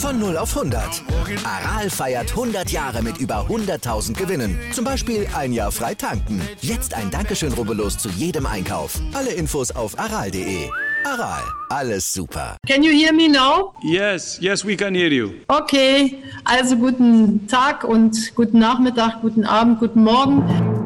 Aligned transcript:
Von 0.00 0.18
0 0.18 0.38
auf 0.38 0.56
100. 0.56 1.02
Aral 1.44 1.90
feiert 1.90 2.30
100 2.30 2.70
Jahre 2.70 3.02
mit 3.02 3.18
über 3.18 3.46
100.000 3.50 4.14
Gewinnen. 4.16 4.58
Zum 4.72 4.82
Beispiel 4.82 5.26
ein 5.36 5.52
Jahr 5.52 5.70
frei 5.70 5.94
tanken. 5.94 6.40
Jetzt 6.62 6.94
ein 6.94 7.10
Dankeschön, 7.10 7.52
rubbellos 7.52 7.98
zu 7.98 8.08
jedem 8.08 8.46
Einkauf. 8.46 8.98
Alle 9.12 9.30
Infos 9.32 9.70
auf 9.70 9.98
aral.de. 9.98 10.70
Aral, 11.04 11.42
alles 11.68 12.10
super. 12.10 12.56
Can 12.66 12.82
you 12.82 12.92
hear 12.92 13.12
me 13.12 13.28
now? 13.28 13.74
Yes, 13.82 14.38
yes, 14.40 14.64
we 14.64 14.74
can 14.74 14.94
hear 14.94 15.12
you. 15.12 15.32
Okay, 15.48 16.22
also 16.44 16.76
guten 16.76 17.46
Tag 17.46 17.84
und 17.84 18.34
guten 18.34 18.58
Nachmittag, 18.58 19.20
guten 19.20 19.44
Abend, 19.44 19.80
guten 19.80 20.02
Morgen. 20.02 20.79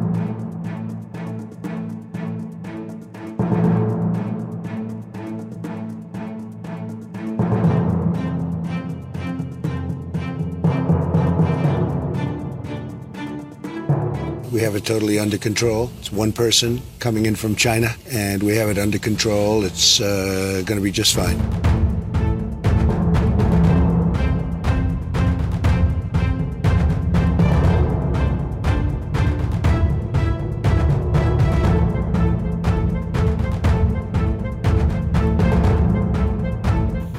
We 14.55 14.61
have 14.61 14.77
it 14.77 14.85
totally 14.85 15.19
under 15.19 15.37
control. 15.37 15.91
It's 15.99 16.13
one 16.13 16.31
person 16.31 16.81
coming 17.01 17.27
in 17.27 17.35
from 17.35 17.57
China, 17.57 17.89
and 18.13 18.41
we 18.41 18.55
have 18.55 18.69
it 18.69 18.79
under 18.79 19.01
control. 19.01 19.65
It's 19.65 20.01
uh, 20.01 20.63
going 20.65 20.79
to 20.79 20.81
be 20.81 20.93
just 20.93 21.13
fine. 21.13 21.35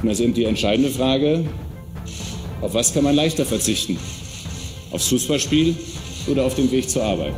Und 0.01 0.07
das 0.07 0.19
ist 0.19 0.21
eben 0.21 0.33
die 0.33 0.45
entscheidende 0.45 0.89
Frage, 0.89 1.43
auf 2.61 2.73
was 2.73 2.93
kann 2.93 3.03
man 3.03 3.13
leichter 3.13 3.45
verzichten? 3.45 3.97
Aufs 4.91 5.09
Fußballspiel 5.09 5.75
oder 6.27 6.43
auf 6.43 6.55
dem 6.55 6.71
Weg 6.71 6.89
zur 6.89 7.03
Arbeit? 7.03 7.35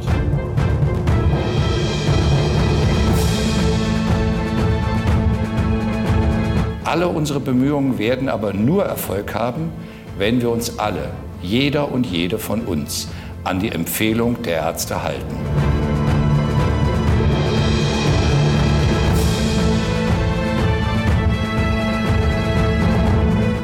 Alle 6.84 7.10
unsere 7.10 7.42
Bemühungen 7.42 7.98
werden 7.98 8.30
aber 8.30 8.54
nur 8.54 8.86
Erfolg 8.86 9.36
haben, 9.36 9.72
wenn 10.18 10.40
wir 10.40 10.50
uns 10.50 10.80
alle, 10.80 11.12
jeder 11.42 11.92
und 11.92 12.06
jede 12.06 12.40
von 12.40 12.62
uns, 12.62 13.10
an 13.44 13.60
die 13.60 13.70
Empfehlung 13.70 14.42
der 14.44 14.56
Ärzte 14.56 15.04
halten. 15.04 15.36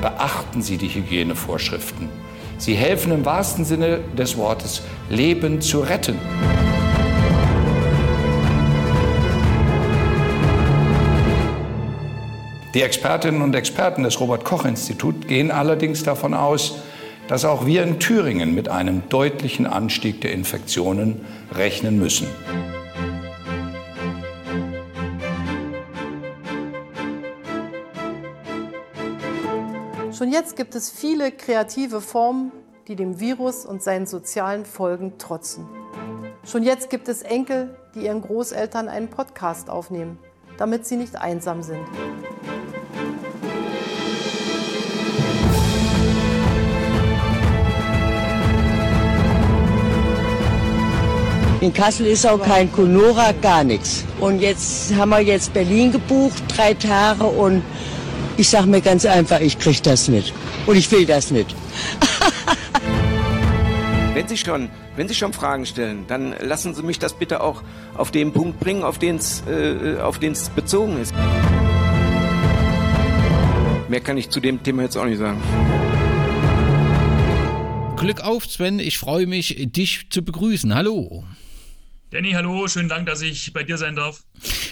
Beachten 0.01 0.61
Sie 0.61 0.77
die 0.77 0.89
Hygienevorschriften. 0.89 2.09
Sie 2.57 2.75
helfen 2.75 3.11
im 3.11 3.25
wahrsten 3.25 3.65
Sinne 3.65 3.99
des 4.17 4.37
Wortes, 4.37 4.81
Leben 5.09 5.61
zu 5.61 5.79
retten. 5.79 6.17
Die 12.73 12.81
Expertinnen 12.81 13.43
und 13.43 13.53
Experten 13.53 14.01
des 14.03 14.19
Robert 14.19 14.45
Koch 14.45 14.65
Instituts 14.65 15.27
gehen 15.27 15.51
allerdings 15.51 16.03
davon 16.03 16.33
aus, 16.33 16.79
dass 17.27 17.45
auch 17.45 17.65
wir 17.65 17.83
in 17.83 17.99
Thüringen 17.99 18.55
mit 18.55 18.67
einem 18.67 19.03
deutlichen 19.09 19.67
Anstieg 19.67 20.21
der 20.21 20.33
Infektionen 20.33 21.21
rechnen 21.55 21.99
müssen. 21.99 22.27
Schon 30.23 30.31
jetzt 30.31 30.55
gibt 30.55 30.73
es 30.73 30.89
viele 30.89 31.33
kreative 31.33 31.99
Formen, 31.99 32.53
die 32.87 32.95
dem 32.95 33.19
Virus 33.19 33.65
und 33.65 33.83
seinen 33.83 34.07
sozialen 34.07 34.63
Folgen 34.63 35.17
trotzen. 35.17 35.67
Schon 36.49 36.63
jetzt 36.63 36.89
gibt 36.89 37.09
es 37.09 37.23
Enkel, 37.23 37.75
die 37.93 38.05
ihren 38.05 38.21
Großeltern 38.21 38.87
einen 38.87 39.09
Podcast 39.09 39.69
aufnehmen, 39.69 40.17
damit 40.57 40.85
sie 40.85 40.95
nicht 40.95 41.17
einsam 41.17 41.61
sind. 41.61 41.85
In 51.59 51.73
Kassel 51.73 52.05
ist 52.05 52.25
auch 52.25 52.41
kein 52.41 52.71
Conora, 52.71 53.33
gar 53.41 53.65
nichts. 53.65 54.05
Und 54.21 54.39
jetzt 54.39 54.95
haben 54.95 55.09
wir 55.09 55.19
jetzt 55.19 55.53
Berlin 55.53 55.91
gebucht, 55.91 56.41
drei 56.47 56.73
Tage 56.75 57.25
und 57.25 57.61
ich 58.37 58.49
sage 58.49 58.67
mir 58.67 58.81
ganz 58.81 59.05
einfach, 59.05 59.39
ich 59.39 59.59
kriege 59.59 59.81
das 59.83 60.07
nicht. 60.07 60.33
Und 60.65 60.75
ich 60.75 60.91
will 60.91 61.05
das 61.05 61.31
nicht. 61.31 61.55
Wenn 64.13 64.27
Sie 64.27 64.37
schon, 64.37 64.69
wenn 64.95 65.07
Sie 65.07 65.15
schon 65.15 65.33
Fragen 65.33 65.65
stellen, 65.65 66.05
dann 66.07 66.35
lassen 66.39 66.75
Sie 66.75 66.83
mich 66.83 66.99
das 66.99 67.13
bitte 67.13 67.41
auch 67.41 67.63
auf 67.95 68.11
den 68.11 68.31
Punkt 68.31 68.59
bringen, 68.59 68.83
auf 68.83 68.99
den 68.99 69.15
es 69.15 69.41
äh, 69.47 69.97
auf 69.99 70.19
den 70.19 70.33
es 70.33 70.49
bezogen 70.49 71.01
ist. 71.01 71.15
Mehr 73.89 74.01
kann 74.01 74.17
ich 74.17 74.29
zu 74.29 74.39
dem 74.39 74.61
Thema 74.61 74.83
jetzt 74.83 74.97
auch 74.97 75.05
nicht 75.05 75.17
sagen. 75.17 75.41
Glück 77.97 78.21
auf, 78.21 78.45
Sven. 78.45 78.79
Ich 78.79 78.99
freue 78.99 79.25
mich, 79.25 79.67
dich 79.71 80.11
zu 80.11 80.23
begrüßen. 80.23 80.75
Hallo. 80.75 81.23
Danny, 82.13 82.31
hallo, 82.33 82.67
schönen 82.67 82.89
Dank, 82.89 83.07
dass 83.07 83.23
ich 83.23 83.53
bei 83.53 83.63
dir 83.63 83.79
sein 83.79 83.95
darf. 83.95 84.23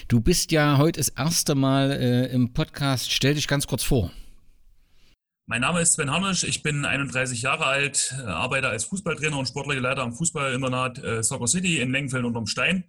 Du 0.07 0.21
bist 0.21 0.51
ja 0.51 0.77
heute 0.77 0.99
das 0.99 1.09
erste 1.09 1.55
Mal 1.55 1.89
äh, 1.91 2.27
im 2.27 2.53
Podcast. 2.53 3.11
Stell 3.11 3.33
dich 3.33 3.47
ganz 3.47 3.65
kurz 3.65 3.81
vor. 3.81 4.11
Mein 5.47 5.61
Name 5.61 5.81
ist 5.81 5.93
Sven 5.93 6.11
Harnisch, 6.11 6.43
ich 6.43 6.61
bin 6.61 6.85
31 6.85 7.41
Jahre 7.41 7.65
alt, 7.65 8.13
äh, 8.15 8.21
arbeite 8.27 8.69
als 8.69 8.83
Fußballtrainer 8.85 9.39
und 9.39 9.47
sportlicher 9.47 9.81
Leiter 9.81 10.03
am 10.03 10.13
Fußballinternat 10.13 11.03
äh, 11.03 11.23
Soccer 11.23 11.47
City 11.47 11.79
in 11.79 11.91
Lengenfeld 11.91 12.25
unterm 12.25 12.45
Stein. 12.45 12.83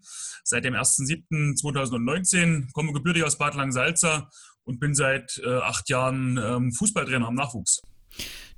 Seit 0.45 0.67
dem 0.67 0.75
1.7.2019 0.75 2.73
komme 2.73 2.93
gebürtig 2.93 3.25
aus 3.25 3.39
Bad 3.39 3.55
Langsalza 3.55 4.29
und 4.65 4.81
bin 4.81 4.95
seit 4.95 5.41
äh, 5.43 5.61
acht 5.61 5.89
Jahren 5.89 6.37
ähm, 6.37 6.73
Fußballtrainer 6.75 7.27
am 7.27 7.37
Nachwuchs. 7.37 7.81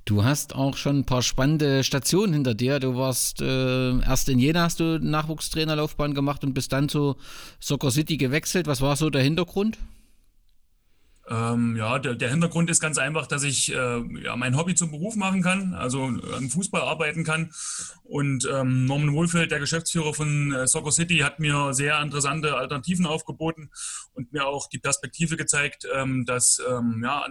Du 0.05 0.23
hast 0.23 0.53
auch 0.53 0.77
schon 0.77 0.99
ein 0.99 1.05
paar 1.05 1.23
spannende 1.23 1.83
Stationen 1.83 2.33
hinter 2.33 2.53
dir. 2.53 2.79
Du 2.79 2.95
warst 2.95 3.41
äh, 3.41 3.99
erst 4.01 4.29
in 4.29 4.37
Jena, 4.37 4.61
hast 4.61 4.79
du 4.79 4.99
Nachwuchstrainerlaufbahn 4.99 6.13
gemacht 6.13 6.43
und 6.43 6.53
bist 6.53 6.71
dann 6.73 6.89
zu 6.89 7.15
Soccer 7.59 7.89
City 7.89 8.17
gewechselt. 8.17 8.67
Was 8.67 8.81
war 8.81 8.95
so 8.97 9.09
der 9.09 9.23
Hintergrund? 9.23 9.79
Ähm, 11.27 11.75
ja, 11.75 11.97
der, 11.97 12.13
der, 12.13 12.29
Hintergrund 12.29 12.69
ist 12.69 12.79
ganz 12.79 12.99
einfach, 12.99 13.25
dass 13.25 13.41
ich 13.41 13.73
äh, 13.73 14.03
ja, 14.23 14.35
mein 14.35 14.55
Hobby 14.55 14.75
zum 14.75 14.91
Beruf 14.91 15.15
machen 15.15 15.41
kann, 15.41 15.73
also 15.73 16.03
am 16.03 16.51
Fußball 16.51 16.81
arbeiten 16.81 17.23
kann. 17.23 17.51
Und 18.03 18.47
ähm, 18.53 18.85
Norman 18.85 19.11
Wohlfeld, 19.11 19.49
der 19.49 19.59
Geschäftsführer 19.59 20.13
von 20.13 20.53
äh, 20.53 20.67
Soccer 20.67 20.91
City, 20.91 21.17
hat 21.19 21.39
mir 21.39 21.73
sehr 21.73 21.99
interessante 21.99 22.55
Alternativen 22.55 23.07
aufgeboten 23.07 23.71
und 24.13 24.31
mir 24.33 24.45
auch 24.45 24.69
die 24.69 24.77
Perspektive 24.77 25.35
gezeigt, 25.35 25.87
ähm, 25.95 26.25
dass 26.25 26.61
ähm, 26.69 27.01
ja, 27.03 27.25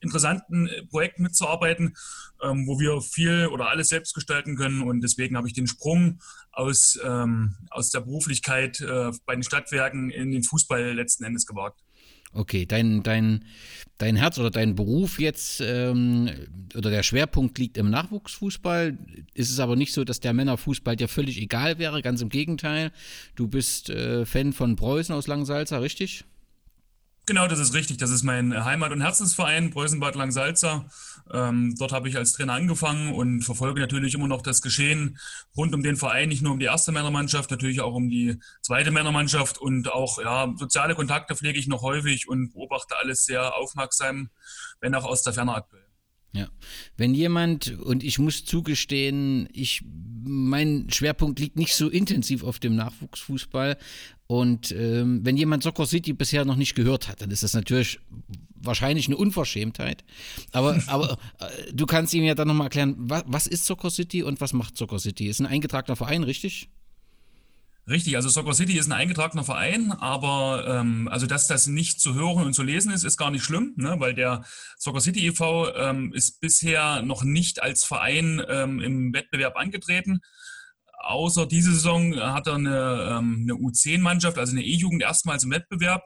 interessanten 0.00 0.68
äh, 0.68 0.84
Projekten 0.84 1.22
mitzuarbeiten, 1.22 1.96
ähm, 2.42 2.66
wo 2.66 2.78
wir 2.78 3.00
viel 3.00 3.48
oder 3.48 3.68
alles 3.68 3.88
selbst 3.88 4.14
gestalten 4.14 4.56
können. 4.56 4.82
Und 4.82 5.00
deswegen 5.00 5.36
habe 5.36 5.48
ich 5.48 5.54
den 5.54 5.66
Sprung 5.66 6.20
aus, 6.52 6.98
ähm, 7.04 7.56
aus 7.70 7.90
der 7.90 8.00
Beruflichkeit 8.00 8.80
äh, 8.80 9.10
bei 9.26 9.34
den 9.34 9.42
Stadtwerken 9.42 10.10
in 10.10 10.30
den 10.30 10.42
Fußball 10.42 10.92
letzten 10.92 11.24
Endes 11.24 11.46
gewagt. 11.46 11.82
Okay, 12.34 12.66
dein, 12.66 13.02
dein, 13.02 13.44
dein 13.96 14.16
Herz 14.16 14.38
oder 14.38 14.50
dein 14.50 14.74
Beruf 14.74 15.18
jetzt 15.18 15.62
ähm, 15.62 16.28
oder 16.76 16.90
der 16.90 17.02
Schwerpunkt 17.02 17.58
liegt 17.58 17.78
im 17.78 17.88
Nachwuchsfußball. 17.88 18.98
Ist 19.32 19.50
es 19.50 19.60
aber 19.60 19.76
nicht 19.76 19.94
so, 19.94 20.04
dass 20.04 20.20
der 20.20 20.34
Männerfußball 20.34 20.94
dir 20.94 21.08
völlig 21.08 21.40
egal 21.40 21.78
wäre, 21.78 22.02
ganz 22.02 22.20
im 22.20 22.28
Gegenteil. 22.28 22.92
Du 23.34 23.48
bist 23.48 23.88
äh, 23.88 24.26
Fan 24.26 24.52
von 24.52 24.76
Preußen 24.76 25.14
aus 25.14 25.26
Langsalza, 25.26 25.78
richtig? 25.78 26.24
Genau, 27.28 27.46
das 27.46 27.58
ist 27.58 27.74
richtig. 27.74 27.98
Das 27.98 28.08
ist 28.08 28.22
mein 28.22 28.64
Heimat- 28.64 28.90
und 28.90 29.02
Herzensverein, 29.02 29.68
Preußen-Bad 29.68 30.14
Langsalza. 30.14 30.86
Ähm, 31.30 31.74
dort 31.78 31.92
habe 31.92 32.08
ich 32.08 32.16
als 32.16 32.32
Trainer 32.32 32.54
angefangen 32.54 33.12
und 33.12 33.42
verfolge 33.42 33.82
natürlich 33.82 34.14
immer 34.14 34.28
noch 34.28 34.40
das 34.40 34.62
Geschehen 34.62 35.18
rund 35.54 35.74
um 35.74 35.82
den 35.82 35.96
Verein, 35.96 36.30
nicht 36.30 36.40
nur 36.40 36.52
um 36.52 36.58
die 36.58 36.64
erste 36.64 36.90
Männermannschaft, 36.90 37.50
natürlich 37.50 37.82
auch 37.82 37.92
um 37.92 38.08
die 38.08 38.40
zweite 38.62 38.90
Männermannschaft 38.92 39.58
und 39.58 39.92
auch 39.92 40.18
ja, 40.18 40.50
soziale 40.56 40.94
Kontakte 40.94 41.36
pflege 41.36 41.58
ich 41.58 41.68
noch 41.68 41.82
häufig 41.82 42.30
und 42.30 42.54
beobachte 42.54 42.96
alles 42.96 43.26
sehr 43.26 43.54
aufmerksam, 43.56 44.30
wenn 44.80 44.94
auch 44.94 45.04
aus 45.04 45.22
der 45.22 45.34
Ferne 45.34 45.52
aktuell. 45.52 45.87
Ja. 46.38 46.48
Wenn 46.96 47.14
jemand, 47.14 47.76
und 47.80 48.04
ich 48.04 48.20
muss 48.20 48.44
zugestehen, 48.44 49.48
ich, 49.52 49.82
mein 50.24 50.86
Schwerpunkt 50.88 51.40
liegt 51.40 51.56
nicht 51.56 51.74
so 51.74 51.88
intensiv 51.88 52.44
auf 52.44 52.60
dem 52.60 52.76
Nachwuchsfußball. 52.76 53.76
Und 54.28 54.70
ähm, 54.70 55.20
wenn 55.24 55.36
jemand 55.36 55.64
Soccer 55.64 55.86
City 55.86 56.12
bisher 56.12 56.44
noch 56.44 56.54
nicht 56.54 56.76
gehört 56.76 57.08
hat, 57.08 57.22
dann 57.22 57.32
ist 57.32 57.42
das 57.42 57.54
natürlich 57.54 57.98
wahrscheinlich 58.54 59.08
eine 59.08 59.16
Unverschämtheit. 59.16 60.04
Aber, 60.52 60.80
aber 60.86 61.18
äh, 61.40 61.72
du 61.72 61.86
kannst 61.86 62.14
ihm 62.14 62.22
ja 62.22 62.36
dann 62.36 62.46
nochmal 62.46 62.66
erklären, 62.66 62.94
was, 62.98 63.24
was 63.26 63.46
ist 63.48 63.66
Soccer 63.66 63.90
City 63.90 64.22
und 64.22 64.40
was 64.40 64.52
macht 64.52 64.76
Soccer 64.76 65.00
City? 65.00 65.26
Ist 65.26 65.40
ein 65.40 65.46
eingetragener 65.46 65.96
Verein, 65.96 66.22
richtig? 66.22 66.68
Richtig, 67.88 68.16
also 68.16 68.28
Soccer 68.28 68.52
City 68.52 68.76
ist 68.76 68.86
ein 68.86 68.92
eingetragener 68.92 69.44
Verein, 69.44 69.92
aber 69.92 70.66
ähm, 70.68 71.08
also 71.08 71.26
dass 71.26 71.46
das 71.46 71.68
nicht 71.68 72.00
zu 72.00 72.14
hören 72.14 72.44
und 72.44 72.52
zu 72.52 72.62
lesen 72.62 72.92
ist, 72.92 73.02
ist 73.02 73.16
gar 73.16 73.30
nicht 73.30 73.44
schlimm, 73.44 73.72
ne? 73.76 73.96
weil 73.98 74.12
der 74.12 74.44
Soccer 74.76 75.00
City 75.00 75.26
e.V. 75.26 75.74
Ähm, 75.74 76.12
ist 76.12 76.40
bisher 76.40 77.00
noch 77.00 77.24
nicht 77.24 77.62
als 77.62 77.84
Verein 77.84 78.42
ähm, 78.46 78.80
im 78.80 79.14
Wettbewerb 79.14 79.56
angetreten. 79.56 80.20
Außer 80.98 81.46
diese 81.46 81.72
Saison 81.72 82.14
hat 82.16 82.46
er 82.46 82.56
eine, 82.56 83.18
ähm, 83.18 83.46
eine 83.48 83.54
U10-Mannschaft, 83.54 84.36
also 84.36 84.52
eine 84.52 84.64
E-Jugend, 84.64 85.00
erstmals 85.00 85.44
im 85.44 85.50
Wettbewerb. 85.50 86.02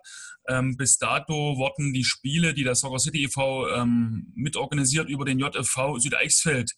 Ähm, 0.49 0.77
bis 0.77 0.99
dato 0.99 1.57
wurden 1.57 1.93
die 1.93 2.05
Spiele, 2.05 2.55
die 2.55 2.63
der 2.63 2.77
Soccer 2.77 3.01
City 3.01 3.25
e.V. 3.25 3.69
Ähm, 3.71 4.33
mitorganisiert, 4.37 5.09
über 5.09 5.25
den 5.25 5.41
JFV 5.41 5.99
Südeichsfeld 5.99 6.71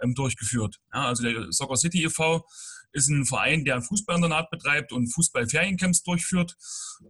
ähm, 0.00 0.14
durchgeführt. 0.14 0.76
Ja, 0.94 1.06
also 1.06 1.24
der 1.24 1.50
Soccer 1.50 1.76
City 1.76 2.04
e.V 2.04 2.44
ist 2.92 3.08
ein 3.08 3.24
Verein, 3.24 3.64
der 3.64 3.76
ein 3.76 3.82
Fußballinternat 3.82 4.50
betreibt 4.50 4.92
und 4.92 5.08
Fußballferiencamps 5.08 6.02
durchführt. 6.02 6.56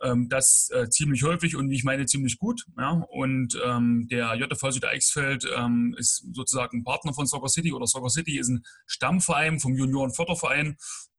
Ähm, 0.03 0.29
das 0.29 0.71
äh, 0.73 0.89
ziemlich 0.89 1.23
häufig 1.23 1.57
und 1.57 1.71
ich 1.71 1.85
meine, 1.85 2.07
ziemlich 2.07 2.39
gut. 2.39 2.65
Ja? 2.79 3.05
Und 3.11 3.61
ähm, 3.65 4.09
der 4.09 4.35
JV 4.35 4.71
Südeichsfeld 4.71 5.47
ähm, 5.57 5.95
ist 5.99 6.25
sozusagen 6.33 6.85
Partner 6.85 7.13
von 7.13 7.27
Soccer 7.27 7.49
City 7.49 7.73
oder 7.73 7.87
Soccer 7.87 8.11
City 8.11 8.39
ist 8.39 8.49
ein 8.49 8.65
Stammverein 8.87 9.61
vom 9.61 9.75
Junioren-Förderverein 9.75 10.77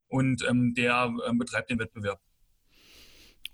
und 0.08 0.44
ähm, 0.48 0.74
der 0.76 1.14
ähm, 1.28 1.38
betreibt 1.38 1.70
den 1.70 1.80
Wettbewerb. 1.80 2.20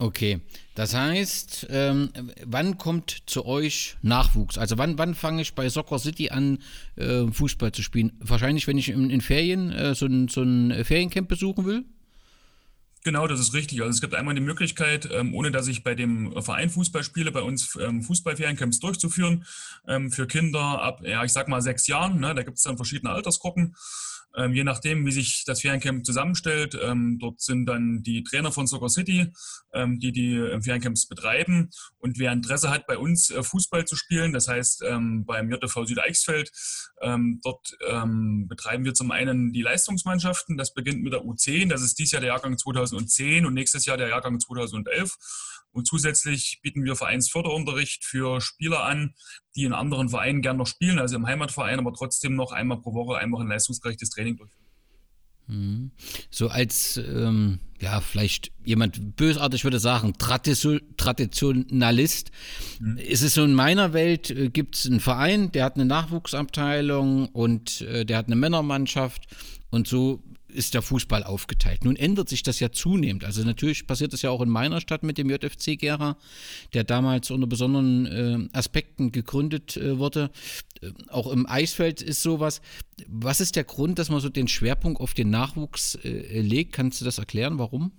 Okay, 0.01 0.39
das 0.75 0.93
heißt, 0.93 1.67
ähm, 1.69 2.09
wann 2.45 2.77
kommt 2.77 3.23
zu 3.25 3.45
euch 3.45 3.97
Nachwuchs? 4.01 4.57
Also 4.57 4.77
wann, 4.77 4.97
wann 4.97 5.13
fange 5.13 5.41
ich 5.41 5.55
bei 5.55 5.67
Soccer 5.67 5.99
City 5.99 6.29
an, 6.29 6.59
äh, 6.95 7.27
Fußball 7.29 7.73
zu 7.73 7.83
spielen? 7.83 8.13
Wahrscheinlich, 8.21 8.65
wenn 8.67 8.77
ich 8.77 8.87
in, 8.87 9.09
in 9.09 9.19
Ferien 9.19 9.73
äh, 9.73 9.93
so, 9.95 10.05
ein, 10.05 10.29
so 10.29 10.41
ein 10.41 10.85
Feriencamp 10.85 11.27
besuchen 11.27 11.65
will? 11.65 11.83
Genau, 13.03 13.27
das 13.27 13.41
ist 13.41 13.53
richtig. 13.53 13.81
Also 13.81 13.91
es 13.91 13.99
gibt 13.99 14.15
einmal 14.15 14.35
die 14.35 14.41
Möglichkeit, 14.41 15.09
ähm, 15.11 15.33
ohne 15.33 15.51
dass 15.51 15.67
ich 15.67 15.83
bei 15.83 15.95
dem 15.95 16.31
Verein 16.41 16.69
Fußball 16.69 17.03
spiele, 17.03 17.33
bei 17.33 17.41
uns 17.41 17.77
ähm, 17.81 18.01
Fußballferiencamps 18.01 18.79
durchzuführen 18.79 19.45
ähm, 19.85 20.11
für 20.11 20.27
Kinder 20.27 20.81
ab, 20.81 21.01
ja, 21.05 21.25
ich 21.25 21.33
sag 21.33 21.49
mal 21.49 21.61
sechs 21.61 21.87
Jahren. 21.87 22.21
Ne? 22.21 22.33
Da 22.35 22.43
gibt 22.43 22.57
es 22.57 22.63
dann 22.63 22.77
verschiedene 22.77 23.11
Altersgruppen. 23.11 23.75
Ähm, 24.35 24.53
je 24.53 24.63
nachdem, 24.63 25.05
wie 25.05 25.11
sich 25.11 25.43
das 25.45 25.61
Feriencamp 25.61 26.05
zusammenstellt. 26.05 26.77
Ähm, 26.81 27.17
dort 27.19 27.41
sind 27.41 27.65
dann 27.65 28.03
die 28.03 28.23
Trainer 28.23 28.51
von 28.51 28.67
Soccer 28.67 28.89
City, 28.89 29.33
ähm, 29.73 29.99
die 29.99 30.11
die 30.11 30.35
äh, 30.35 30.61
Feriencamps 30.61 31.07
betreiben. 31.07 31.69
Und 31.97 32.19
wer 32.19 32.31
Interesse 32.31 32.69
hat, 32.69 32.85
bei 32.85 32.97
uns 32.97 33.31
äh, 33.31 33.41
Fußball 33.43 33.85
zu 33.85 33.95
spielen, 33.95 34.33
das 34.33 34.47
heißt 34.47 34.83
ähm, 34.87 35.25
beim 35.25 35.51
JV 35.51 35.85
Südeichsfeld, 35.85 36.51
ähm, 37.01 37.39
dort 37.43 37.75
ähm, 37.87 38.47
betreiben 38.47 38.85
wir 38.85 38.93
zum 38.93 39.11
einen 39.11 39.51
die 39.51 39.61
Leistungsmannschaften. 39.61 40.57
Das 40.57 40.73
beginnt 40.73 41.01
mit 41.01 41.13
der 41.13 41.21
U10, 41.21 41.69
das 41.69 41.81
ist 41.81 41.97
dieses 41.97 42.11
Jahr 42.11 42.21
der 42.21 42.29
Jahrgang 42.29 42.57
2010 42.57 43.45
und 43.45 43.53
nächstes 43.53 43.85
Jahr 43.85 43.97
der 43.97 44.09
Jahrgang 44.09 44.39
2011. 44.39 45.15
Und 45.71 45.87
zusätzlich 45.87 46.59
bieten 46.61 46.83
wir 46.83 46.95
Vereinsförderunterricht 46.95 48.03
für 48.03 48.41
Spieler 48.41 48.83
an, 48.83 49.13
die 49.55 49.63
in 49.63 49.73
anderen 49.73 50.09
Vereinen 50.09 50.41
gern 50.41 50.57
noch 50.57 50.67
spielen, 50.67 50.99
also 50.99 51.15
im 51.15 51.27
Heimatverein, 51.27 51.79
aber 51.79 51.93
trotzdem 51.93 52.35
noch 52.35 52.51
einmal 52.51 52.81
pro 52.81 52.93
Woche 52.93 53.17
einfach 53.17 53.39
ein 53.39 53.47
leistungsgerechtes 53.47 54.09
Training 54.09 54.37
durchführen. 54.37 54.69
Mhm. 55.49 55.91
So 56.29 56.49
als, 56.49 56.97
ähm, 56.97 57.59
ja, 57.79 58.01
vielleicht 58.01 58.51
jemand 58.63 59.15
bösartig 59.15 59.63
würde 59.63 59.79
sagen, 59.79 60.13
Traditionalist. 60.17 62.31
Mhm. 62.79 62.97
Ist 62.97 63.23
es 63.23 63.33
so 63.33 63.43
in 63.43 63.53
meiner 63.53 63.93
Welt, 63.93 64.29
äh, 64.29 64.49
gibt 64.49 64.75
es 64.75 64.85
einen 64.85 64.99
Verein, 64.99 65.51
der 65.51 65.65
hat 65.65 65.75
eine 65.75 65.85
Nachwuchsabteilung 65.85 67.29
und 67.29 67.81
äh, 67.81 68.05
der 68.05 68.17
hat 68.17 68.27
eine 68.27 68.35
Männermannschaft 68.35 69.25
und 69.71 69.87
so 69.87 70.21
ist 70.49 70.73
der 70.73 70.81
Fußball 70.81 71.23
aufgeteilt. 71.23 71.85
Nun 71.85 71.95
ändert 71.95 72.29
sich 72.29 72.43
das 72.43 72.59
ja 72.59 72.71
zunehmend. 72.71 73.23
Also 73.23 73.43
natürlich 73.43 73.87
passiert 73.87 74.13
das 74.13 74.21
ja 74.21 74.29
auch 74.29 74.41
in 74.41 74.49
meiner 74.49 74.81
Stadt 74.81 75.03
mit 75.03 75.17
dem 75.17 75.29
JFC 75.29 75.77
Gera, 75.77 76.17
der 76.73 76.83
damals 76.83 77.31
unter 77.31 77.47
besonderen 77.47 78.05
äh, 78.05 78.57
Aspekten 78.57 79.11
gegründet 79.11 79.77
äh, 79.77 79.97
wurde. 79.97 80.31
Äh, 80.81 80.91
auch 81.09 81.31
im 81.31 81.47
Eisfeld 81.47 82.01
ist 82.01 82.21
sowas. 82.21 82.61
Was 83.07 83.41
ist 83.41 83.55
der 83.55 83.63
Grund, 83.63 83.99
dass 83.99 84.09
man 84.09 84.19
so 84.19 84.29
den 84.29 84.47
Schwerpunkt 84.47 84.99
auf 85.01 85.13
den 85.13 85.29
Nachwuchs 85.29 85.95
äh, 86.03 86.41
legt? 86.41 86.73
Kannst 86.73 87.01
du 87.01 87.05
das 87.05 87.17
erklären, 87.17 87.59
warum? 87.59 87.91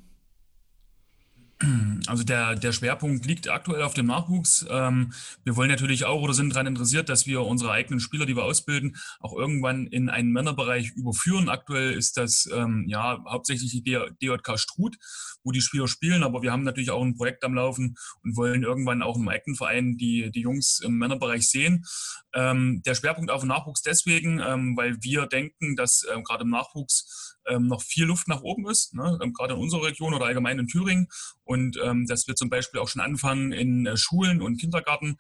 Also 2.07 2.25
der, 2.25 2.55
der 2.55 2.73
Schwerpunkt 2.73 3.27
liegt 3.27 3.49
aktuell 3.51 3.83
auf 3.83 3.93
dem 3.93 4.07
Nachwuchs. 4.07 4.67
Ähm, 4.71 5.13
wir 5.45 5.57
wollen 5.57 5.69
natürlich 5.69 6.07
auch 6.07 6.23
oder 6.23 6.33
sind 6.33 6.55
daran 6.55 6.67
interessiert, 6.67 7.11
dass 7.11 7.27
wir 7.27 7.43
unsere 7.43 7.71
eigenen 7.73 8.01
Spieler, 8.01 8.25
die 8.25 8.35
wir 8.35 8.45
ausbilden, 8.45 8.97
auch 9.21 9.37
irgendwann 9.37 9.87
in 9.87 10.09
einen 10.09 10.33
Männerbereich 10.33 10.93
überführen. 10.97 11.51
Aktuell 11.51 11.93
ist 11.93 12.17
das 12.17 12.49
ähm, 12.53 12.87
ja 12.89 13.23
hauptsächlich 13.29 13.71
die 13.71 13.83
DJK 13.83 14.59
Struth, 14.59 14.97
wo 15.45 15.53
die 15.53 15.61
Spieler 15.61 15.87
spielen, 15.87 16.23
aber 16.23 16.43
wir 16.43 16.51
haben 16.51 16.65
natürlich 16.65 16.91
auch 16.91 17.03
ein 17.03 17.15
Projekt 17.15 17.45
am 17.45 17.55
Laufen 17.55 17.97
und 18.23 18.37
wollen 18.37 18.63
irgendwann 18.63 19.03
auch 19.03 19.17
im 19.17 19.29
eigenen 19.29 19.57
Verein 19.57 19.99
die, 19.99 20.31
die 20.31 20.41
Jungs 20.41 20.81
im 20.81 20.97
Männerbereich 20.97 21.49
sehen. 21.49 21.85
Ähm, 22.33 22.83
der 22.87 22.95
Schwerpunkt 22.95 23.31
auf 23.31 23.41
dem 23.41 23.49
Nachwuchs 23.49 23.83
deswegen, 23.83 24.41
ähm, 24.41 24.77
weil 24.77 24.97
wir 25.03 25.27
denken, 25.27 25.77
dass 25.77 26.07
ähm, 26.13 26.23
gerade 26.23 26.45
im 26.45 26.51
Nachwuchs 26.51 27.39
ähm, 27.49 27.67
noch 27.67 27.83
viel 27.83 28.05
Luft 28.05 28.29
nach 28.29 28.43
oben 28.43 28.69
ist, 28.69 28.95
ne? 28.95 29.19
ähm, 29.23 29.33
gerade 29.33 29.55
in 29.55 29.61
unserer 29.61 29.85
Region 29.85 30.15
oder 30.15 30.27
allgemein 30.27 30.59
in 30.59 30.69
Thüringen. 30.69 31.09
Und 31.45 31.79
ähm, 31.83 32.07
dass 32.07 32.29
wir 32.29 32.37
zum 32.37 32.49
Beispiel 32.49 32.81
auch 32.81 32.89
schon 32.89 33.03
anfangen, 33.03 33.53
in 33.53 33.87
äh, 33.87 33.97
Schulen 33.97 34.41
und 34.43 34.59
Kindergarten 34.61 35.19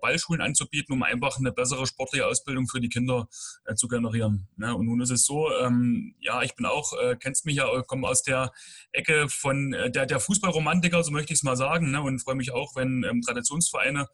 Ballschulen 0.00 0.40
anzubieten, 0.40 0.92
um 0.92 1.02
einfach 1.02 1.38
eine 1.38 1.52
bessere 1.52 1.86
sportliche 1.86 2.26
Ausbildung 2.26 2.68
für 2.68 2.80
die 2.80 2.88
Kinder 2.88 3.28
äh, 3.64 3.74
zu 3.74 3.88
generieren. 3.88 4.48
Ne? 4.56 4.74
Und 4.74 4.86
nun 4.86 5.00
ist 5.00 5.10
es 5.10 5.24
so, 5.24 5.50
ähm, 5.52 6.14
ja, 6.20 6.42
ich 6.42 6.54
bin 6.54 6.66
auch, 6.66 6.92
äh, 7.00 7.16
kennst 7.16 7.46
mich 7.46 7.56
ja, 7.56 7.72
äh, 7.72 7.82
komme 7.86 8.08
aus 8.08 8.22
der 8.22 8.52
Ecke 8.92 9.28
von 9.28 9.72
äh, 9.72 9.90
der, 9.90 10.06
der 10.06 10.20
Fußballromantiker, 10.20 11.02
so 11.02 11.10
möchte 11.10 11.32
ich 11.32 11.40
es 11.40 11.42
mal 11.42 11.56
sagen, 11.56 11.90
ne? 11.90 12.02
und 12.02 12.20
freue 12.20 12.36
mich 12.36 12.52
auch, 12.52 12.76
wenn 12.76 13.04
ähm, 13.04 13.22
Traditionsvereine 13.22 14.08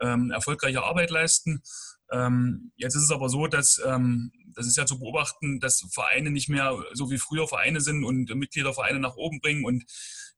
ähm, 0.00 0.30
erfolgreiche 0.30 0.82
Arbeit 0.82 1.10
leisten. 1.10 1.62
Ähm, 2.12 2.72
jetzt 2.76 2.94
ist 2.94 3.02
es 3.02 3.10
aber 3.10 3.28
so, 3.28 3.46
dass 3.46 3.80
ähm, 3.84 4.30
das 4.54 4.66
ist 4.66 4.76
ja 4.76 4.86
zu 4.86 4.98
beobachten, 4.98 5.60
dass 5.60 5.86
Vereine 5.92 6.30
nicht 6.30 6.48
mehr 6.48 6.76
so 6.94 7.10
wie 7.10 7.18
früher 7.18 7.46
Vereine 7.46 7.80
sind 7.80 8.04
und 8.04 8.34
Mitgliedervereine 8.34 8.98
nach 8.98 9.16
oben 9.16 9.40
bringen 9.40 9.64
und 9.64 9.84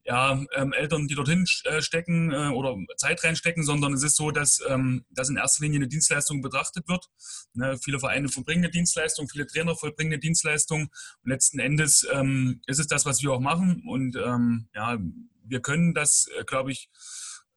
ja, 0.09 0.43
ähm, 0.55 0.73
Eltern, 0.73 1.07
die 1.07 1.15
dorthin 1.15 1.45
äh, 1.65 1.83
stecken 1.83 2.33
äh, 2.33 2.49
oder 2.49 2.75
Zeit 2.97 3.23
reinstecken, 3.23 3.63
sondern 3.63 3.93
es 3.93 4.03
ist 4.03 4.17
so, 4.17 4.31
dass, 4.31 4.59
ähm, 4.67 5.05
dass 5.11 5.29
in 5.29 5.37
erster 5.37 5.63
Linie 5.63 5.81
eine 5.81 5.89
Dienstleistung 5.89 6.41
betrachtet 6.41 6.89
wird. 6.89 7.11
Ne, 7.53 7.77
viele 7.77 8.01
Vereine 8.01 8.31
vollbringen 8.31 8.65
eine 8.65 8.71
Dienstleistung, 8.71 9.29
viele 9.29 9.47
Trainer 9.47 9.77
vollbringen 9.77 10.15
eine 10.15 10.21
Dienstleistung. 10.21 10.85
Und 10.85 11.31
letzten 11.31 11.59
Endes 11.59 12.09
ähm, 12.11 12.63
ist 12.65 12.79
es 12.79 12.87
das, 12.87 13.05
was 13.05 13.23
wir 13.23 13.33
auch 13.33 13.41
machen. 13.41 13.83
Und 13.87 14.17
ähm, 14.17 14.71
ja, 14.75 14.99
wir 15.45 15.61
können 15.61 15.93
das, 15.93 16.27
äh, 16.39 16.45
glaube 16.45 16.73
ich, 16.73 16.89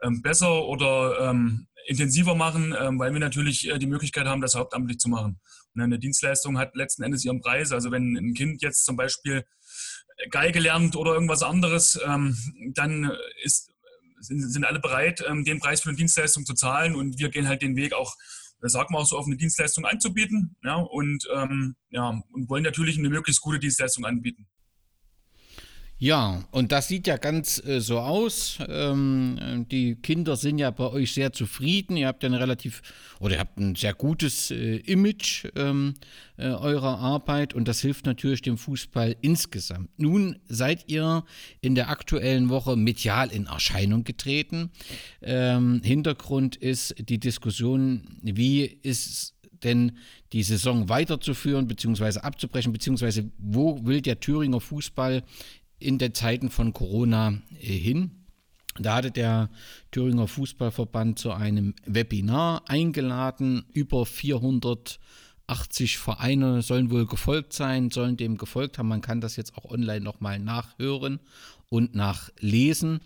ähm, 0.02 0.22
besser 0.22 0.66
oder 0.66 1.30
ähm, 1.30 1.68
intensiver 1.88 2.36
machen, 2.36 2.74
weil 2.74 3.12
wir 3.12 3.20
natürlich 3.20 3.68
äh, 3.68 3.80
die 3.80 3.88
Möglichkeit 3.88 4.28
haben, 4.28 4.42
das 4.42 4.56
hauptamtlich 4.56 5.00
zu 5.00 5.10
machen. 5.10 5.40
Und 5.74 5.82
eine 5.82 5.98
Dienstleistung 5.98 6.58
hat 6.60 6.76
letzten 6.76 7.02
Endes 7.04 7.24
ihren 7.24 7.40
Preis. 7.40 7.72
Also 7.72 7.92
wenn 7.92 8.18
ein 8.18 8.34
Kind 8.34 8.62
jetzt 8.62 8.86
zum 8.86 8.98
Beispiel 8.98 9.46
Geige 10.30 10.60
lernt 10.60 10.96
oder 10.96 11.14
irgendwas 11.14 11.44
anderes, 11.44 12.00
ähm, 12.06 12.38
dann 12.74 13.12
ist, 13.44 13.72
sind, 14.20 14.42
sind 14.52 14.66
alle 14.66 14.80
bereit, 14.80 15.24
ähm, 15.28 15.44
den 15.44 15.60
Preis 15.60 15.82
für 15.82 15.90
eine 15.90 15.98
Dienstleistung 15.98 16.46
zu 16.46 16.54
zahlen 16.54 16.96
und 16.96 17.20
wir 17.20 17.30
gehen 17.30 17.48
halt 17.48 17.62
den 17.62 17.76
Weg 17.76 17.94
auch, 17.94 18.16
das 18.62 18.74
sagt 18.74 18.92
man 18.92 19.02
auch 19.02 19.06
so, 19.06 19.18
auf 19.18 19.26
eine 19.26 19.38
Dienstleistung 19.38 19.86
anzubieten 19.86 20.56
ja, 20.64 20.76
und, 20.76 21.28
ähm, 21.34 21.76
ja, 21.90 22.22
und 22.32 22.50
wollen 22.50 22.64
natürlich 22.64 22.98
eine 22.98 23.10
möglichst 23.10 23.42
gute 23.42 23.60
Dienstleistung 23.60 24.06
anbieten. 24.06 24.48
Ja, 26.04 26.44
und 26.50 26.72
das 26.72 26.88
sieht 26.88 27.06
ja 27.06 27.18
ganz 27.18 27.64
äh, 27.64 27.80
so 27.80 28.00
aus. 28.00 28.58
Ähm, 28.68 29.68
die 29.70 29.94
Kinder 29.94 30.36
sind 30.36 30.58
ja 30.58 30.72
bei 30.72 30.88
euch 30.88 31.14
sehr 31.14 31.32
zufrieden. 31.32 31.96
Ihr 31.96 32.08
habt 32.08 32.24
ja 32.24 32.30
ein 32.30 32.34
relativ 32.34 32.82
oder 33.20 33.36
ihr 33.36 33.40
habt 33.40 33.60
ein 33.60 33.76
sehr 33.76 33.94
gutes 33.94 34.50
äh, 34.50 34.78
Image 34.78 35.46
ähm, 35.56 35.94
äh, 36.38 36.48
eurer 36.48 36.98
Arbeit 36.98 37.54
und 37.54 37.68
das 37.68 37.82
hilft 37.82 38.08
natürlich 38.08 38.42
dem 38.42 38.58
Fußball 38.58 39.16
insgesamt. 39.22 39.92
Nun 39.98 40.40
seid 40.50 40.90
ihr 40.90 41.24
in 41.62 41.76
der 41.76 41.92
aktuellen 41.92 42.50
Woche 42.50 42.76
medial 42.76 43.30
in 43.30 43.46
Erscheinung 43.46 44.04
getreten. 44.04 44.72
Ähm, 45.22 45.82
Hintergrund 45.84 46.56
ist 46.56 46.96
die 46.98 47.20
Diskussion, 47.20 48.08
wie 48.24 48.64
ist 48.64 49.36
denn 49.64 49.98
die 50.34 50.42
Saison 50.42 50.90
weiterzuführen 50.90 51.68
bzw. 51.68 52.20
abzubrechen, 52.22 52.74
beziehungsweise 52.74 53.30
wo 53.38 53.86
will 53.86 54.02
der 54.02 54.20
Thüringer 54.20 54.60
Fußball 54.60 55.24
in 55.82 55.98
den 55.98 56.14
Zeiten 56.14 56.50
von 56.50 56.74
Corona 56.74 57.34
äh, 57.60 57.66
hin. 57.66 58.12
Da 58.80 58.96
hatte 58.96 59.12
der 59.12 59.50
Thüringer 59.92 60.28
Fußballverband 60.28 61.20
zu 61.20 61.32
einem 61.32 61.76
Webinar 61.86 62.64
eingeladen. 62.68 63.66
Über 63.74 64.06
480 64.06 65.98
Vereine 65.98 66.62
sollen 66.62 66.90
wohl 66.90 67.06
gefolgt 67.06 67.52
sein, 67.52 67.92
sollen 67.92 68.16
dem 68.16 68.38
gefolgt 68.38 68.78
haben. 68.78 68.88
Man 68.88 69.02
kann 69.02 69.20
das 69.20 69.36
jetzt 69.36 69.58
auch 69.58 69.66
online 69.66 70.02
nochmal 70.02 70.40
nachhören 70.40 71.20
und 71.68 71.96
nachlesen. 71.96 73.02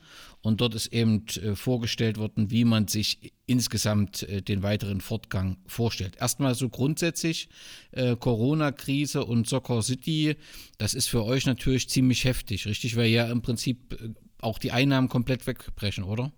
Und 0.45 0.61
dort 0.61 0.75
ist 0.75 0.93
eben 0.93 1.25
äh, 1.41 1.55
vorgestellt 1.55 2.19
worden, 2.19 2.51
wie 2.51 2.65
man 2.65 2.87
sich 2.87 3.33
insgesamt 3.47 4.21
äh, 4.29 4.43
den 4.43 4.61
weiteren 4.61 5.01
Fortgang 5.01 5.57
vorstellt. 5.65 6.17
Erstmal 6.17 6.53
so 6.53 6.69
grundsätzlich, 6.69 7.49
äh, 7.93 8.15
Corona-Krise 8.15 9.25
und 9.25 9.47
Soccer 9.47 9.81
City, 9.81 10.35
das 10.77 10.93
ist 10.93 11.07
für 11.07 11.25
euch 11.25 11.47
natürlich 11.47 11.89
ziemlich 11.89 12.25
heftig, 12.25 12.67
richtig? 12.67 12.95
Weil 12.95 13.07
ja 13.07 13.25
im 13.25 13.41
Prinzip 13.41 13.99
äh, 13.99 14.09
auch 14.39 14.59
die 14.59 14.71
Einnahmen 14.71 15.09
komplett 15.09 15.47
wegbrechen, 15.47 16.03
oder? 16.03 16.31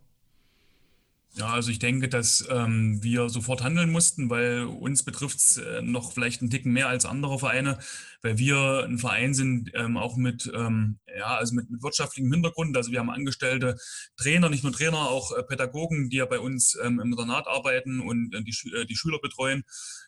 Ja, 1.37 1.49
also 1.49 1.69
ich 1.69 1.77
denke, 1.77 2.09
dass 2.09 2.47
ähm, 2.49 3.03
wir 3.03 3.29
sofort 3.29 3.61
handeln 3.61 3.91
mussten, 3.91 4.27
weil 4.31 4.63
uns 4.63 5.03
betrifft 5.03 5.37
es 5.37 5.57
äh, 5.57 5.83
noch 5.83 6.11
vielleicht 6.11 6.41
einen 6.41 6.49
Ticken 6.49 6.73
mehr 6.73 6.87
als 6.87 7.05
andere 7.05 7.37
Vereine, 7.37 7.77
weil 8.23 8.39
wir 8.39 8.85
ein 8.85 8.97
Verein 8.97 9.35
sind, 9.35 9.69
ähm, 9.75 9.97
auch 9.97 10.17
mit, 10.17 10.51
ähm, 10.55 10.97
ja, 11.15 11.37
also 11.37 11.53
mit, 11.53 11.69
mit 11.69 11.83
wirtschaftlichem 11.83 12.31
Hintergrund. 12.31 12.75
Also 12.75 12.91
wir 12.91 12.97
haben 12.97 13.11
angestellte 13.11 13.77
Trainer, 14.15 14.49
nicht 14.49 14.63
nur 14.63 14.73
Trainer, 14.73 14.97
auch 14.97 15.31
äh, 15.31 15.43
Pädagogen, 15.43 16.09
die 16.09 16.17
ja 16.17 16.25
bei 16.25 16.39
uns 16.39 16.75
ähm, 16.83 16.99
im 16.99 17.11
Internat 17.11 17.45
arbeiten 17.47 17.99
und 17.99 18.33
äh, 18.33 18.41
die, 18.41 18.55
äh, 18.75 18.85
die 18.85 18.95
Schüler 18.95 19.19
betreuen. 19.21 19.63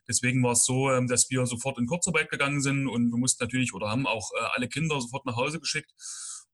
Deswegen 0.07 0.41
war 0.41 0.53
es 0.53 0.65
so, 0.65 0.89
ähm, 0.89 1.07
dass 1.07 1.29
wir 1.29 1.45
sofort 1.45 1.77
in 1.77 1.86
Kurzarbeit 1.86 2.31
gegangen 2.31 2.62
sind 2.62 2.88
und 2.88 3.12
wir 3.12 3.19
mussten 3.19 3.43
natürlich 3.43 3.75
oder 3.75 3.89
haben 3.89 4.07
auch 4.07 4.31
äh, 4.33 4.45
alle 4.55 4.67
Kinder 4.67 5.00
sofort 5.00 5.27
nach 5.27 5.36
Hause 5.36 5.59
geschickt 5.59 5.91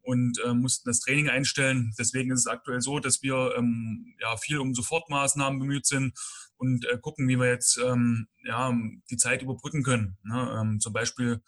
und 0.05 0.39
äh, 0.45 0.53
mussten 0.53 0.87
das 0.87 0.99
Training 0.99 1.29
einstellen. 1.29 1.93
Deswegen 1.97 2.31
ist 2.31 2.41
es 2.41 2.47
aktuell 2.47 2.79
so, 2.79 2.99
dass 2.99 3.23
wir 3.23 3.55
ähm, 3.57 4.15
ja, 4.21 4.37
viel 4.37 4.59
um 4.59 4.75
Sofortmaßnahmen 4.75 5.59
bemüht 5.59 5.85
sind 5.85 6.13
und 6.57 6.85
äh, 6.85 6.97
gucken, 6.99 7.27
wie 7.27 7.39
wir 7.39 7.49
jetzt 7.49 7.77
ähm, 7.83 8.27
ja, 8.43 8.71
die 9.09 9.17
Zeit 9.17 9.41
überbrücken 9.41 9.83
können. 9.83 10.17
Ne? 10.23 10.59
Ähm, 10.61 10.79
zum 10.79 10.93
Beispiel 10.93 11.41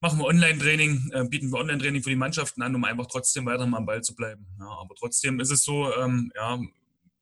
machen 0.00 0.18
wir 0.18 0.24
Online-Training, 0.24 1.10
äh, 1.12 1.24
bieten 1.24 1.50
wir 1.50 1.58
Online-Training 1.58 2.02
für 2.02 2.10
die 2.10 2.16
Mannschaften 2.16 2.62
an, 2.62 2.74
um 2.74 2.84
einfach 2.84 3.06
trotzdem 3.06 3.44
weiter 3.46 3.62
am 3.62 3.86
Ball 3.86 4.02
zu 4.02 4.14
bleiben. 4.14 4.46
Ja, 4.58 4.66
aber 4.66 4.94
trotzdem 4.94 5.38
ist 5.38 5.50
es 5.50 5.62
so, 5.62 5.94
ähm, 5.94 6.32
ja, 6.34 6.58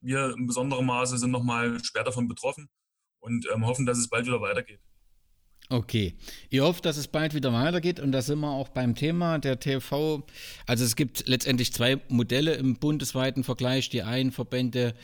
wir 0.01 0.35
in 0.39 0.47
besonderem 0.47 0.87
Maße 0.87 1.19
sind 1.19 1.31
nochmal 1.31 1.83
schwer 1.85 2.05
davon 2.05 2.29
betroffen 2.29 2.71
und 3.19 3.47
ähm, 3.53 3.67
hoffen, 3.67 3.87
dass 3.87 3.99
es 3.99 4.09
bald 4.09 4.27
wieder 4.27 4.41
weitergeht. 4.41 4.81
Okay. 5.73 6.15
Ihr 6.51 6.65
hofft, 6.65 6.85
dass 6.85 6.97
es 6.97 7.07
bald 7.07 7.33
wieder 7.33 7.53
weitergeht 7.53 8.01
und 8.01 8.11
da 8.11 8.23
sind 8.23 8.41
wir 8.41 8.51
auch 8.51 8.71
beim 8.71 8.97
Thema 8.97 9.39
der 9.39 9.61
TV. 9.61 10.27
Also 10.67 10.85
es 10.85 10.97
gibt 10.97 11.29
letztendlich 11.29 11.73
zwei 11.73 12.01
Modelle 12.09 12.55
im 12.55 12.75
bundesweiten 12.75 13.45
Vergleich. 13.45 13.89
Die 13.89 14.03
einen 14.03 14.33
Verbände, 14.33 14.95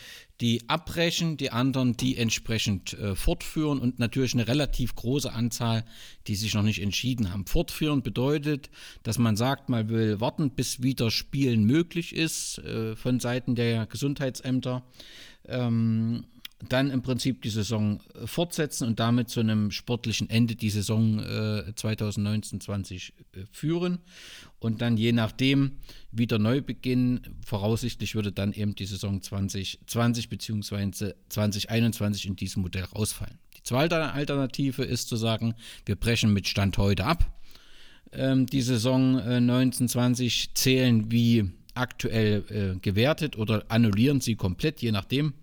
die 0.41 0.69
abbrechen, 0.69 1.37
die 1.37 1.53
anderen, 1.53 1.97
die 1.97 2.17
entsprechend 2.17 2.95
äh, 2.95 3.15
fortführen 3.15 3.79
und 3.79 4.01
natürlich 4.01 4.35
eine 4.35 4.49
relativ 4.49 4.97
große 4.97 5.33
Anzahl, 5.33 5.85
die 6.27 6.35
sich 6.35 6.53
noch 6.55 6.65
nicht 6.65 6.83
entschieden 6.83 7.33
haben. 7.33 7.47
Fortführen 7.47 8.03
bedeutet, 8.03 8.69
dass 9.05 9.19
man 9.19 9.37
sagt, 9.37 9.69
man 9.69 9.89
will 9.89 10.21
warten, 10.21 10.51
bis 10.51 10.83
wieder 10.83 11.13
Spielen 11.13 11.63
möglich 11.63 12.13
ist 12.13 12.59
äh, 12.59 12.97
von 12.97 13.21
Seiten 13.21 13.55
der 13.55 13.87
Gesundheitsämter. 13.87 14.83
Ähm, 15.47 16.25
dann 16.69 16.91
im 16.91 17.03
Prinzip 17.03 17.43
die 17.43 17.51
Saison 17.51 18.01
äh, 18.15 18.27
fortsetzen 18.27 18.87
und 18.87 18.99
damit 18.99 19.29
zu 19.29 19.41
einem 19.41 19.71
sportlichen 19.71 20.31
Ende 20.31 20.57
die 20.57 20.71
Saison 20.71 21.19
äh, 21.19 21.73
2019-20 21.77 23.13
äh, 23.35 23.45
führen 23.53 23.99
und 24.59 24.81
dann 24.81 24.97
je 24.97 25.13
nachdem 25.13 25.73
wieder 26.13 26.39
neu 26.39 26.63
beginnen. 26.63 27.21
Voraussichtlich 27.45 28.15
würde 28.15 28.33
dann 28.33 28.53
eben 28.53 28.75
die 28.75 28.87
Saison 28.87 29.21
2020 29.21 30.29
bzw. 30.31 31.13
2021 31.29 32.27
in 32.27 32.37
diesem 32.37 32.63
Modell 32.63 32.85
rausfallen. 32.85 33.39
Die 33.57 33.63
zweite 33.63 34.13
Alternative 34.13 34.83
ist 34.83 35.09
zu 35.09 35.17
sagen, 35.17 35.55
wir 35.85 35.97
brechen 35.97 36.33
mit 36.33 36.49
Stand 36.49 36.79
heute 36.79 37.05
ab. 37.05 37.39
Ähm, 38.13 38.47
die 38.47 38.63
Saison 38.63 39.19
äh, 39.19 39.37
1920 39.37 40.55
zählen 40.55 41.11
wie 41.11 41.51
aktuell 41.75 42.45
äh, 42.49 42.79
gewertet 42.79 43.37
oder 43.37 43.65
annullieren 43.69 44.23
sie 44.23 44.37
komplett, 44.37 44.81
je 44.81 44.93
nachdem 44.93 45.35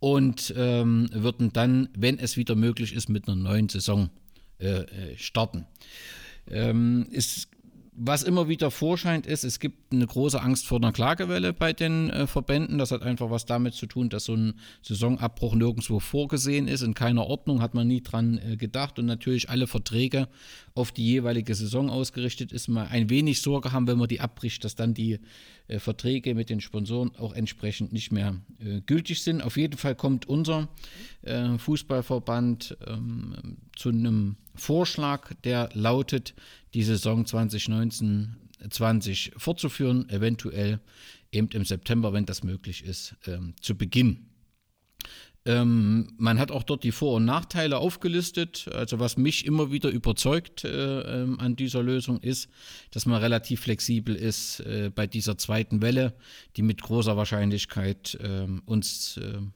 und 0.00 0.52
ähm, 0.56 1.08
würden 1.12 1.52
dann, 1.52 1.88
wenn 1.96 2.18
es 2.18 2.36
wieder 2.36 2.54
möglich 2.54 2.94
ist, 2.94 3.08
mit 3.08 3.28
einer 3.28 3.36
neuen 3.36 3.68
Saison 3.68 4.10
äh, 4.58 4.82
äh 4.82 5.18
starten. 5.18 5.66
Ähm, 6.50 7.06
ist 7.10 7.48
was 7.96 8.22
immer 8.22 8.48
wieder 8.48 8.70
vorscheint, 8.70 9.26
ist, 9.26 9.44
es 9.44 9.60
gibt 9.60 9.92
eine 9.92 10.06
große 10.06 10.40
Angst 10.40 10.66
vor 10.66 10.78
einer 10.78 10.92
Klagewelle 10.92 11.52
bei 11.52 11.72
den 11.72 12.10
äh, 12.10 12.26
Verbänden. 12.26 12.78
Das 12.78 12.90
hat 12.90 13.02
einfach 13.02 13.30
was 13.30 13.46
damit 13.46 13.74
zu 13.74 13.86
tun, 13.86 14.08
dass 14.08 14.24
so 14.24 14.34
ein 14.34 14.54
Saisonabbruch 14.82 15.54
nirgendwo 15.54 16.00
vorgesehen 16.00 16.66
ist. 16.66 16.82
In 16.82 16.94
keiner 16.94 17.26
Ordnung 17.26 17.62
hat 17.62 17.74
man 17.74 17.86
nie 17.86 18.02
dran 18.02 18.38
äh, 18.38 18.56
gedacht. 18.56 18.98
Und 18.98 19.06
natürlich 19.06 19.48
alle 19.48 19.66
Verträge 19.66 20.28
auf 20.74 20.90
die 20.90 21.04
jeweilige 21.04 21.54
Saison 21.54 21.88
ausgerichtet 21.88 22.52
ist. 22.52 22.68
Man 22.68 22.88
ein 22.88 23.10
wenig 23.10 23.40
Sorge 23.40 23.72
haben, 23.72 23.86
wenn 23.86 23.98
man 23.98 24.08
die 24.08 24.20
abbricht, 24.20 24.64
dass 24.64 24.74
dann 24.74 24.94
die 24.94 25.20
äh, 25.68 25.78
Verträge 25.78 26.34
mit 26.34 26.50
den 26.50 26.60
Sponsoren 26.60 27.14
auch 27.16 27.32
entsprechend 27.32 27.92
nicht 27.92 28.10
mehr 28.10 28.36
äh, 28.58 28.80
gültig 28.80 29.22
sind. 29.22 29.40
Auf 29.40 29.56
jeden 29.56 29.78
Fall 29.78 29.94
kommt 29.94 30.28
unser 30.28 30.68
äh, 31.22 31.58
Fußballverband 31.58 32.76
ähm, 32.86 33.58
zu 33.76 33.90
einem 33.90 34.36
Vorschlag, 34.54 35.32
der 35.44 35.70
lautet, 35.72 36.34
die 36.74 36.82
Saison 36.82 37.24
2019-20 37.24 39.38
fortzuführen, 39.38 40.10
eventuell 40.10 40.80
eben 41.32 41.48
im 41.48 41.64
September, 41.64 42.12
wenn 42.12 42.26
das 42.26 42.44
möglich 42.44 42.84
ist, 42.84 43.16
ähm, 43.26 43.54
zu 43.60 43.76
beginnen. 43.76 44.30
Ähm, 45.46 46.14
man 46.16 46.38
hat 46.38 46.50
auch 46.50 46.62
dort 46.62 46.84
die 46.84 46.92
Vor- 46.92 47.16
und 47.16 47.26
Nachteile 47.26 47.76
aufgelistet. 47.76 48.66
Also 48.72 48.98
was 48.98 49.18
mich 49.18 49.44
immer 49.44 49.70
wieder 49.70 49.90
überzeugt 49.90 50.64
äh, 50.64 51.00
äh, 51.00 51.36
an 51.38 51.56
dieser 51.56 51.82
Lösung 51.82 52.18
ist, 52.20 52.48
dass 52.92 53.04
man 53.04 53.20
relativ 53.20 53.60
flexibel 53.60 54.14
ist 54.14 54.60
äh, 54.60 54.90
bei 54.94 55.06
dieser 55.06 55.36
zweiten 55.36 55.82
Welle, 55.82 56.14
die 56.56 56.62
mit 56.62 56.80
großer 56.80 57.18
Wahrscheinlichkeit 57.18 58.18
ähm, 58.22 58.62
uns 58.64 59.20
ähm, 59.22 59.52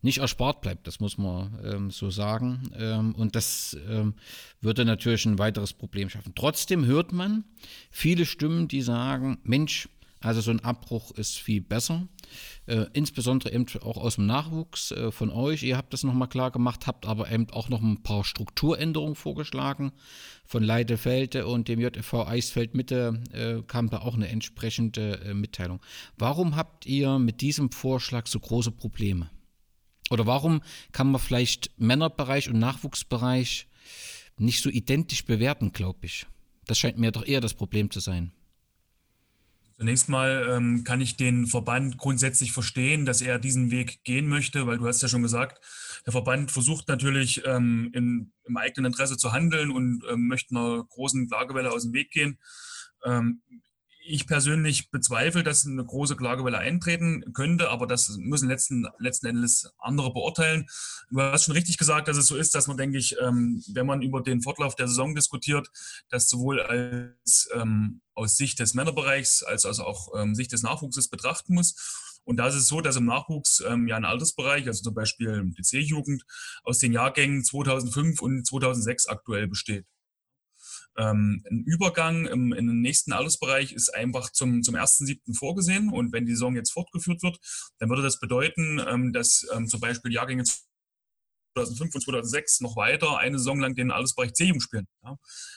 nicht 0.00 0.18
erspart 0.18 0.60
bleibt, 0.60 0.86
das 0.86 1.00
muss 1.00 1.18
man 1.18 1.58
ähm, 1.64 1.90
so 1.90 2.10
sagen. 2.10 2.70
Ähm, 2.76 3.14
und 3.14 3.34
das 3.34 3.76
ähm, 3.88 4.14
würde 4.60 4.84
natürlich 4.84 5.26
ein 5.26 5.38
weiteres 5.38 5.72
Problem 5.72 6.08
schaffen. 6.08 6.34
Trotzdem 6.34 6.84
hört 6.84 7.12
man 7.12 7.44
viele 7.90 8.26
Stimmen, 8.26 8.68
die 8.68 8.82
sagen, 8.82 9.38
Mensch, 9.42 9.88
also 10.20 10.40
so 10.40 10.50
ein 10.50 10.60
Abbruch 10.60 11.12
ist 11.12 11.38
viel 11.38 11.60
besser. 11.60 12.08
Äh, 12.66 12.86
insbesondere 12.92 13.52
eben 13.52 13.66
auch 13.82 13.96
aus 13.96 14.16
dem 14.16 14.26
Nachwuchs 14.26 14.90
äh, 14.90 15.10
von 15.12 15.30
euch. 15.30 15.62
Ihr 15.62 15.76
habt 15.76 15.92
das 15.92 16.02
nochmal 16.02 16.28
klar 16.28 16.50
gemacht, 16.50 16.86
habt 16.86 17.06
aber 17.06 17.30
eben 17.30 17.48
auch 17.50 17.68
noch 17.68 17.80
ein 17.80 18.02
paar 18.02 18.24
Strukturänderungen 18.24 19.14
vorgeschlagen. 19.14 19.92
Von 20.44 20.62
Leidefelde 20.62 21.46
und 21.46 21.68
dem 21.68 21.80
JV 21.80 22.26
Eisfeld 22.26 22.74
Mitte 22.74 23.22
äh, 23.32 23.62
kam 23.66 23.90
da 23.90 23.98
auch 23.98 24.14
eine 24.14 24.28
entsprechende 24.28 25.20
äh, 25.20 25.34
Mitteilung. 25.34 25.80
Warum 26.16 26.56
habt 26.56 26.84
ihr 26.86 27.18
mit 27.18 27.40
diesem 27.40 27.70
Vorschlag 27.70 28.26
so 28.26 28.40
große 28.40 28.72
Probleme? 28.72 29.30
Oder 30.10 30.26
warum 30.26 30.62
kann 30.92 31.10
man 31.10 31.20
vielleicht 31.20 31.70
Männerbereich 31.78 32.48
und 32.48 32.58
Nachwuchsbereich 32.58 33.66
nicht 34.38 34.62
so 34.62 34.70
identisch 34.70 35.24
bewerten, 35.24 35.72
glaube 35.72 36.00
ich? 36.02 36.26
Das 36.66 36.78
scheint 36.78 36.98
mir 36.98 37.12
doch 37.12 37.26
eher 37.26 37.40
das 37.40 37.54
Problem 37.54 37.90
zu 37.90 38.00
sein. 38.00 38.32
Zunächst 39.78 40.08
mal 40.08 40.48
ähm, 40.50 40.82
kann 40.82 41.00
ich 41.00 41.16
den 41.16 41.46
Verband 41.46 41.98
grundsätzlich 41.98 42.50
verstehen, 42.50 43.06
dass 43.06 43.20
er 43.20 43.38
diesen 43.38 43.70
Weg 43.70 44.02
gehen 44.02 44.26
möchte, 44.26 44.66
weil 44.66 44.78
du 44.78 44.88
hast 44.88 45.00
ja 45.02 45.08
schon 45.08 45.22
gesagt, 45.22 45.64
der 46.04 46.12
Verband 46.12 46.50
versucht 46.50 46.88
natürlich 46.88 47.42
ähm, 47.46 47.90
in, 47.94 48.32
im 48.44 48.56
eigenen 48.56 48.90
Interesse 48.90 49.16
zu 49.16 49.32
handeln 49.32 49.70
und 49.70 50.02
ähm, 50.10 50.26
möchte 50.26 50.56
einer 50.56 50.82
großen 50.82 51.28
Klagewelle 51.28 51.70
aus 51.70 51.84
dem 51.84 51.92
Weg 51.92 52.10
gehen. 52.10 52.38
Ich 54.10 54.26
persönlich 54.26 54.90
bezweifle, 54.90 55.42
dass 55.42 55.66
eine 55.66 55.84
große 55.84 56.16
Klagewelle 56.16 56.56
eintreten 56.56 57.34
könnte, 57.34 57.68
aber 57.68 57.86
das 57.86 58.16
müssen 58.16 58.48
letzten, 58.48 58.86
letzten 58.98 59.26
Endes 59.26 59.70
andere 59.78 60.14
beurteilen. 60.14 60.66
Du 61.10 61.20
hast 61.20 61.44
schon 61.44 61.52
richtig 61.52 61.76
gesagt, 61.76 62.08
dass 62.08 62.16
es 62.16 62.26
so 62.26 62.34
ist, 62.34 62.54
dass 62.54 62.68
man, 62.68 62.78
denke 62.78 62.96
ich, 62.96 63.16
ähm, 63.20 63.62
wenn 63.68 63.84
man 63.84 64.00
über 64.00 64.22
den 64.22 64.40
Fortlauf 64.40 64.74
der 64.76 64.88
Saison 64.88 65.14
diskutiert, 65.14 65.68
das 66.08 66.26
sowohl 66.30 66.62
als 66.62 67.50
ähm, 67.54 68.00
aus 68.14 68.38
Sicht 68.38 68.58
des 68.60 68.72
Männerbereichs 68.72 69.42
als, 69.42 69.66
als 69.66 69.78
auch 69.78 70.08
ähm, 70.18 70.34
Sicht 70.34 70.52
des 70.52 70.62
Nachwuchses 70.62 71.08
betrachten 71.08 71.52
muss. 71.52 72.20
Und 72.24 72.38
da 72.38 72.48
ist 72.48 72.54
es 72.54 72.68
so, 72.68 72.80
dass 72.80 72.96
im 72.96 73.04
Nachwuchs 73.04 73.62
ähm, 73.68 73.88
ja 73.88 73.96
ein 73.96 74.06
Altersbereich, 74.06 74.66
also 74.66 74.82
zum 74.82 74.94
Beispiel 74.94 75.52
die 75.56 75.62
C-Jugend, 75.62 76.24
aus 76.64 76.78
den 76.78 76.94
Jahrgängen 76.94 77.44
2005 77.44 78.22
und 78.22 78.46
2006 78.46 79.06
aktuell 79.06 79.48
besteht. 79.48 79.84
Ähm, 80.98 81.44
ein 81.48 81.62
Übergang 81.64 82.26
im, 82.26 82.52
in 82.52 82.66
den 82.66 82.80
nächsten 82.80 83.12
Altersbereich 83.12 83.72
ist 83.72 83.94
einfach 83.94 84.30
zum, 84.32 84.62
zum 84.62 84.74
1.7. 84.74 85.36
vorgesehen. 85.36 85.90
Und 85.90 86.12
wenn 86.12 86.26
die 86.26 86.32
Saison 86.32 86.56
jetzt 86.56 86.72
fortgeführt 86.72 87.22
wird, 87.22 87.38
dann 87.78 87.88
würde 87.88 88.02
das 88.02 88.18
bedeuten, 88.18 88.80
ähm, 88.86 89.12
dass 89.12 89.46
ähm, 89.54 89.68
zum 89.68 89.80
Beispiel 89.80 90.12
Jahrgänge 90.12 90.44
2005 91.54 91.94
und 91.94 92.00
2006 92.02 92.60
noch 92.60 92.76
weiter 92.76 93.18
eine 93.18 93.38
Saison 93.38 93.60
lang 93.60 93.74
den 93.74 93.90
Altersbereich 93.90 94.32
C-Jugend 94.34 94.62
spielen. 94.62 94.86
Ja. 95.04 95.16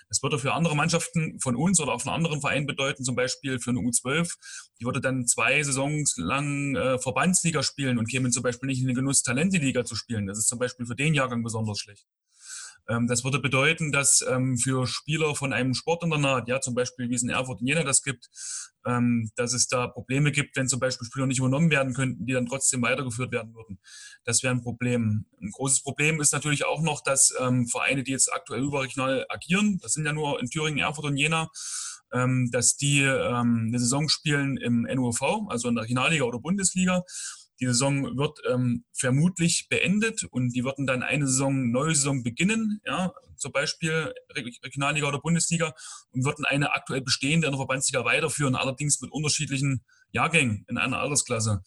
Das 0.10 0.21
würde 0.21 0.39
für 0.39 0.53
andere 0.53 0.75
Mannschaften 0.75 1.39
von 1.39 1.55
uns 1.55 1.79
oder 1.79 1.93
auch 1.93 2.01
von 2.01 2.13
anderen 2.13 2.41
Vereinen 2.41 2.65
bedeuten, 2.65 3.03
zum 3.03 3.15
Beispiel 3.15 3.60
für 3.60 3.71
eine 3.71 3.79
U12, 3.79 4.33
die 4.79 4.86
würde 4.86 5.01
dann 5.01 5.25
zwei 5.27 5.62
Saisons 5.63 6.15
lang 6.17 6.75
äh, 6.75 7.00
Verbandsliga 7.00 7.63
spielen 7.63 7.98
und 7.98 8.10
kämen 8.10 8.31
zum 8.31 8.43
Beispiel 8.43 8.67
nicht 8.67 8.81
in 8.81 8.88
den 8.88 8.95
Genuss, 8.95 9.24
Talente-Liga 9.24 9.86
zu 9.86 9.95
spielen. 9.95 10.27
Das 10.27 10.38
ist 10.38 10.48
zum 10.48 10.60
Beispiel 10.60 10.86
für 10.86 10.95
den 10.95 11.13
Jahrgang 11.13 11.43
besonders 11.43 11.79
schlecht. 11.79 12.05
Ähm, 12.91 13.07
das 13.07 13.24
würde 13.24 13.39
bedeuten, 13.39 13.91
dass 13.91 14.25
ähm, 14.29 14.57
für 14.57 14.86
Spieler 14.86 15.33
von 15.36 15.53
einem 15.53 15.74
Sportinternat, 15.74 16.48
ja 16.48 16.60
zum 16.60 16.75
Beispiel 16.75 17.10
wie 17.10 17.15
es 17.15 17.24
in 17.24 17.29
Erfurt 17.29 17.62
und 17.62 17.67
Jena 17.67 17.83
das 17.83 18.03
gibt, 18.03 18.29
ähm, 18.86 19.31
dass 19.36 19.53
es 19.53 19.67
da 19.67 19.88
Probleme 19.88 20.31
gibt, 20.31 20.57
wenn 20.57 20.67
zum 20.67 20.79
Beispiel 20.79 21.05
Spieler 21.05 21.27
nicht 21.27 21.39
übernommen 21.39 21.71
werden 21.71 21.93
könnten, 21.93 22.25
die 22.25 22.33
dann 22.33 22.48
trotzdem 22.48 22.81
weitergeführt 22.81 23.31
werden 23.31 23.53
würden. 23.53 23.79
Das 24.25 24.43
wäre 24.43 24.53
ein 24.53 24.62
Problem. 24.62 25.25
Ein 25.41 25.51
großes 25.51 25.83
Problem 25.83 26.19
ist 26.19 26.33
natürlich 26.33 26.65
auch 26.65 26.81
noch, 26.81 27.01
dass 27.01 27.33
Vereine, 27.69 28.03
die 28.03 28.12
jetzt 28.12 28.31
aktuell 28.33 28.63
überregional 28.63 29.25
agieren, 29.29 29.79
das 29.81 29.93
sind 29.93 30.05
ja 30.05 30.13
nur 30.13 30.39
in 30.39 30.50
Thüringen, 30.50 30.79
Erfurt 30.79 31.05
und 31.05 31.17
Jena, 31.17 31.50
dass 32.10 32.75
die 32.75 33.03
eine 33.05 33.79
Saison 33.79 34.10
spielen 34.10 34.57
im 34.57 34.83
NUV, 34.83 35.48
also 35.50 35.69
in 35.69 35.75
der 35.75 35.83
Regionalliga 35.83 36.24
oder 36.24 36.39
Bundesliga 36.39 37.03
die 37.62 37.68
Saison 37.68 38.18
wird 38.18 38.39
ähm, 38.50 38.84
vermutlich 38.91 39.68
beendet 39.70 40.24
und 40.24 40.50
die 40.50 40.63
würden 40.63 40.88
dann 40.88 41.03
eine 41.03 41.27
Saison, 41.27 41.72
neue 41.72 41.94
Saison 41.94 42.24
beginnen, 42.24 42.82
ja, 42.86 43.13
zum 43.38 43.51
Beispiel 43.51 44.13
Regionalliga 44.36 45.08
oder 45.08 45.20
Bundesliga 45.20 45.74
und 46.12 46.25
würden 46.25 46.46
eine 46.46 46.74
aktuell 46.74 47.01
bestehende 47.01 47.48
in 47.48 47.53
der 47.53 47.60
Verbandsliga 47.60 48.06
weiterführen, 48.06 48.56
allerdings 48.56 49.01
mit 49.01 49.12
unterschiedlichen 49.12 49.84
Jahrgängen 50.12 50.65
in 50.68 50.77
einer 50.77 51.00
Altersklasse. 51.00 51.62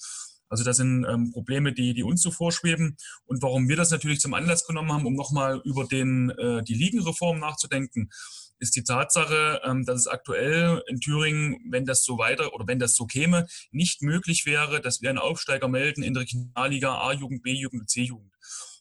Also 0.48 0.62
das 0.62 0.76
sind 0.76 1.04
ähm, 1.04 1.32
Probleme, 1.32 1.72
die, 1.72 1.94
die 1.94 2.04
uns 2.04 2.22
so 2.22 2.30
vorschweben. 2.30 2.96
Und 3.24 3.42
warum 3.42 3.68
wir 3.68 3.76
das 3.76 3.90
natürlich 3.90 4.20
zum 4.20 4.34
Anlass 4.34 4.66
genommen 4.66 4.92
haben, 4.92 5.06
um 5.06 5.14
nochmal 5.14 5.60
über 5.64 5.84
den, 5.84 6.30
äh, 6.30 6.62
die 6.62 6.74
Ligenreform 6.74 7.40
nachzudenken 7.40 8.10
ist 8.58 8.76
die 8.76 8.84
Tatsache, 8.84 9.60
ähm, 9.64 9.84
dass 9.84 10.00
es 10.00 10.06
aktuell 10.06 10.82
in 10.86 11.00
Thüringen, 11.00 11.58
wenn 11.70 11.84
das 11.84 12.04
so 12.04 12.18
weiter 12.18 12.54
oder 12.54 12.66
wenn 12.66 12.78
das 12.78 12.94
so 12.94 13.06
käme, 13.06 13.46
nicht 13.70 14.02
möglich 14.02 14.46
wäre, 14.46 14.80
dass 14.80 15.02
wir 15.02 15.10
einen 15.10 15.18
Aufsteiger 15.18 15.68
melden 15.68 16.02
in 16.02 16.14
der 16.14 16.22
Regionalliga 16.22 16.98
A-Jugend, 16.98 17.42
B-Jugend 17.42 17.90
C-Jugend. 17.90 18.32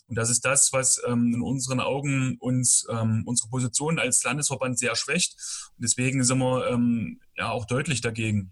Und 0.07 0.17
das 0.17 0.29
ist 0.29 0.45
das, 0.45 0.73
was 0.73 1.01
ähm, 1.07 1.33
in 1.33 1.41
unseren 1.41 1.79
Augen 1.79 2.37
uns 2.39 2.85
ähm, 2.89 3.23
unsere 3.25 3.49
Position 3.49 3.99
als 3.99 4.23
Landesverband 4.23 4.77
sehr 4.77 4.95
schwächt. 4.95 5.35
Und 5.75 5.83
deswegen 5.83 6.23
sind 6.23 6.39
wir 6.39 6.67
ähm, 6.67 7.21
ja 7.35 7.49
auch 7.51 7.65
deutlich 7.65 8.01
dagegen. 8.01 8.51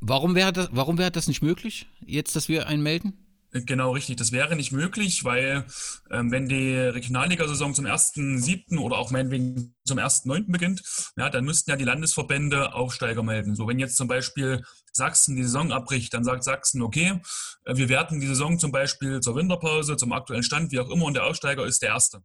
Warum 0.00 0.34
wäre 0.34 0.52
das, 0.52 0.68
warum 0.72 0.98
wäre 0.98 1.10
das 1.10 1.26
nicht 1.26 1.42
möglich, 1.42 1.88
jetzt, 2.04 2.36
dass 2.36 2.48
wir 2.48 2.66
einen 2.66 2.82
melden? 2.82 3.25
Genau, 3.64 3.92
richtig. 3.92 4.16
Das 4.16 4.32
wäre 4.32 4.56
nicht 4.56 4.72
möglich, 4.72 5.24
weil 5.24 5.64
ähm, 6.10 6.30
wenn 6.30 6.48
die 6.48 6.74
Regionalligasaison 6.74 7.74
zum 7.74 7.86
1.7. 7.86 8.78
oder 8.78 8.98
auch 8.98 9.10
meinetwegen 9.10 9.74
zum 9.84 9.98
1.9. 9.98 10.50
beginnt, 10.50 10.82
ja, 11.16 11.30
dann 11.30 11.44
müssten 11.44 11.70
ja 11.70 11.76
die 11.76 11.84
Landesverbände 11.84 12.74
Aufsteiger 12.74 13.22
melden. 13.22 13.54
So, 13.54 13.68
wenn 13.68 13.78
jetzt 13.78 13.96
zum 13.96 14.08
Beispiel 14.08 14.62
Sachsen 14.92 15.36
die 15.36 15.44
Saison 15.44 15.72
abbricht, 15.72 16.12
dann 16.14 16.24
sagt 16.24 16.44
Sachsen, 16.44 16.82
okay, 16.82 17.20
äh, 17.64 17.76
wir 17.76 17.88
werten 17.88 18.20
die 18.20 18.26
Saison 18.26 18.58
zum 18.58 18.72
Beispiel 18.72 19.20
zur 19.20 19.36
Winterpause, 19.36 19.96
zum 19.96 20.12
aktuellen 20.12 20.42
Stand, 20.42 20.72
wie 20.72 20.80
auch 20.80 20.90
immer, 20.90 21.04
und 21.06 21.14
der 21.14 21.24
Aufsteiger 21.24 21.64
ist 21.64 21.82
der 21.82 21.90
Erste. 21.90 22.22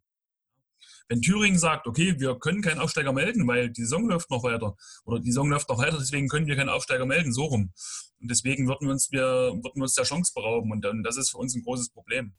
Wenn 1.12 1.22
Thüringen 1.22 1.60
sagt, 1.60 1.88
okay, 1.88 2.18
wir 2.20 2.40
können 2.40 2.62
keinen 2.62 2.80
Aufsteiger 2.80 3.12
melden, 3.12 3.46
weil 3.46 3.70
die 3.70 3.82
Saison 3.82 4.08
läuft 4.08 4.32
noch 4.32 4.44
weiter 4.44 4.78
oder 5.04 5.20
die 5.20 5.30
Saison 5.30 5.50
läuft 5.50 5.68
noch 5.68 5.78
weiter, 5.78 5.98
deswegen 6.00 6.30
können 6.30 6.48
wir 6.48 6.56
keinen 6.56 6.70
Aufsteiger 6.70 7.06
melden, 7.06 7.34
so 7.34 7.44
rum. 7.44 7.74
Und 8.22 8.32
deswegen 8.32 8.66
würden 8.66 8.88
wir 8.88 8.94
uns, 8.94 9.12
wir, 9.12 9.22
würden 9.22 9.76
wir 9.76 9.84
uns 9.84 9.96
der 9.96 10.06
Chance 10.06 10.32
berauben 10.34 10.72
und 10.72 10.86
dann, 10.86 11.04
das 11.04 11.18
ist 11.18 11.32
für 11.32 11.38
uns 11.38 11.54
ein 11.54 11.64
großes 11.64 11.90
Problem. 11.90 12.32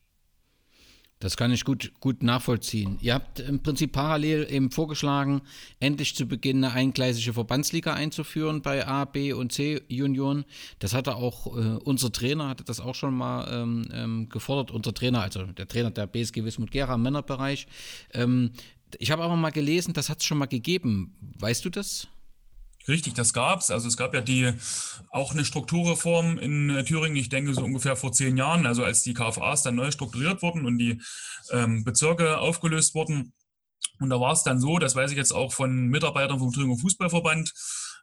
Das 1.22 1.36
kann 1.36 1.52
ich 1.52 1.64
gut, 1.64 1.92
gut 2.00 2.24
nachvollziehen. 2.24 2.98
Ihr 3.00 3.14
habt 3.14 3.38
im 3.38 3.62
Prinzip 3.62 3.92
parallel 3.92 4.44
eben 4.50 4.72
vorgeschlagen, 4.72 5.42
endlich 5.78 6.16
zu 6.16 6.26
Beginn 6.26 6.64
eine 6.64 6.74
eingleisige 6.74 7.32
Verbandsliga 7.32 7.94
einzuführen 7.94 8.60
bei 8.60 8.88
A, 8.88 9.04
B 9.04 9.32
und 9.32 9.52
C 9.52 9.82
Junioren. 9.86 10.44
Das 10.80 10.94
hatte 10.94 11.14
auch 11.14 11.46
äh, 11.56 11.78
unser 11.84 12.10
Trainer, 12.10 12.48
hatte 12.48 12.64
das 12.64 12.80
auch 12.80 12.96
schon 12.96 13.14
mal 13.14 13.46
ähm, 13.52 13.88
ähm, 13.92 14.28
gefordert. 14.30 14.72
Unser 14.72 14.94
Trainer, 14.94 15.22
also 15.22 15.46
der 15.46 15.68
Trainer 15.68 15.92
der 15.92 16.08
BSG 16.08 16.42
Wismut 16.42 16.72
Gera 16.72 16.96
im 16.96 17.02
Männerbereich. 17.02 17.68
Ähm, 18.12 18.50
ich 18.98 19.12
habe 19.12 19.22
aber 19.22 19.36
mal 19.36 19.50
gelesen, 19.50 19.94
das 19.94 20.08
hat 20.08 20.18
es 20.18 20.24
schon 20.24 20.38
mal 20.38 20.46
gegeben. 20.46 21.14
Weißt 21.38 21.64
du 21.64 21.70
das? 21.70 22.08
Richtig, 22.88 23.14
das 23.14 23.32
gab's. 23.32 23.70
Also 23.70 23.88
es 23.88 23.96
gab 23.96 24.14
ja 24.14 24.20
die 24.20 24.52
auch 25.10 25.32
eine 25.32 25.44
Strukturreform 25.44 26.38
in 26.38 26.70
äh, 26.70 26.84
Thüringen, 26.84 27.16
ich 27.16 27.28
denke 27.28 27.54
so 27.54 27.62
ungefähr 27.62 27.96
vor 27.96 28.12
zehn 28.12 28.36
Jahren, 28.36 28.66
also 28.66 28.84
als 28.84 29.02
die 29.02 29.14
KFAs 29.14 29.62
dann 29.62 29.76
neu 29.76 29.90
strukturiert 29.90 30.42
wurden 30.42 30.66
und 30.66 30.78
die 30.78 31.00
ähm, 31.50 31.84
Bezirke 31.84 32.38
aufgelöst 32.38 32.94
wurden. 32.94 33.32
Und 34.00 34.10
da 34.10 34.18
war 34.18 34.32
es 34.32 34.42
dann 34.42 34.60
so, 34.60 34.78
das 34.78 34.96
weiß 34.96 35.12
ich 35.12 35.16
jetzt 35.16 35.32
auch 35.32 35.52
von 35.52 35.88
Mitarbeitern 35.88 36.38
vom 36.38 36.52
Thüringer 36.52 36.78
Fußballverband, 36.78 37.52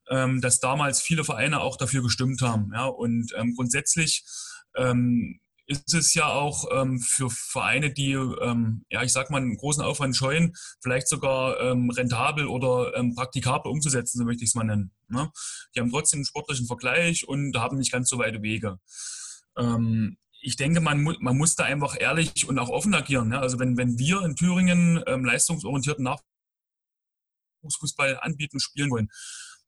ähm, 0.10 0.40
dass 0.40 0.60
damals 0.60 1.02
viele 1.02 1.24
Vereine 1.24 1.60
auch 1.60 1.76
dafür 1.76 2.02
gestimmt 2.02 2.42
haben. 2.42 2.72
Ja, 2.74 2.86
und 2.86 3.34
ähm, 3.36 3.56
grundsätzlich 3.56 4.24
ähm, 4.76 5.42
ist 5.70 5.94
es 5.94 6.16
ja 6.16 6.28
auch 6.28 6.66
ähm, 6.72 7.00
für 7.00 7.30
Vereine, 7.30 7.94
die, 7.94 8.14
ähm, 8.14 8.86
ja, 8.90 9.04
ich 9.04 9.12
sag 9.12 9.30
mal, 9.30 9.38
einen 9.38 9.56
großen 9.56 9.84
Aufwand 9.84 10.16
scheuen, 10.16 10.56
vielleicht 10.82 11.08
sogar 11.08 11.60
ähm, 11.60 11.92
rentabel 11.92 12.48
oder 12.48 12.96
ähm, 12.96 13.14
praktikabel 13.14 13.72
umzusetzen, 13.72 14.18
so 14.18 14.26
möchte 14.26 14.44
ich 14.44 14.50
es 14.50 14.56
mal 14.56 14.64
nennen. 14.64 14.92
Ne? 15.10 15.32
Die 15.76 15.80
haben 15.80 15.92
trotzdem 15.92 16.18
einen 16.18 16.26
sportlichen 16.26 16.66
Vergleich 16.66 17.28
und 17.28 17.56
haben 17.56 17.78
nicht 17.78 17.92
ganz 17.92 18.10
so 18.10 18.18
weite 18.18 18.42
Wege. 18.42 18.80
Ähm, 19.58 20.18
ich 20.42 20.56
denke, 20.56 20.82
man, 20.82 21.04
mu 21.04 21.14
man 21.20 21.38
muss 21.38 21.56
da 21.56 21.66
einfach 21.66 21.96
ehrlich 22.00 22.50
und 22.50 22.58
auch 22.58 22.70
offen 22.70 22.96
agieren. 22.96 23.28
Ne? 23.28 23.40
Also 23.40 23.60
wenn, 23.60 23.78
wenn 23.78 24.00
wir 24.00 24.24
in 24.24 24.36
Thüringen 24.36 25.04
ähm, 25.06 25.24
leistungsorientierten 25.24 26.04
Nachwuchsfußball 27.62 28.20
anbieten, 28.22 28.60
spielen 28.60 28.90
wollen, 28.90 29.10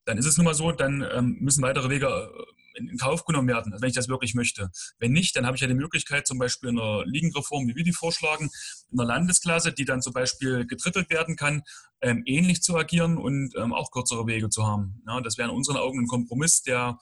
dann 0.05 0.17
ist 0.17 0.25
es 0.25 0.35
nun 0.35 0.45
mal 0.45 0.55
so, 0.55 0.71
dann 0.71 1.37
müssen 1.39 1.61
weitere 1.61 1.89
Wege 1.89 2.07
äh, 2.07 2.60
in 2.87 2.97
Kauf 2.97 3.25
genommen 3.25 3.47
werden, 3.47 3.73
wenn 3.79 3.89
ich 3.89 3.95
das 3.95 4.07
wirklich 4.07 4.33
möchte. 4.33 4.71
Wenn 4.99 5.11
nicht, 5.11 5.35
dann 5.35 5.45
habe 5.45 5.55
ich 5.55 5.61
ja 5.61 5.67
die 5.67 5.73
Möglichkeit, 5.73 6.27
zum 6.27 6.39
Beispiel 6.39 6.69
in 6.69 6.79
einer 6.79 7.05
Ligenreform, 7.05 7.67
wie 7.67 7.75
wir 7.75 7.83
die 7.83 7.93
vorschlagen, 7.93 8.49
in 8.91 8.99
einer 8.99 9.07
Landesklasse, 9.07 9.73
die 9.73 9.85
dann 9.85 10.01
zum 10.01 10.13
Beispiel 10.13 10.65
getrittelt 10.65 11.09
werden 11.09 11.35
kann, 11.35 11.63
ähm, 12.01 12.23
ähnlich 12.25 12.61
zu 12.61 12.77
agieren 12.77 13.17
und 13.17 13.53
ähm, 13.55 13.73
auch 13.73 13.91
kürzere 13.91 14.25
Wege 14.27 14.49
zu 14.49 14.65
haben. 14.65 15.01
Ja, 15.07 15.21
das 15.21 15.37
wäre 15.37 15.49
in 15.49 15.55
unseren 15.55 15.77
Augen 15.77 15.99
ein 15.99 16.07
Kompromiss, 16.07 16.61
der 16.63 16.97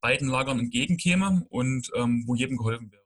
beiden 0.00 0.28
Lagern 0.28 0.58
entgegenkäme 0.58 1.46
und 1.48 1.90
ähm, 1.96 2.24
wo 2.26 2.34
jedem 2.34 2.56
geholfen 2.56 2.92
wäre. 2.92 3.02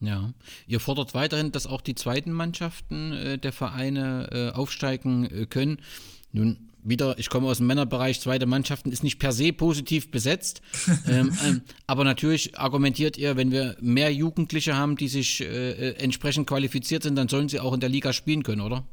Ja, 0.00 0.32
ihr 0.66 0.78
fordert 0.78 1.14
weiterhin, 1.14 1.50
dass 1.50 1.66
auch 1.66 1.80
die 1.80 1.96
zweiten 1.96 2.30
Mannschaften 2.30 3.12
äh, 3.12 3.38
der 3.38 3.52
Vereine 3.52 4.28
äh, 4.30 4.56
aufsteigen 4.56 5.24
äh, 5.24 5.46
können. 5.46 5.82
Nun 6.30 6.67
wieder, 6.88 7.18
ich 7.18 7.28
komme 7.28 7.48
aus 7.48 7.58
dem 7.58 7.66
Männerbereich, 7.66 8.20
zweite 8.20 8.46
Mannschaften 8.46 8.90
ist 8.90 9.02
nicht 9.02 9.18
per 9.18 9.32
se 9.32 9.52
positiv 9.52 10.10
besetzt. 10.10 10.62
ähm, 11.08 11.32
ähm, 11.46 11.62
aber 11.86 12.04
natürlich 12.04 12.58
argumentiert 12.58 13.16
ihr, 13.16 13.36
wenn 13.36 13.50
wir 13.50 13.76
mehr 13.80 14.12
Jugendliche 14.12 14.76
haben, 14.76 14.96
die 14.96 15.08
sich 15.08 15.40
äh, 15.40 15.44
äh, 15.44 15.94
entsprechend 15.96 16.48
qualifiziert 16.48 17.02
sind, 17.02 17.16
dann 17.16 17.28
sollen 17.28 17.48
sie 17.48 17.60
auch 17.60 17.72
in 17.72 17.80
der 17.80 17.88
Liga 17.88 18.12
spielen 18.12 18.42
können, 18.42 18.60
oder? 18.60 18.84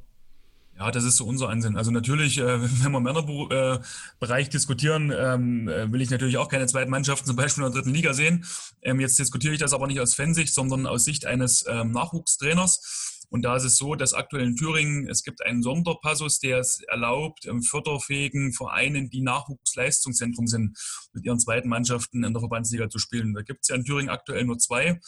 Ja, 0.78 0.92
das 0.92 1.06
ist 1.06 1.16
so 1.16 1.26
unser 1.26 1.48
Ansinn. 1.48 1.78
Also 1.78 1.92
natürlich, 1.92 2.38
äh, 2.38 2.62
wenn 2.84 2.92
wir 2.92 2.98
im 2.98 3.04
Männerbereich 3.04 4.50
diskutieren, 4.50 5.14
ähm, 5.18 5.70
äh, 5.70 5.92
will 5.92 6.02
ich 6.02 6.10
natürlich 6.10 6.38
auch 6.38 6.50
keine 6.50 6.68
zweiten 6.68 6.92
Mannschaften 6.92 7.26
zum 7.26 7.36
Beispiel 7.36 7.64
in 7.64 7.72
der 7.72 7.82
dritten 7.82 7.96
Liga 7.96 8.14
sehen. 8.14 8.46
Ähm, 8.82 9.00
jetzt 9.00 9.18
diskutiere 9.18 9.54
ich 9.54 9.60
das 9.60 9.74
aber 9.74 9.88
nicht 9.88 10.02
aus 10.02 10.16
Fansicht, 10.16 10.54
sondern 10.54 10.86
aus 10.86 11.06
Sicht 11.06 11.26
eines 11.26 11.66
ähm, 11.68 11.92
Nachwuchstrainers. 11.92 13.15
Und 13.30 13.44
da 13.44 13.56
ist 13.56 13.64
es 13.64 13.78
so, 13.78 13.96
dass 13.96 14.14
aktuell 14.14 14.46
in 14.46 14.56
Thüringen, 14.56 15.10
es 15.10 15.24
gibt 15.24 15.44
einen 15.46 15.62
Sonderpassus, 15.62 16.40
der 16.40 16.60
es 16.60 16.82
erlaubt, 16.88 17.48
förderfähigen 17.68 18.54
Vereinen, 18.54 19.10
die 19.10 19.22
Nachwuchsleistungszentrum 19.22 20.48
sind, 20.48 20.78
mit 21.14 21.26
ihren 21.26 21.40
zweiten 21.40 21.70
Mannschaften 21.70 22.24
in 22.24 22.34
der 22.34 22.42
Verbandsliga 22.42 22.90
zu 22.90 23.00
spielen. 23.00 23.34
Da 23.34 23.42
gibt 23.42 23.62
es 23.64 23.70
ja 23.70 23.76
in 23.76 23.84
Thüringen 23.84 24.10
aktuell 24.10 24.46
nur 24.46 24.58
zwei, 24.58 25.00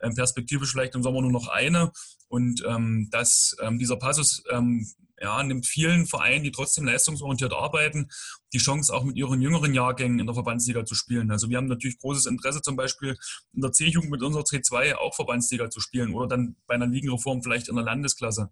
ähm, 0.00 0.14
perspektivisch 0.14 0.72
vielleicht 0.72 0.94
im 0.94 1.02
Sommer 1.02 1.22
nur 1.22 1.32
noch 1.32 1.48
eine. 1.48 1.92
Und 2.28 2.62
ähm, 2.66 3.08
dass 3.10 3.56
ähm, 3.60 3.78
dieser 3.78 3.96
Passus 3.96 4.42
ähm, 4.50 4.86
ja, 5.20 5.42
nimmt 5.42 5.66
vielen 5.66 6.06
Vereinen, 6.06 6.44
die 6.44 6.50
trotzdem 6.50 6.84
leistungsorientiert 6.84 7.52
arbeiten, 7.52 8.08
die 8.52 8.58
Chance, 8.58 8.94
auch 8.94 9.04
mit 9.04 9.16
ihren 9.16 9.42
jüngeren 9.42 9.74
Jahrgängen 9.74 10.18
in 10.18 10.26
der 10.26 10.34
Verbandsliga 10.34 10.84
zu 10.84 10.94
spielen. 10.94 11.30
Also 11.30 11.50
wir 11.50 11.58
haben 11.58 11.66
natürlich 11.66 11.98
großes 11.98 12.26
Interesse, 12.26 12.62
zum 12.62 12.76
Beispiel 12.76 13.16
in 13.52 13.60
der 13.60 13.72
C-Jugend 13.72 14.10
mit 14.10 14.22
unserer 14.22 14.44
C2 14.44 14.94
auch 14.94 15.14
Verbandsliga 15.14 15.68
zu 15.68 15.80
spielen 15.80 16.14
oder 16.14 16.26
dann 16.26 16.56
bei 16.66 16.74
einer 16.74 16.86
Ligenreform 16.86 17.42
vielleicht 17.42 17.68
in 17.68 17.76
der 17.76 17.84
Landesklasse. 17.84 18.50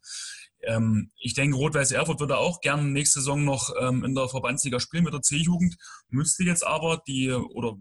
Ähm, 0.63 1.11
ich 1.19 1.35
denke, 1.35 1.57
Rot-Weiß 1.57 1.93
Erfurt 1.93 2.21
würde 2.21 2.37
auch 2.37 2.61
gerne 2.61 2.83
nächste 2.85 3.21
Saison 3.21 3.45
noch 3.45 3.73
ähm, 3.81 4.05
in 4.05 4.15
der 4.15 4.29
Verbandsliga 4.29 4.79
spielen 4.81 5.05
mit 5.05 5.15
der 5.15 5.23
C-Jugend, 5.23 5.77
müsste 6.11 6.45
jetzt 6.45 6.67
aber 6.67 7.03
die 7.07 7.31
oder 7.33 7.77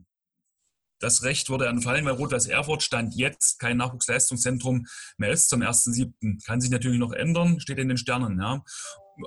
das 1.00 1.24
Recht 1.24 1.50
würde 1.50 1.68
entfallen, 1.68 2.06
weil 2.06 2.14
Rot-Weiß 2.14 2.48
Erfurt 2.48 2.84
stand 2.84 3.16
jetzt 3.16 3.60
kein 3.60 3.78
Nachwuchsleistungszentrum 3.78 4.88
mehr 5.18 5.32
ist 5.32 5.50
zum 5.50 5.62
1.7. 5.62 6.44
Kann 6.46 6.62
sich 6.62 6.72
natürlich 6.72 7.00
noch 7.00 7.14
ändern, 7.14 7.60
steht 7.60 7.78
in 7.78 7.88
den 7.88 7.98
Sternen. 7.98 8.40
Ja. 8.40 8.64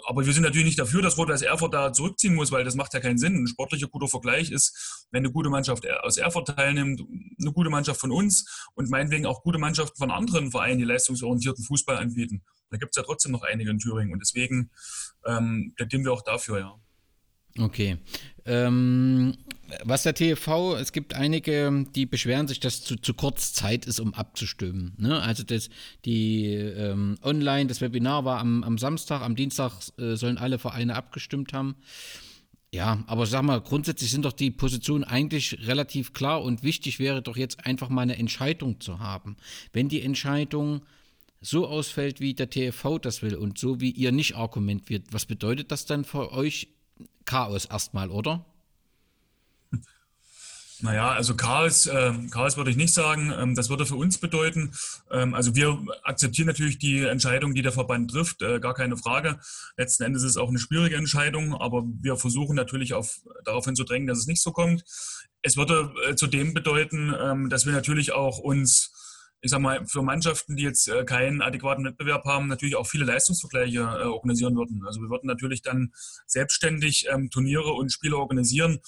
Aber 0.07 0.25
wir 0.25 0.33
sind 0.33 0.45
natürlich 0.45 0.67
nicht 0.67 0.79
dafür, 0.79 1.03
dass 1.03 1.19
Rot-Weiß 1.19 1.43
Erfurt 1.43 1.75
da 1.75 1.93
zurückziehen 1.93 2.35
muss, 2.35 2.53
weil 2.53 2.65
das 2.65 2.77
macht 2.77 2.95
ja 2.95 3.01
keinen 3.01 3.19
Sinn. 3.19 3.43
Ein 3.43 3.47
sportlicher 3.47 3.89
guter 3.89 4.09
Vergleich 4.09 4.51
ist, 4.51 5.07
wenn 5.11 5.25
eine 5.25 5.33
gute 5.33 5.51
Mannschaft 5.51 5.89
aus 6.03 6.17
Erfurt 6.17 6.49
teilnimmt, 6.49 7.03
eine 7.41 7.53
gute 7.53 7.71
Mannschaft 7.71 8.01
von 8.01 8.13
uns 8.13 8.69
und 8.75 8.89
meinetwegen 8.89 9.27
auch 9.27 9.43
gute 9.43 9.59
Mannschaften 9.59 9.97
von 9.97 10.11
anderen 10.11 10.51
Vereinen, 10.51 10.79
die 10.79 10.85
leistungsorientierten 10.85 11.65
Fußball 11.65 11.97
anbieten. 11.97 12.43
Da 12.71 12.77
gibt 12.77 12.93
es 12.93 12.97
ja 12.97 13.03
trotzdem 13.03 13.33
noch 13.33 13.43
einige 13.43 13.71
in 13.71 13.79
Thüringen 13.79 14.13
und 14.13 14.21
deswegen 14.21 14.71
ähm, 15.27 15.73
plädieren 15.75 16.05
wir 16.05 16.13
auch 16.13 16.23
dafür, 16.23 16.59
ja. 16.59 16.81
Okay. 17.59 17.99
Ähm, 18.47 19.37
was 19.85 20.03
der 20.03 20.15
TV, 20.15 20.77
es 20.77 20.93
gibt 20.93 21.15
einige, 21.15 21.87
die 21.95 22.07
beschweren 22.07 22.49
sich, 22.49 22.61
dass 22.61 22.83
zu, 22.83 22.97
zu 22.97 23.15
kurz 23.15 23.53
Zeit 23.53 23.87
ist, 23.87 24.01
um 24.01 24.15
abzustimmen. 24.15 24.95
Ne? 24.99 25.21
Also 25.21 25.43
das, 25.43 25.71
die 26.05 26.47
ähm, 26.47 27.17
Online, 27.23 27.67
das 27.67 27.81
Webinar 27.81 28.25
war 28.25 28.41
am, 28.41 28.65
am 28.65 28.79
Samstag, 28.79 29.23
am 29.23 29.37
Dienstag 29.37 29.73
äh, 29.99 30.17
sollen 30.17 30.39
alle 30.39 30.59
Vereine 30.59 30.97
abgestimmt 30.97 31.53
haben. 31.53 31.77
Ja, 32.73 33.03
aber 33.09 33.27
sag 33.27 33.43
mal, 33.43 33.61
grundsätzlich 33.61 34.11
sind 34.11 34.25
doch 34.25 34.33
die 34.33 34.53
Positionen 34.53 35.03
eigentlich 35.03 35.67
relativ 35.67 36.13
klar 36.13 36.43
und 36.43 36.63
wichtig 36.63 37.01
wäre 37.01 37.21
doch 37.21 37.37
jetzt 37.37 37.67
einfach 37.67 37.89
mal 37.89 38.03
eine 38.03 38.17
Entscheidung 38.17 38.81
zu 38.81 39.01
haben. 39.01 39.37
Wenn 39.73 39.89
die 39.89 40.03
Entscheidung 40.03 40.83
so 41.41 41.67
ausfällt, 41.67 42.21
wie 42.21 42.35
der 42.35 42.51
TFV 42.51 42.99
das 43.01 43.23
will 43.23 43.35
und 43.35 43.59
so 43.59 43.81
wie 43.81 43.91
ihr 43.91 44.13
nicht 44.13 44.37
Argument 44.37 44.89
wird, 44.89 45.13
was 45.13 45.27
bedeutet 45.27 45.73
das 45.73 45.87
dann 45.87 46.05
für 46.05 46.33
euch 46.33 46.69
Chaos 47.31 47.65
erstmal, 47.65 48.11
oder? 48.11 48.45
Naja, 50.83 51.11
also 51.11 51.37
Chaos, 51.37 51.87
äh, 51.87 52.15
Chaos 52.31 52.57
würde 52.57 52.71
ich 52.71 52.77
nicht 52.77 52.95
sagen. 52.95 53.33
Ähm, 53.39 53.55
das 53.55 53.69
würde 53.69 53.85
für 53.85 53.97
uns 53.97 54.17
bedeuten, 54.17 54.73
ähm, 55.11 55.35
also 55.35 55.55
wir 55.55 55.79
akzeptieren 56.05 56.47
natürlich 56.47 56.79
die 56.79 57.05
Entscheidung, 57.05 57.55
die 57.55 57.61
der 57.61 57.71
Verband 57.71 58.11
trifft, 58.11 58.41
äh, 58.41 58.59
gar 58.61 58.73
keine 58.73 58.97
Frage. 58.97 59.39
Letzten 59.77 60.05
Endes 60.05 60.23
ist 60.23 60.31
es 60.31 60.37
auch 60.39 60.49
eine 60.49 60.59
schwierige 60.59 60.97
Entscheidung, 60.97 61.55
aber 61.55 61.85
wir 62.01 62.17
versuchen 62.17 62.57
natürlich 62.57 62.95
auf, 62.95 63.21
darauf 63.45 63.67
hinzudrängen, 63.67 64.09
dass 64.09 64.19
es 64.19 64.27
nicht 64.27 64.43
so 64.43 64.53
kommt. 64.53 64.83
Es 65.43 65.59
würde 65.59 65.93
äh, 66.09 66.17
zudem 66.17 66.55
bedeuten, 66.55 67.15
ähm, 67.21 67.51
dass 67.51 67.67
wir 67.67 67.75
natürlich 67.75 68.13
auch 68.13 68.39
uns 68.39 68.91
ich 69.43 69.51
sag 69.51 69.61
mal, 69.61 69.87
für 69.87 70.03
Mannschaften, 70.03 70.57
die 70.57 70.65
jetzt 70.65 70.89
äh, 70.89 71.05
keinen 71.05 71.41
adäquaten 71.41 71.85
Wettbewerb 71.85 72.25
haben, 72.25 72.49
natürlich 72.49 72.77
auch 72.77 72.87
viele 72.87 73.05
Leistungsvergleiche 73.05 73.81
äh, 73.81 74.05
organisieren 74.05 74.57
würden. 74.57 74.83
Also 74.87 75.01
wir 75.01 75.09
würden 75.09 75.27
natürlich 75.27 75.63
dann 75.63 75.93
selbstständig 76.27 77.07
ähm, 77.11 77.31
Turniere 77.31 77.73
und 77.73 77.91
Spiele 77.91 78.17
organisieren, 78.17 78.81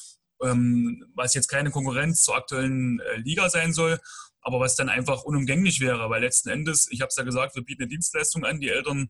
ähm, 0.42 1.04
was 1.14 1.34
jetzt 1.34 1.48
keine 1.48 1.70
Konkurrenz 1.70 2.22
zur 2.22 2.36
aktuellen 2.36 3.00
äh, 3.00 3.16
Liga 3.16 3.48
sein 3.48 3.72
soll, 3.72 3.98
aber 4.42 4.60
was 4.60 4.76
dann 4.76 4.88
einfach 4.88 5.22
unumgänglich 5.22 5.80
wäre, 5.80 6.10
weil 6.10 6.20
letzten 6.20 6.50
Endes, 6.50 6.88
ich 6.90 7.00
habe 7.00 7.08
es 7.08 7.16
ja 7.16 7.24
gesagt, 7.24 7.54
wir 7.54 7.64
bieten 7.64 7.82
eine 7.82 7.88
Dienstleistung 7.88 8.44
an, 8.44 8.60
die 8.60 8.68
Eltern 8.68 9.08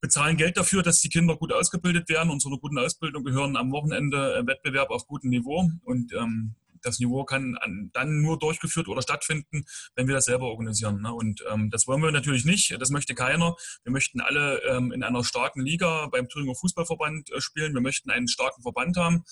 bezahlen 0.00 0.36
Geld 0.36 0.56
dafür, 0.56 0.82
dass 0.82 1.00
die 1.00 1.08
Kinder 1.08 1.36
gut 1.36 1.52
ausgebildet 1.52 2.08
werden 2.08 2.30
und 2.30 2.40
zu 2.40 2.48
einer 2.48 2.58
guten 2.58 2.78
Ausbildung 2.78 3.24
gehören 3.24 3.56
am 3.56 3.70
Wochenende 3.70 4.42
Wettbewerb 4.44 4.90
auf 4.90 5.06
gutem 5.06 5.30
Niveau 5.30 5.70
und 5.84 6.12
ähm, 6.14 6.56
das 6.84 6.98
Niveau 6.98 7.24
kann 7.24 7.56
dann 7.92 8.20
nur 8.20 8.38
durchgeführt 8.38 8.88
oder 8.88 9.02
stattfinden, 9.02 9.64
wenn 9.94 10.06
wir 10.06 10.14
das 10.14 10.26
selber 10.26 10.46
organisieren. 10.46 11.00
Ne? 11.00 11.12
Und 11.12 11.42
ähm, 11.50 11.70
das 11.70 11.86
wollen 11.86 12.02
wir 12.02 12.10
natürlich 12.10 12.44
nicht. 12.44 12.76
Das 12.80 12.90
möchte 12.90 13.14
keiner. 13.14 13.56
Wir 13.82 13.92
möchten 13.92 14.20
alle 14.20 14.62
ähm, 14.64 14.92
in 14.92 15.02
einer 15.02 15.24
starken 15.24 15.60
Liga 15.60 16.08
beim 16.10 16.28
Thüringer 16.28 16.54
Fußballverband 16.54 17.32
äh, 17.32 17.40
spielen. 17.40 17.74
Wir 17.74 17.80
möchten 17.80 18.10
einen 18.10 18.28
starken 18.28 18.62
Verband 18.62 18.96
haben 18.96 19.24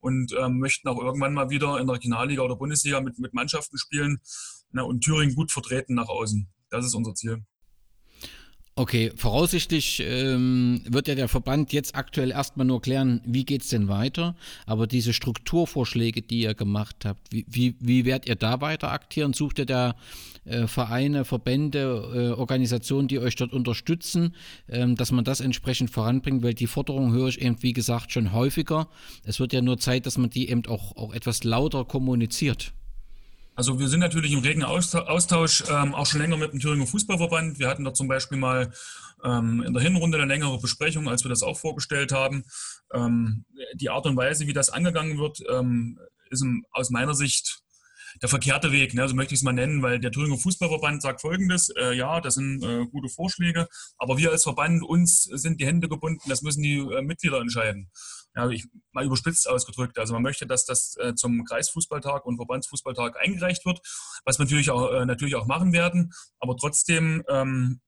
und 0.00 0.32
ähm, 0.38 0.58
möchten 0.58 0.88
auch 0.88 0.98
irgendwann 0.98 1.34
mal 1.34 1.50
wieder 1.50 1.78
in 1.78 1.86
der 1.86 1.96
Regionalliga 1.96 2.42
oder 2.42 2.56
Bundesliga 2.56 3.00
mit, 3.00 3.18
mit 3.18 3.34
Mannschaften 3.34 3.78
spielen 3.78 4.20
ne? 4.72 4.84
und 4.84 5.02
Thüringen 5.02 5.34
gut 5.34 5.52
vertreten 5.52 5.94
nach 5.94 6.08
außen. 6.08 6.48
Das 6.70 6.86
ist 6.86 6.94
unser 6.94 7.14
Ziel. 7.14 7.44
Okay, 8.80 9.12
voraussichtlich 9.14 10.02
ähm, 10.02 10.80
wird 10.88 11.06
ja 11.06 11.14
der 11.14 11.28
Verband 11.28 11.70
jetzt 11.74 11.94
aktuell 11.94 12.30
erstmal 12.30 12.66
nur 12.66 12.80
klären, 12.80 13.20
wie 13.26 13.44
geht 13.44 13.60
es 13.60 13.68
denn 13.68 13.88
weiter. 13.88 14.34
Aber 14.64 14.86
diese 14.86 15.12
Strukturvorschläge, 15.12 16.22
die 16.22 16.40
ihr 16.40 16.54
gemacht 16.54 17.04
habt, 17.04 17.30
wie, 17.30 17.44
wie, 17.46 17.74
wie 17.78 18.06
werdet 18.06 18.26
ihr 18.26 18.36
da 18.36 18.62
weiter 18.62 18.90
aktieren? 18.90 19.34
Sucht 19.34 19.58
ihr 19.58 19.66
da 19.66 19.96
äh, 20.46 20.66
Vereine, 20.66 21.26
Verbände, 21.26 22.32
äh, 22.34 22.40
Organisationen, 22.40 23.06
die 23.06 23.18
euch 23.18 23.36
dort 23.36 23.52
unterstützen, 23.52 24.34
ähm, 24.66 24.96
dass 24.96 25.12
man 25.12 25.26
das 25.26 25.42
entsprechend 25.42 25.90
voranbringt? 25.90 26.42
Weil 26.42 26.54
die 26.54 26.66
Forderung 26.66 27.12
höre 27.12 27.28
ich 27.28 27.42
eben, 27.42 27.62
wie 27.62 27.74
gesagt, 27.74 28.12
schon 28.12 28.32
häufiger. 28.32 28.88
Es 29.24 29.40
wird 29.40 29.52
ja 29.52 29.60
nur 29.60 29.76
Zeit, 29.76 30.06
dass 30.06 30.16
man 30.16 30.30
die 30.30 30.48
eben 30.48 30.64
auch, 30.64 30.96
auch 30.96 31.12
etwas 31.12 31.44
lauter 31.44 31.84
kommuniziert. 31.84 32.72
Also 33.60 33.78
wir 33.78 33.88
sind 33.88 34.00
natürlich 34.00 34.32
im 34.32 34.38
regen 34.38 34.64
Austausch, 34.64 35.64
ähm, 35.68 35.94
auch 35.94 36.06
schon 36.06 36.22
länger 36.22 36.38
mit 36.38 36.54
dem 36.54 36.60
Thüringer 36.60 36.86
Fußballverband. 36.86 37.58
Wir 37.58 37.68
hatten 37.68 37.84
da 37.84 37.92
zum 37.92 38.08
Beispiel 38.08 38.38
mal 38.38 38.72
ähm, 39.22 39.62
in 39.66 39.74
der 39.74 39.82
Hinrunde 39.82 40.16
eine 40.16 40.26
längere 40.26 40.58
Besprechung, 40.58 41.10
als 41.10 41.26
wir 41.26 41.28
das 41.28 41.42
auch 41.42 41.58
vorgestellt 41.58 42.10
haben. 42.10 42.44
Ähm, 42.94 43.44
die 43.74 43.90
Art 43.90 44.06
und 44.06 44.16
Weise, 44.16 44.46
wie 44.46 44.54
das 44.54 44.70
angegangen 44.70 45.18
wird, 45.18 45.42
ähm, 45.50 46.00
ist 46.30 46.42
aus 46.70 46.88
meiner 46.88 47.12
Sicht 47.12 47.60
der 48.22 48.30
verkehrte 48.30 48.72
Weg, 48.72 48.94
ne? 48.94 49.06
so 49.06 49.14
möchte 49.14 49.34
ich 49.34 49.40
es 49.40 49.44
mal 49.44 49.52
nennen, 49.52 49.82
weil 49.82 50.00
der 50.00 50.10
Thüringer 50.10 50.38
Fußballverband 50.38 51.02
sagt 51.02 51.20
Folgendes, 51.20 51.68
äh, 51.78 51.92
ja, 51.92 52.22
das 52.22 52.36
sind 52.36 52.64
äh, 52.64 52.86
gute 52.86 53.10
Vorschläge, 53.10 53.68
aber 53.98 54.16
wir 54.16 54.30
als 54.30 54.44
Verband, 54.44 54.82
uns 54.82 55.24
sind 55.24 55.60
die 55.60 55.66
Hände 55.66 55.90
gebunden, 55.90 56.30
das 56.30 56.40
müssen 56.40 56.62
die 56.62 56.78
äh, 56.78 57.02
Mitglieder 57.02 57.40
entscheiden 57.40 57.90
ja, 58.36 58.48
ich, 58.48 58.68
mal 58.92 59.04
überspitzt 59.04 59.48
ausgedrückt. 59.48 59.98
Also 59.98 60.12
man 60.12 60.22
möchte, 60.22 60.46
dass 60.46 60.64
das 60.64 60.96
äh, 60.98 61.14
zum 61.14 61.44
Kreisfußballtag 61.44 62.24
und 62.24 62.36
Verbandsfußballtag 62.36 63.16
eingereicht 63.20 63.64
wird, 63.66 63.80
was 64.24 64.38
wir 64.38 64.44
natürlich 64.44 64.70
auch, 64.70 64.92
äh, 64.92 65.04
natürlich 65.04 65.34
auch 65.34 65.46
machen 65.46 65.72
werden. 65.72 66.12
Aber 66.38 66.56
trotzdem 66.56 67.24
ähm, 67.28 67.80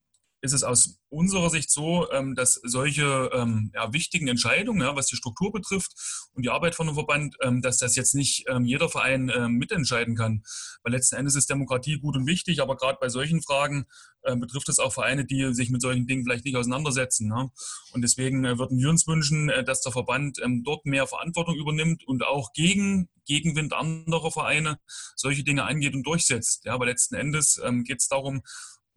ist 0.43 0.51
es 0.51 0.63
aus 0.63 0.99
unserer 1.07 1.49
Sicht 1.49 1.71
so, 1.71 2.11
ähm, 2.11 2.35
dass 2.35 2.59
solche 2.63 3.29
ähm, 3.33 3.71
ja, 3.73 3.93
wichtigen 3.93 4.27
Entscheidungen, 4.27 4.81
ja, 4.81 4.93
was 4.93 5.07
die 5.07 5.15
Struktur 5.15 5.53
betrifft 5.53 5.93
und 6.33 6.43
die 6.43 6.49
Arbeit 6.49 6.75
von 6.75 6.87
einem 6.87 6.95
Verband, 6.95 7.37
ähm, 7.41 7.61
dass 7.61 7.77
das 7.77 7.95
jetzt 7.95 8.13
nicht 8.13 8.45
jeder 8.63 8.89
Verein 8.89 9.31
mitentscheiden 9.49 10.15
kann. 10.15 10.43
Weil 10.83 10.93
letzten 10.93 11.15
Endes 11.15 11.35
ist 11.35 11.49
Demokratie 11.49 11.99
gut 11.99 12.17
und 12.17 12.27
wichtig, 12.27 12.61
aber 12.61 12.75
gerade 12.75 12.97
bei 12.99 13.07
solchen 13.07 13.41
Fragen 13.41 13.85
betrifft 14.21 14.69
es 14.69 14.79
auch 14.79 14.93
Vereine, 14.93 15.25
die 15.25 15.53
sich 15.53 15.69
mit 15.69 15.81
solchen 15.81 16.07
Dingen 16.07 16.23
vielleicht 16.23 16.45
nicht 16.45 16.55
auseinandersetzen. 16.55 17.27
Ne? 17.27 17.51
Und 17.93 18.01
deswegen 18.01 18.43
äh, 18.45 18.57
würden 18.57 18.77
wir 18.77 18.89
uns 18.89 19.07
wünschen, 19.07 19.49
äh, 19.49 19.63
dass 19.63 19.81
der 19.81 19.91
Verband 19.91 20.39
dort 20.63 20.85
mehr 20.85 21.07
Verantwortung 21.07 21.55
übernimmt 21.55 22.05
und 22.05 22.25
auch 22.25 22.53
gegen 22.53 23.09
Gegenwind 23.25 23.73
anderer 23.73 24.31
Vereine 24.31 24.79
solche 25.15 25.43
Dinge 25.43 25.63
angeht 25.63 25.93
und 25.93 26.03
durchsetzt. 26.03 26.65
Ja, 26.65 26.73
aber 26.73 26.85
letzten 26.85 27.15
Endes 27.15 27.61
geht 27.85 27.99
es 27.99 28.09
darum, 28.09 28.41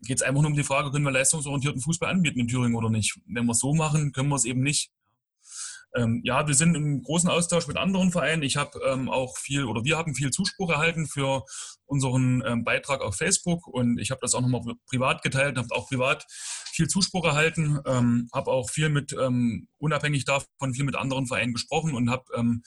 geht 0.06 0.18
es 0.18 0.22
einfach 0.22 0.42
nur 0.42 0.50
um 0.50 0.56
die 0.56 0.64
Frage, 0.64 0.90
können 0.90 1.04
wir 1.04 1.10
leistungsorientierten 1.10 1.80
Fußball 1.80 2.10
anbieten 2.10 2.40
in 2.40 2.48
Thüringen 2.48 2.76
oder 2.76 2.90
nicht. 2.90 3.18
Wenn 3.26 3.46
wir 3.46 3.52
es 3.52 3.60
so 3.60 3.74
machen, 3.74 4.12
können 4.12 4.28
wir 4.28 4.36
es 4.36 4.44
eben 4.44 4.62
nicht. 4.62 4.90
Ähm, 5.94 6.20
ja, 6.24 6.46
wir 6.46 6.54
sind 6.54 6.74
im 6.74 7.02
großen 7.02 7.30
Austausch 7.30 7.66
mit 7.66 7.76
anderen 7.76 8.12
Vereinen. 8.12 8.42
Ich 8.42 8.56
habe 8.56 8.78
ähm, 8.86 9.08
auch 9.08 9.38
viel 9.38 9.64
oder 9.64 9.84
wir 9.84 9.96
haben 9.96 10.14
viel 10.14 10.30
Zuspruch 10.30 10.70
erhalten 10.70 11.06
für 11.06 11.44
unseren 11.86 12.42
ähm, 12.46 12.64
Beitrag 12.64 13.00
auf 13.00 13.16
Facebook 13.16 13.66
und 13.66 13.98
ich 13.98 14.10
habe 14.10 14.20
das 14.20 14.34
auch 14.34 14.40
nochmal 14.42 14.62
privat 14.86 15.22
geteilt, 15.22 15.56
habe 15.56 15.68
auch 15.70 15.88
privat 15.88 16.26
viel 16.72 16.88
Zuspruch 16.88 17.24
erhalten, 17.24 17.78
ähm, 17.86 18.28
habe 18.34 18.50
auch 18.50 18.68
viel 18.68 18.90
mit, 18.90 19.14
ähm, 19.18 19.68
unabhängig 19.78 20.24
davon, 20.24 20.74
viel 20.74 20.84
mit 20.84 20.96
anderen 20.96 21.26
Vereinen 21.26 21.54
gesprochen 21.54 21.94
und 21.94 22.10
habe 22.10 22.24
ähm, 22.36 22.62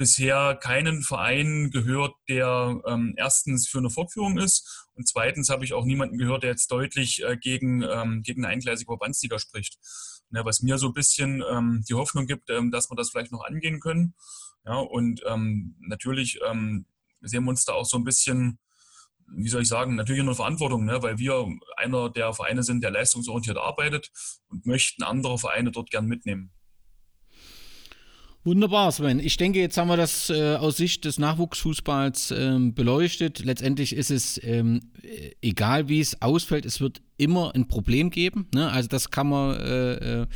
bisher 0.00 0.56
keinen 0.56 1.02
Verein 1.02 1.70
gehört, 1.70 2.14
der 2.26 2.80
ähm, 2.86 3.12
erstens 3.18 3.68
für 3.68 3.76
eine 3.76 3.90
Fortführung 3.90 4.38
ist 4.38 4.88
und 4.94 5.06
zweitens 5.06 5.50
habe 5.50 5.62
ich 5.62 5.74
auch 5.74 5.84
niemanden 5.84 6.16
gehört, 6.16 6.42
der 6.42 6.48
jetzt 6.48 6.72
deutlich 6.72 7.22
äh, 7.22 7.36
gegen, 7.36 7.82
ähm, 7.82 8.22
gegen 8.22 8.42
eine 8.42 8.54
eingleisige 8.54 8.88
Verbandsliga 8.88 9.38
spricht. 9.38 9.76
Ja, 10.30 10.42
was 10.46 10.62
mir 10.62 10.78
so 10.78 10.86
ein 10.86 10.94
bisschen 10.94 11.44
ähm, 11.52 11.84
die 11.86 11.92
Hoffnung 11.92 12.26
gibt, 12.26 12.48
ähm, 12.48 12.70
dass 12.70 12.90
wir 12.90 12.96
das 12.96 13.10
vielleicht 13.10 13.30
noch 13.30 13.44
angehen 13.44 13.78
können. 13.78 14.14
Ja, 14.64 14.76
und 14.76 15.20
ähm, 15.26 15.76
natürlich 15.80 16.40
ähm, 16.48 16.86
sehen 17.20 17.44
wir 17.44 17.50
uns 17.50 17.66
da 17.66 17.74
auch 17.74 17.84
so 17.84 17.98
ein 17.98 18.04
bisschen, 18.04 18.58
wie 19.26 19.48
soll 19.48 19.60
ich 19.60 19.68
sagen, 19.68 19.96
natürlich 19.96 20.20
in 20.20 20.26
der 20.26 20.34
Verantwortung, 20.34 20.86
ne? 20.86 21.02
weil 21.02 21.18
wir 21.18 21.46
einer 21.76 22.08
der 22.08 22.32
Vereine 22.32 22.62
sind, 22.62 22.82
der 22.82 22.90
leistungsorientiert 22.90 23.58
arbeitet 23.58 24.10
und 24.48 24.64
möchten 24.64 25.02
andere 25.02 25.36
Vereine 25.36 25.72
dort 25.72 25.90
gern 25.90 26.06
mitnehmen. 26.06 26.52
Wunderbar, 28.42 28.90
Sven. 28.90 29.20
Ich 29.20 29.36
denke, 29.36 29.58
jetzt 29.60 29.76
haben 29.76 29.88
wir 29.88 29.98
das 29.98 30.30
äh, 30.30 30.54
aus 30.54 30.78
Sicht 30.78 31.04
des 31.04 31.18
Nachwuchsfußballs 31.18 32.30
ähm, 32.30 32.74
beleuchtet. 32.74 33.44
Letztendlich 33.44 33.94
ist 33.94 34.10
es 34.10 34.40
ähm, 34.42 34.80
egal, 35.42 35.90
wie 35.90 36.00
es 36.00 36.22
ausfällt, 36.22 36.64
es 36.64 36.80
wird 36.80 37.02
immer 37.20 37.54
ein 37.54 37.68
Problem 37.68 38.10
geben. 38.10 38.46
Ne? 38.54 38.70
Also 38.70 38.88
das 38.88 39.10
kann 39.10 39.28
man 39.28 39.56
äh, 39.56 40.22
äh, 40.22 40.26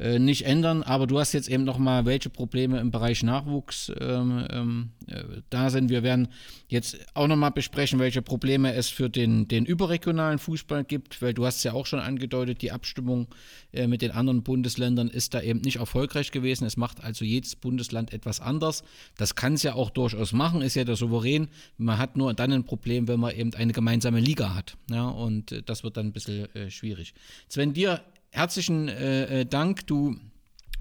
äh, 0.00 0.18
nicht 0.18 0.46
ändern. 0.46 0.82
Aber 0.82 1.06
du 1.06 1.18
hast 1.18 1.34
jetzt 1.34 1.48
eben 1.48 1.64
nochmal, 1.64 2.06
welche 2.06 2.30
Probleme 2.30 2.80
im 2.80 2.90
Bereich 2.90 3.22
Nachwuchs 3.22 3.92
ähm, 4.00 4.46
ähm, 4.50 4.90
äh, 5.08 5.22
da 5.50 5.68
sind. 5.68 5.90
Wir 5.90 6.02
werden 6.02 6.28
jetzt 6.68 6.96
auch 7.12 7.28
nochmal 7.28 7.50
besprechen, 7.50 7.98
welche 7.98 8.22
Probleme 8.22 8.72
es 8.72 8.88
für 8.88 9.10
den, 9.10 9.46
den 9.46 9.66
überregionalen 9.66 10.38
Fußball 10.38 10.84
gibt, 10.84 11.20
weil 11.20 11.34
du 11.34 11.44
hast 11.44 11.62
ja 11.64 11.74
auch 11.74 11.84
schon 11.84 12.00
angedeutet, 12.00 12.62
die 12.62 12.72
Abstimmung 12.72 13.28
äh, 13.72 13.86
mit 13.86 14.00
den 14.00 14.10
anderen 14.12 14.42
Bundesländern 14.42 15.08
ist 15.08 15.34
da 15.34 15.42
eben 15.42 15.60
nicht 15.60 15.76
erfolgreich 15.76 16.30
gewesen. 16.30 16.64
Es 16.64 16.78
macht 16.78 17.04
also 17.04 17.26
jedes 17.26 17.54
Bundesland 17.54 18.14
etwas 18.14 18.40
anders. 18.40 18.84
Das 19.18 19.34
kann 19.34 19.54
es 19.54 19.64
ja 19.64 19.74
auch 19.74 19.90
durchaus 19.90 20.32
machen, 20.32 20.62
ist 20.62 20.76
ja 20.76 20.84
der 20.84 20.96
Souverän. 20.96 21.48
Man 21.76 21.98
hat 21.98 22.16
nur 22.16 22.32
dann 22.32 22.52
ein 22.52 22.64
Problem, 22.64 23.06
wenn 23.06 23.20
man 23.20 23.36
eben 23.36 23.52
eine 23.52 23.74
gemeinsame 23.74 24.20
Liga 24.20 24.54
hat. 24.54 24.78
Ja, 24.90 25.08
und 25.08 25.52
äh, 25.52 25.62
das 25.62 25.84
wird 25.84 25.98
dann 25.98 26.06
ein 26.06 26.12
bisschen 26.12 26.19
äh, 26.28 26.70
schwierig. 26.70 27.14
Sven, 27.48 27.72
dir 27.72 28.02
herzlichen 28.30 28.88
äh, 28.88 29.40
äh, 29.40 29.46
Dank. 29.46 29.86
Du 29.86 30.16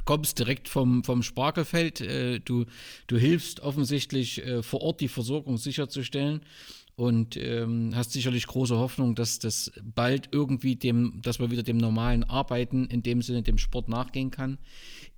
kommst 0.06 0.40
direkt 0.40 0.68
vom, 0.68 1.04
vom 1.04 1.24
Spargelfeld. 1.24 2.02
Äh, 2.02 2.40
du, 2.40 2.66
du 3.08 3.18
hilfst 3.18 3.60
offensichtlich 3.60 4.46
äh, 4.46 4.64
vor 4.64 4.82
Ort 4.82 5.02
die 5.02 5.08
Versorgung 5.08 5.58
sicherzustellen. 5.58 6.42
und 6.96 7.38
ähm, 7.38 7.94
hast 7.96 8.12
sicherlich 8.12 8.46
große 8.46 8.78
Hoffnung, 8.78 9.16
dass 9.16 9.40
das 9.40 9.72
bald 9.82 10.30
irgendwie 10.34 10.76
dem, 10.76 11.22
dass 11.22 11.40
man 11.40 11.50
wieder 11.50 11.64
dem 11.64 11.78
normalen 11.78 12.26
Arbeiten 12.26 12.88
in 12.88 13.04
dem 13.04 13.22
Sinne 13.22 13.42
dem 13.42 13.58
Sport 13.58 13.88
nachgehen 13.88 14.32
kann. 14.32 14.58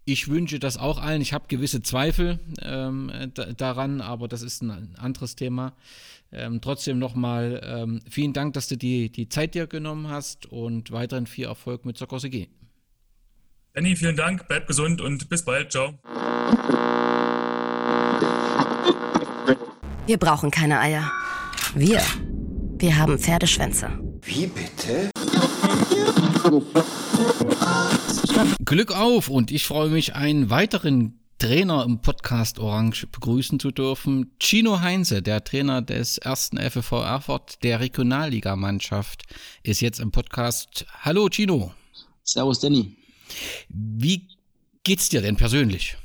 Ich 0.05 0.27
wünsche 0.27 0.59
das 0.59 0.77
auch 0.77 0.99
allen. 0.99 1.21
Ich 1.21 1.33
habe 1.33 1.47
gewisse 1.47 1.81
Zweifel 1.81 2.39
ähm, 2.61 3.11
daran, 3.57 4.01
aber 4.01 4.27
das 4.27 4.43
ist 4.43 4.61
ein 4.61 4.95
anderes 4.97 5.35
Thema. 5.35 5.73
Ähm, 6.33 6.61
trotzdem 6.61 6.97
nochmal 6.97 7.61
ähm, 7.63 8.01
vielen 8.09 8.31
Dank, 8.33 8.53
dass 8.53 8.67
du 8.67 8.77
die, 8.77 9.11
die 9.11 9.27
Zeit 9.27 9.53
dir 9.53 9.67
genommen 9.67 10.07
hast 10.07 10.45
und 10.45 10.91
weiterhin 10.91 11.27
viel 11.27 11.45
Erfolg 11.45 11.85
mit 11.85 11.97
Soccer 11.97 12.19
G. 12.29 12.47
Danny, 13.73 13.95
vielen 13.95 14.15
Dank, 14.15 14.47
bleib 14.47 14.67
gesund 14.67 15.01
und 15.01 15.29
bis 15.29 15.43
bald. 15.43 15.71
Ciao. 15.71 15.99
Wir 20.07 20.17
brauchen 20.17 20.51
keine 20.51 20.79
Eier. 20.79 21.11
Wir, 21.75 22.01
wir 22.77 22.97
haben 22.97 23.17
Pferdeschwänze. 23.17 23.89
Wie 24.23 24.47
bitte? 24.47 25.09
Glück 28.65 28.91
auf 28.91 29.29
und 29.29 29.51
ich 29.51 29.65
freue 29.65 29.89
mich, 29.89 30.15
einen 30.15 30.49
weiteren 30.49 31.20
Trainer 31.41 31.85
im 31.85 31.99
Podcast 31.99 32.59
Orange 32.59 33.07
begrüßen 33.07 33.59
zu 33.59 33.71
dürfen. 33.71 34.29
Chino 34.39 34.81
Heinze, 34.81 35.23
der 35.23 35.43
Trainer 35.43 35.81
des 35.81 36.19
ersten 36.19 36.57
FFV 36.59 36.91
Erfurt 37.01 37.63
der 37.63 37.79
Regionalligamannschaft, 37.79 39.23
ist 39.63 39.81
jetzt 39.81 39.99
im 39.99 40.11
Podcast. 40.11 40.85
Hallo 40.99 41.29
Chino. 41.29 41.71
Servus 42.23 42.59
Danny. 42.59 42.95
Wie 43.69 44.27
geht's 44.83 45.09
dir 45.09 45.23
denn 45.23 45.35
persönlich? 45.35 45.97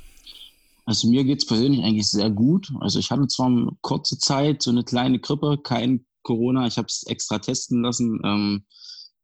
Also 0.87 1.07
mir 1.07 1.23
geht 1.23 1.41
es 1.41 1.47
persönlich 1.47 1.85
eigentlich 1.85 2.09
sehr 2.09 2.31
gut. 2.31 2.73
Also 2.81 2.99
ich 2.99 3.11
hatte 3.11 3.27
zwar 3.27 3.49
eine 3.49 3.69
kurze 3.83 4.17
Zeit 4.17 4.63
so 4.63 4.71
eine 4.71 4.85
kleine 4.85 5.19
Grippe, 5.19 5.59
kein 5.63 6.07
Corona. 6.23 6.67
Ich 6.67 6.79
habe 6.79 6.87
es 6.87 7.03
extra 7.09 7.39
testen 7.41 7.83
lassen, 7.83 8.23
ähm, 8.25 8.65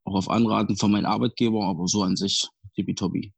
auch 0.05 0.17
auf 0.17 0.29
Anraten 0.29 0.77
von 0.77 0.93
meinem 0.93 1.07
Arbeitgeber, 1.07 1.65
aber 1.65 1.89
so 1.89 2.03
an 2.03 2.17
sich 2.17 2.47
tippitoppi. 2.75 3.33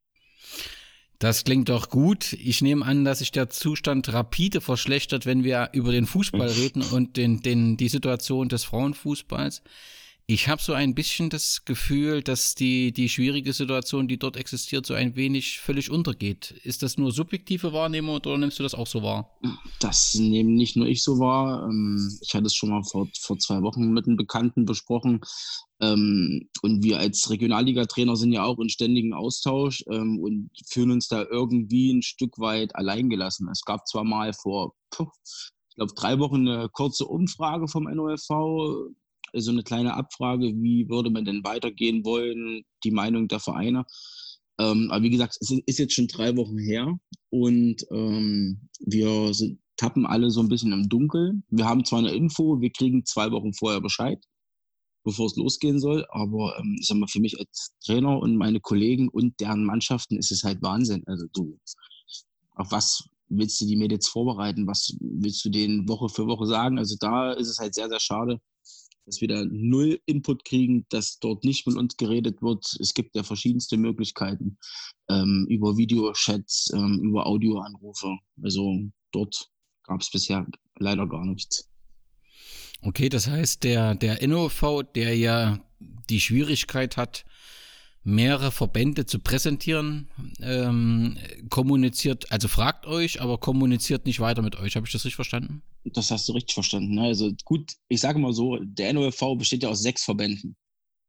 Das 1.18 1.44
klingt 1.44 1.68
doch 1.68 1.88
gut. 1.88 2.32
Ich 2.34 2.60
nehme 2.60 2.84
an, 2.84 3.04
dass 3.04 3.20
sich 3.20 3.32
der 3.32 3.48
Zustand 3.48 4.12
rapide 4.12 4.60
verschlechtert, 4.60 5.26
wenn 5.26 5.44
wir 5.44 5.70
über 5.72 5.92
den 5.92 6.06
Fußball 6.06 6.48
reden 6.48 6.82
und 6.82 7.16
den, 7.16 7.40
den, 7.40 7.76
die 7.76 7.88
Situation 7.88 8.48
des 8.48 8.64
Frauenfußballs. 8.64 9.62
Ich 10.26 10.48
habe 10.48 10.62
so 10.62 10.72
ein 10.72 10.94
bisschen 10.94 11.28
das 11.28 11.66
Gefühl, 11.66 12.22
dass 12.22 12.54
die, 12.54 12.92
die 12.92 13.10
schwierige 13.10 13.52
Situation, 13.52 14.08
die 14.08 14.18
dort 14.18 14.38
existiert, 14.38 14.86
so 14.86 14.94
ein 14.94 15.16
wenig 15.16 15.60
völlig 15.60 15.90
untergeht. 15.90 16.52
Ist 16.64 16.82
das 16.82 16.96
nur 16.96 17.12
subjektive 17.12 17.74
Wahrnehmung 17.74 18.16
oder 18.16 18.38
nimmst 18.38 18.58
du 18.58 18.62
das 18.62 18.74
auch 18.74 18.86
so 18.86 19.02
wahr? 19.02 19.38
Das 19.80 20.14
nehme 20.14 20.50
nicht 20.52 20.76
nur 20.76 20.86
ich 20.86 21.02
so 21.02 21.18
wahr. 21.18 21.68
Ähm, 21.68 22.18
ich 22.22 22.32
hatte 22.34 22.46
es 22.46 22.54
schon 22.54 22.70
mal 22.70 22.82
vor, 22.84 23.06
vor 23.20 23.38
zwei 23.38 23.60
Wochen 23.60 23.92
mit 23.92 24.06
einem 24.06 24.16
Bekannten 24.16 24.64
besprochen. 24.64 25.20
Ähm, 25.80 26.48
und 26.62 26.82
wir 26.82 27.00
als 27.00 27.28
Regionalliga-Trainer 27.28 28.16
sind 28.16 28.32
ja 28.32 28.44
auch 28.44 28.58
in 28.60 28.70
ständigem 28.70 29.12
Austausch 29.12 29.84
ähm, 29.90 30.18
und 30.20 30.48
fühlen 30.66 30.92
uns 30.92 31.08
da 31.08 31.22
irgendwie 31.22 31.92
ein 31.92 32.00
Stück 32.00 32.38
weit 32.38 32.74
alleingelassen. 32.76 33.46
Es 33.50 33.62
gab 33.66 33.86
zwar 33.86 34.04
mal 34.04 34.32
vor, 34.32 34.74
ich 34.90 35.74
glaube, 35.76 35.92
drei 35.94 36.18
Wochen 36.18 36.48
eine 36.48 36.70
kurze 36.70 37.04
Umfrage 37.04 37.68
vom 37.68 37.84
NOFV 37.84 38.94
so 39.36 39.50
eine 39.50 39.62
kleine 39.62 39.94
Abfrage, 39.94 40.46
wie 40.56 40.88
würde 40.88 41.10
man 41.10 41.24
denn 41.24 41.44
weitergehen 41.44 42.04
wollen, 42.04 42.62
die 42.84 42.90
Meinung 42.90 43.28
der 43.28 43.40
Vereine. 43.40 43.84
Ähm, 44.58 44.90
aber 44.90 45.02
wie 45.02 45.10
gesagt, 45.10 45.36
es 45.40 45.50
ist 45.66 45.78
jetzt 45.78 45.94
schon 45.94 46.06
drei 46.06 46.36
Wochen 46.36 46.58
her 46.58 46.96
und 47.30 47.76
ähm, 47.90 48.68
wir 48.80 49.34
sind, 49.34 49.58
tappen 49.76 50.06
alle 50.06 50.30
so 50.30 50.40
ein 50.40 50.48
bisschen 50.48 50.72
im 50.72 50.88
Dunkeln. 50.88 51.44
Wir 51.50 51.64
haben 51.64 51.84
zwar 51.84 51.98
eine 51.98 52.12
Info, 52.12 52.60
wir 52.60 52.70
kriegen 52.70 53.04
zwei 53.04 53.30
Wochen 53.32 53.52
vorher 53.52 53.80
Bescheid, 53.80 54.22
bevor 55.04 55.26
es 55.26 55.36
losgehen 55.36 55.80
soll, 55.80 56.06
aber 56.10 56.56
ähm, 56.58 56.76
ich 56.80 56.86
sag 56.86 56.98
mal, 56.98 57.08
für 57.08 57.20
mich 57.20 57.38
als 57.38 57.74
Trainer 57.84 58.18
und 58.18 58.36
meine 58.36 58.60
Kollegen 58.60 59.08
und 59.08 59.40
deren 59.40 59.64
Mannschaften 59.64 60.16
ist 60.16 60.30
es 60.30 60.44
halt 60.44 60.62
Wahnsinn. 60.62 61.02
Also 61.06 61.26
du, 61.32 61.58
auf 62.54 62.70
was 62.70 63.08
willst 63.28 63.60
du 63.60 63.66
die 63.66 63.76
Mädels 63.76 64.08
vorbereiten? 64.08 64.66
Was 64.66 64.96
willst 65.00 65.44
du 65.44 65.50
denen 65.50 65.88
Woche 65.88 66.08
für 66.08 66.26
Woche 66.26 66.46
sagen? 66.46 66.78
Also 66.78 66.96
da 67.00 67.32
ist 67.32 67.48
es 67.48 67.58
halt 67.58 67.74
sehr, 67.74 67.88
sehr 67.88 68.00
schade, 68.00 68.38
dass 69.06 69.20
wir 69.20 69.28
da 69.28 69.44
null 69.44 70.00
Input 70.06 70.44
kriegen, 70.44 70.86
dass 70.88 71.18
dort 71.18 71.44
nicht 71.44 71.66
mit 71.66 71.76
uns 71.76 71.96
geredet 71.96 72.42
wird. 72.42 72.64
Es 72.80 72.94
gibt 72.94 73.14
ja 73.14 73.22
verschiedenste 73.22 73.76
Möglichkeiten 73.76 74.58
ähm, 75.10 75.46
über 75.48 75.76
Videochats, 75.76 76.70
ähm, 76.74 77.00
über 77.02 77.26
Audioanrufe. 77.26 78.16
Also 78.42 78.80
dort 79.12 79.50
gab 79.84 80.00
es 80.00 80.10
bisher 80.10 80.46
leider 80.78 81.06
gar 81.06 81.24
nichts. 81.24 81.68
Okay, 82.82 83.08
das 83.08 83.28
heißt, 83.28 83.64
der, 83.64 83.94
der 83.94 84.26
NOV, 84.26 84.82
der 84.94 85.16
ja 85.16 85.64
die 86.10 86.20
Schwierigkeit 86.20 86.96
hat, 86.96 87.24
mehrere 88.04 88.52
Verbände 88.52 89.06
zu 89.06 89.18
präsentieren, 89.18 90.08
ähm, 90.40 91.18
kommuniziert, 91.48 92.30
also 92.30 92.48
fragt 92.48 92.86
euch, 92.86 93.20
aber 93.22 93.38
kommuniziert 93.38 94.04
nicht 94.04 94.20
weiter 94.20 94.42
mit 94.42 94.56
euch. 94.56 94.76
Habe 94.76 94.86
ich 94.86 94.92
das 94.92 95.04
richtig 95.04 95.16
verstanden? 95.16 95.62
Das 95.84 96.10
hast 96.10 96.28
du 96.28 96.32
richtig 96.32 96.54
verstanden. 96.54 96.94
Ne? 96.94 97.02
Also 97.02 97.32
gut, 97.44 97.72
ich 97.88 98.00
sage 98.00 98.18
mal 98.18 98.34
so, 98.34 98.58
der 98.62 98.92
NOFV 98.92 99.36
besteht 99.36 99.62
ja 99.62 99.70
aus 99.70 99.82
sechs 99.82 100.04
Verbänden. 100.04 100.54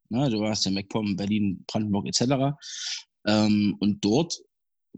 Ne? 0.10 0.30
Du 0.30 0.44
hast 0.46 0.66
ja 0.66 0.72
MacPom, 0.72 1.18
Berlin, 1.18 1.64
Brandenburg 1.68 2.08
etc. 2.08 2.56
Ähm, 3.28 3.76
und 3.80 4.04
dort 4.04 4.40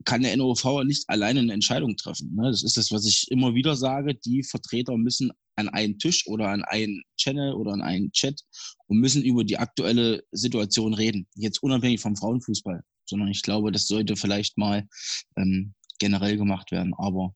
kann 0.06 0.22
der 0.22 0.36
NOV 0.38 0.84
nicht 0.84 1.10
alleine 1.10 1.40
eine 1.40 1.54
Entscheidung 1.54 1.96
treffen. 1.96 2.34
Ne? 2.36 2.50
Das 2.52 2.64
ist 2.64 2.78
das, 2.78 2.92
was 2.92 3.06
ich 3.06 3.30
immer 3.30 3.54
wieder 3.56 3.76
sage. 3.76 4.16
Die 4.16 4.44
Vertreter 4.44 4.98
müssen 4.98 5.32
an 5.56 5.70
einen 5.70 5.98
Tisch 5.98 6.26
oder 6.28 6.50
an 6.50 6.64
einen 6.64 7.04
Channel 7.18 7.54
oder 7.54 7.74
an 7.74 7.82
einen 7.82 8.12
Chat 8.12 8.42
und 8.88 9.00
müssen 9.00 9.24
über 9.24 9.44
die 9.44 9.58
aktuelle 9.58 10.24
Situation 10.32 10.94
reden. 10.94 11.28
Jetzt 11.36 11.64
unabhängig 11.64 12.00
vom 12.00 12.16
Frauenfußball, 12.16 12.82
sondern 13.06 13.30
ich 13.30 13.42
glaube, 13.42 13.72
das 13.72 13.88
sollte 13.88 14.16
vielleicht 14.16 14.58
mal 14.58 14.88
ähm, 15.36 15.74
generell 16.00 16.38
gemacht 16.38 16.72
werden. 16.72 16.94
Aber 16.98 17.34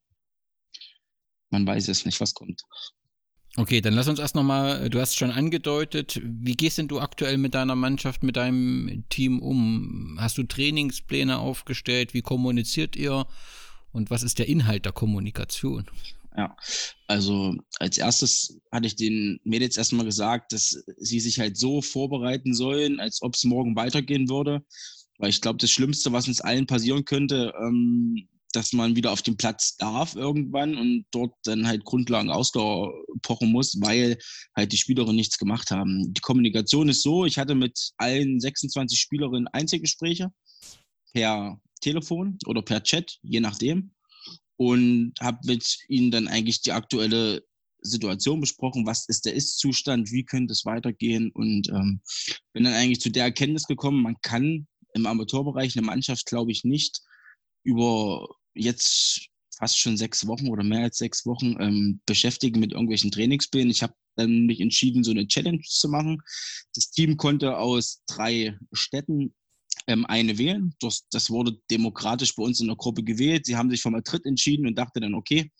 man 1.49 1.65
weiß 1.65 1.87
es 1.87 2.05
nicht, 2.05 2.21
was 2.21 2.33
kommt. 2.33 2.61
Okay, 3.57 3.81
dann 3.81 3.93
lass 3.93 4.07
uns 4.07 4.19
erst 4.19 4.35
nochmal, 4.35 4.89
du 4.89 5.01
hast 5.01 5.17
schon 5.17 5.31
angedeutet, 5.31 6.21
wie 6.23 6.55
gehst 6.55 6.77
denn 6.77 6.87
du 6.87 7.01
aktuell 7.01 7.37
mit 7.37 7.53
deiner 7.53 7.75
Mannschaft, 7.75 8.23
mit 8.23 8.37
deinem 8.37 9.03
Team 9.09 9.39
um? 9.39 10.17
Hast 10.21 10.37
du 10.37 10.43
Trainingspläne 10.43 11.37
aufgestellt? 11.37 12.13
Wie 12.13 12.21
kommuniziert 12.21 12.95
ihr? 12.95 13.27
Und 13.91 14.09
was 14.09 14.23
ist 14.23 14.39
der 14.39 14.47
Inhalt 14.47 14.85
der 14.85 14.93
Kommunikation? 14.93 15.85
Ja, 16.37 16.55
also 17.07 17.53
als 17.79 17.97
erstes 17.97 18.57
hatte 18.71 18.87
ich 18.87 18.95
den 18.95 19.41
Mädels 19.43 19.75
erstmal 19.75 20.05
gesagt, 20.05 20.53
dass 20.53 20.81
sie 20.97 21.19
sich 21.19 21.39
halt 21.39 21.57
so 21.57 21.81
vorbereiten 21.81 22.53
sollen, 22.53 23.01
als 23.01 23.21
ob 23.21 23.35
es 23.35 23.43
morgen 23.43 23.75
weitergehen 23.75 24.29
würde. 24.29 24.63
Weil 25.17 25.29
ich 25.29 25.41
glaube, 25.41 25.57
das 25.57 25.71
Schlimmste, 25.71 26.13
was 26.13 26.29
uns 26.29 26.39
allen 26.39 26.67
passieren 26.67 27.03
könnte, 27.03 27.53
ähm, 27.61 28.29
dass 28.51 28.73
man 28.73 28.95
wieder 28.95 29.11
auf 29.11 29.21
den 29.21 29.37
Platz 29.37 29.75
darf 29.77 30.15
irgendwann 30.15 30.77
und 30.77 31.05
dort 31.11 31.33
dann 31.43 31.67
halt 31.67 31.83
Grundlagen 31.83 32.29
Ausdauer 32.29 32.93
pochen 33.21 33.51
muss, 33.51 33.79
weil 33.81 34.17
halt 34.55 34.71
die 34.71 34.77
Spielerinnen 34.77 35.15
nichts 35.15 35.37
gemacht 35.37 35.71
haben. 35.71 36.13
Die 36.13 36.21
Kommunikation 36.21 36.89
ist 36.89 37.03
so, 37.03 37.25
ich 37.25 37.37
hatte 37.37 37.55
mit 37.55 37.91
allen 37.97 38.39
26 38.39 38.99
Spielerinnen 38.99 39.47
Einzelgespräche 39.47 40.31
per 41.13 41.59
Telefon 41.81 42.37
oder 42.45 42.61
per 42.61 42.83
Chat, 42.83 43.17
je 43.21 43.39
nachdem, 43.39 43.91
und 44.57 45.13
habe 45.19 45.39
mit 45.45 45.79
ihnen 45.87 46.11
dann 46.11 46.27
eigentlich 46.27 46.61
die 46.61 46.71
aktuelle 46.71 47.43
Situation 47.81 48.39
besprochen, 48.39 48.85
was 48.85 49.07
ist 49.07 49.25
der 49.25 49.33
Ist-Zustand, 49.33 50.11
wie 50.11 50.23
könnte 50.23 50.51
es 50.53 50.65
weitergehen 50.65 51.31
und 51.31 51.67
ähm, 51.69 52.01
bin 52.53 52.63
dann 52.63 52.73
eigentlich 52.73 53.01
zu 53.01 53.09
der 53.09 53.25
Erkenntnis 53.25 53.65
gekommen, 53.65 54.03
man 54.03 54.17
kann 54.21 54.67
im 54.93 55.05
Amateurbereich 55.05 55.75
eine 55.75 55.85
Mannschaft, 55.85 56.25
glaube 56.27 56.51
ich, 56.51 56.63
nicht 56.63 57.01
über 57.63 58.27
jetzt 58.53 59.27
fast 59.57 59.77
schon 59.77 59.97
sechs 59.97 60.25
Wochen 60.25 60.49
oder 60.49 60.63
mehr 60.63 60.83
als 60.83 60.97
sechs 60.97 61.25
Wochen 61.25 61.55
ähm, 61.59 62.01
beschäftigen 62.05 62.59
mit 62.59 62.71
irgendwelchen 62.71 63.11
Trainingsplänen. 63.11 63.69
Ich 63.69 63.83
habe 63.83 63.93
dann 64.15 64.45
mich 64.45 64.59
entschieden, 64.59 65.03
so 65.03 65.11
eine 65.11 65.27
Challenge 65.27 65.61
zu 65.61 65.87
machen. 65.87 66.21
Das 66.73 66.89
Team 66.89 67.17
konnte 67.17 67.57
aus 67.57 68.01
drei 68.07 68.57
Städten 68.73 69.33
ähm, 69.87 70.05
eine 70.05 70.37
wählen. 70.37 70.75
Das, 70.79 71.07
das 71.11 71.29
wurde 71.29 71.57
demokratisch 71.69 72.35
bei 72.35 72.43
uns 72.43 72.59
in 72.59 72.67
der 72.67 72.75
Gruppe 72.75 73.03
gewählt. 73.03 73.45
Sie 73.45 73.55
haben 73.55 73.69
sich 73.69 73.81
für 73.81 73.91
Madrid 73.91 74.25
entschieden 74.25 74.67
und 74.67 74.77
dachte 74.77 74.99
dann, 74.99 75.13
okay, 75.13 75.51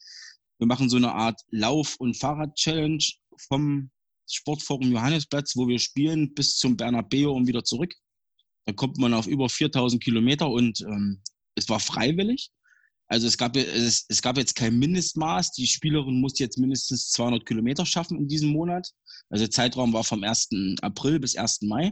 wir 0.58 0.68
machen 0.68 0.90
so 0.90 0.98
eine 0.98 1.14
Art 1.14 1.42
Lauf- 1.50 1.96
und 1.98 2.18
Fahrrad-Challenge 2.18 3.04
vom 3.50 3.90
Sportforum 4.30 4.92
Johannesplatz, 4.92 5.56
wo 5.56 5.68
wir 5.68 5.80
spielen, 5.80 6.34
bis 6.34 6.58
zum 6.58 6.78
Bernabeu 6.78 7.32
und 7.32 7.48
wieder 7.48 7.64
zurück. 7.64 7.94
Da 8.66 8.74
kommt 8.74 8.98
man 8.98 9.14
auf 9.14 9.28
über 9.28 9.50
4000 9.50 10.04
Kilometer 10.04 10.50
und 10.50 10.82
ähm, 10.82 11.22
es 11.56 11.68
war 11.68 11.80
freiwillig. 11.80 12.52
Also 13.12 13.28
es 13.28 13.38
gab, 13.38 13.58
es, 13.58 14.06
es 14.08 14.22
gab 14.22 14.38
jetzt 14.38 14.56
kein 14.56 14.80
Mindestmaß. 14.80 15.52
Die 15.52 15.68
Spielerin 15.68 16.22
musste 16.22 16.44
jetzt 16.46 16.58
mindestens 16.58 17.10
200 17.12 17.46
Kilometer 17.46 17.86
schaffen 17.86 18.18
in 18.18 18.30
diesem 18.30 18.52
Monat. 18.52 18.90
Also 19.30 19.44
der 19.44 19.52
Zeitraum 19.52 19.92
war 19.92 20.06
vom 20.06 20.24
1. 20.24 20.48
April 20.82 21.20
bis 21.20 21.36
1. 21.36 21.64
Mai. 21.64 21.92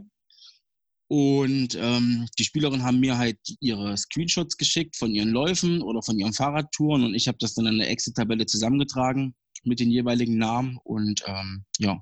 Und 1.10 1.76
ähm, 1.76 2.26
die 2.38 2.46
Spielerinnen 2.46 2.86
haben 2.86 3.02
mir 3.02 3.18
halt 3.18 3.38
ihre 3.60 3.98
Screenshots 3.98 4.56
geschickt 4.56 4.96
von 4.96 5.14
ihren 5.14 5.32
Läufen 5.32 5.82
oder 5.82 6.02
von 6.02 6.18
ihren 6.18 6.32
Fahrradtouren 6.32 7.04
und 7.04 7.16
ich 7.16 7.28
habe 7.28 7.38
das 7.42 7.54
dann 7.54 7.66
in 7.66 7.80
der 7.80 7.90
Exit-Tabelle 7.90 8.46
zusammengetragen 8.46 9.36
mit 9.64 9.82
den 9.82 9.92
jeweiligen 9.92 10.38
Namen. 10.38 10.78
Und 10.86 11.24
ähm, 11.28 11.66
ja, 11.80 12.02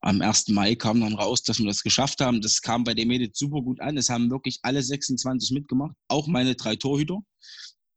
am 0.00 0.22
1. 0.22 0.48
Mai 0.48 0.74
kam 0.74 1.00
dann 1.02 1.14
raus, 1.14 1.44
dass 1.44 1.60
wir 1.60 1.66
das 1.66 1.84
geschafft 1.84 2.20
haben. 2.20 2.40
Das 2.40 2.62
kam 2.62 2.82
bei 2.82 2.94
dem 2.94 3.12
Edit 3.12 3.36
super 3.36 3.62
gut 3.62 3.80
an. 3.80 3.96
Es 3.96 4.10
haben 4.10 4.28
wirklich 4.28 4.58
alle 4.62 4.82
26 4.82 5.52
mitgemacht, 5.52 5.94
auch 6.08 6.26
meine 6.26 6.56
drei 6.56 6.74
Torhüter. 6.74 7.20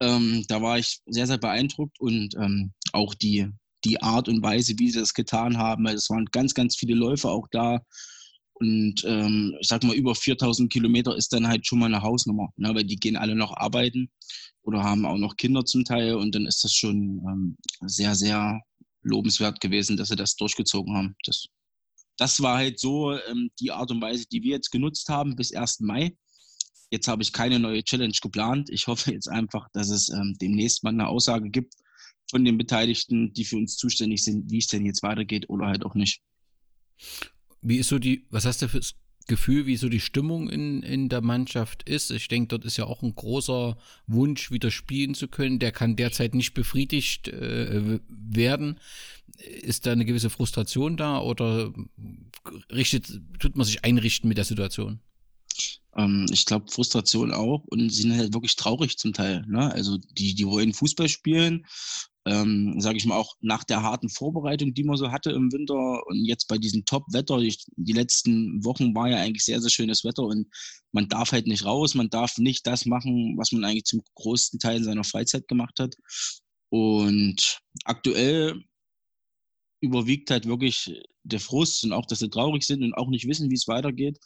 Ähm, 0.01 0.43
da 0.47 0.61
war 0.61 0.79
ich 0.79 0.99
sehr, 1.05 1.27
sehr 1.27 1.37
beeindruckt 1.37 1.99
und 1.99 2.35
ähm, 2.35 2.73
auch 2.93 3.13
die, 3.13 3.47
die 3.85 4.01
Art 4.01 4.27
und 4.27 4.43
Weise, 4.43 4.73
wie 4.77 4.89
sie 4.89 4.99
das 4.99 5.13
getan 5.13 5.57
haben. 5.57 5.85
Es 5.87 6.09
waren 6.09 6.25
ganz, 6.25 6.53
ganz 6.53 6.75
viele 6.75 6.95
Läufer 6.95 7.31
auch 7.31 7.47
da. 7.51 7.79
Und 8.53 9.03
ähm, 9.05 9.55
ich 9.59 9.67
sag 9.67 9.83
mal, 9.83 9.95
über 9.95 10.13
4000 10.13 10.71
Kilometer 10.71 11.15
ist 11.15 11.33
dann 11.33 11.47
halt 11.47 11.65
schon 11.65 11.79
mal 11.79 11.87
eine 11.87 12.03
Hausnummer, 12.03 12.49
ne? 12.57 12.75
weil 12.75 12.83
die 12.83 12.97
gehen 12.97 13.15
alle 13.15 13.35
noch 13.35 13.55
arbeiten 13.55 14.11
oder 14.63 14.83
haben 14.83 15.05
auch 15.05 15.17
noch 15.17 15.35
Kinder 15.35 15.65
zum 15.65 15.83
Teil. 15.83 16.15
Und 16.15 16.35
dann 16.35 16.45
ist 16.45 16.63
das 16.63 16.73
schon 16.73 17.21
ähm, 17.27 17.57
sehr, 17.81 18.15
sehr 18.15 18.61
lobenswert 19.03 19.61
gewesen, 19.61 19.97
dass 19.97 20.09
sie 20.09 20.15
das 20.15 20.35
durchgezogen 20.35 20.95
haben. 20.95 21.15
Das 21.25 21.47
das 22.21 22.39
war 22.41 22.57
halt 22.57 22.79
so 22.79 23.13
ähm, 23.13 23.49
die 23.59 23.71
Art 23.71 23.89
und 23.89 23.99
Weise, 23.99 24.25
die 24.31 24.43
wir 24.43 24.51
jetzt 24.51 24.71
genutzt 24.71 25.09
haben 25.09 25.35
bis 25.35 25.53
1. 25.53 25.79
Mai. 25.79 26.15
Jetzt 26.91 27.07
habe 27.07 27.23
ich 27.23 27.31
keine 27.31 27.57
neue 27.57 27.83
Challenge 27.83 28.13
geplant. 28.21 28.69
Ich 28.69 28.87
hoffe 28.87 29.11
jetzt 29.11 29.29
einfach, 29.29 29.67
dass 29.73 29.89
es 29.89 30.09
ähm, 30.09 30.35
demnächst 30.41 30.83
mal 30.83 30.89
eine 30.89 31.07
Aussage 31.07 31.49
gibt 31.49 31.73
von 32.29 32.43
den 32.43 32.57
Beteiligten, 32.57 33.33
die 33.33 33.45
für 33.45 33.55
uns 33.57 33.77
zuständig 33.77 34.23
sind, 34.23 34.51
wie 34.51 34.59
es 34.59 34.67
denn 34.67 34.85
jetzt 34.85 35.01
weitergeht 35.01 35.49
oder 35.49 35.67
halt 35.67 35.85
auch 35.85 35.95
nicht. 35.95 36.21
Wie 37.61 37.77
ist 37.77 37.87
so 37.87 37.97
die, 37.97 38.27
was 38.29 38.45
hast 38.45 38.61
du 38.61 38.67
für 38.67 38.81
Gefühl, 39.27 39.65
wie 39.67 39.77
so 39.77 39.87
die 39.87 39.99
Stimmung 39.99 40.49
in, 40.49 40.83
in 40.83 41.07
der 41.07 41.21
Mannschaft 41.21 41.87
ist? 41.87 42.11
Ich 42.11 42.27
denke, 42.27 42.49
dort 42.49 42.65
ist 42.65 42.77
ja 42.77 42.85
auch 42.85 43.03
ein 43.03 43.15
großer 43.15 43.77
Wunsch, 44.07 44.51
wieder 44.51 44.71
spielen 44.71 45.13
zu 45.13 45.29
können. 45.29 45.59
Der 45.59 45.71
kann 45.71 45.95
derzeit 45.95 46.35
nicht 46.35 46.53
befriedigt 46.53 47.29
äh, 47.29 47.99
werden. 48.09 48.79
Ist 49.37 49.85
da 49.85 49.93
eine 49.93 50.05
gewisse 50.05 50.29
Frustration 50.29 50.97
da 50.97 51.21
oder 51.21 51.73
richtet, 52.69 53.21
tut 53.39 53.55
man 53.55 53.65
sich 53.65 53.85
einrichten 53.85 54.27
mit 54.27 54.37
der 54.37 54.45
Situation? 54.45 54.99
Ähm, 55.95 56.25
ich 56.31 56.45
glaube, 56.45 56.71
Frustration 56.71 57.31
auch 57.31 57.63
und 57.69 57.89
sind 57.91 58.15
halt 58.15 58.33
wirklich 58.33 58.55
traurig 58.55 58.97
zum 58.97 59.13
Teil. 59.13 59.45
Ne? 59.47 59.71
Also 59.73 59.97
die, 59.97 60.35
die 60.35 60.45
wollen 60.45 60.73
Fußball 60.73 61.09
spielen, 61.09 61.65
ähm, 62.25 62.79
sage 62.79 62.97
ich 62.97 63.05
mal 63.05 63.17
auch 63.17 63.35
nach 63.41 63.63
der 63.63 63.81
harten 63.81 64.09
Vorbereitung, 64.09 64.73
die 64.73 64.83
man 64.83 64.97
so 64.97 65.11
hatte 65.11 65.31
im 65.31 65.51
Winter 65.51 66.05
und 66.05 66.23
jetzt 66.23 66.47
bei 66.47 66.57
diesem 66.57 66.85
Top-Wetter, 66.85 67.39
die, 67.39 67.55
die 67.77 67.93
letzten 67.93 68.63
Wochen 68.63 68.93
war 68.93 69.09
ja 69.09 69.17
eigentlich 69.17 69.43
sehr, 69.43 69.59
sehr 69.59 69.71
schönes 69.71 70.03
Wetter 70.03 70.23
und 70.23 70.47
man 70.91 71.09
darf 71.09 71.31
halt 71.31 71.47
nicht 71.47 71.65
raus, 71.65 71.95
man 71.95 72.09
darf 72.09 72.37
nicht 72.37 72.67
das 72.67 72.85
machen, 72.85 73.35
was 73.37 73.51
man 73.51 73.63
eigentlich 73.63 73.85
zum 73.85 74.01
größten 74.15 74.59
Teil 74.59 74.77
in 74.77 74.83
seiner 74.83 75.03
Freizeit 75.03 75.47
gemacht 75.47 75.79
hat. 75.79 75.95
Und 76.69 77.59
aktuell 77.85 78.63
überwiegt 79.81 80.29
halt 80.29 80.45
wirklich 80.45 81.01
der 81.23 81.39
Frust 81.39 81.83
und 81.83 81.91
auch, 81.91 82.05
dass 82.05 82.19
sie 82.19 82.29
traurig 82.29 82.63
sind 82.63 82.83
und 82.83 82.93
auch 82.93 83.09
nicht 83.09 83.27
wissen, 83.27 83.49
wie 83.49 83.55
es 83.55 83.67
weitergeht. 83.67 84.19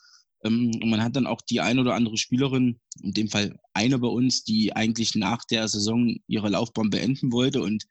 Ähm, 0.44 0.72
und 0.82 0.90
man 0.90 1.04
hat 1.04 1.16
dann 1.16 1.28
auch 1.28 1.42
die 1.42 1.62
ein 1.62 1.80
oder 1.80 1.96
andere 1.96 2.18
Spielerin, 2.18 2.80
in 3.02 3.14
dem 3.14 3.30
Fall 3.30 3.60
eine 3.74 4.00
bei 4.00 4.08
uns, 4.08 4.44
die 4.44 4.76
eigentlich 4.76 5.16
nach 5.16 5.44
der 5.46 5.68
Saison 5.68 6.16
ihre 6.28 6.50
Laufbahn 6.50 6.90
beenden 6.90 7.32
wollte 7.32 7.62
und 7.62 7.86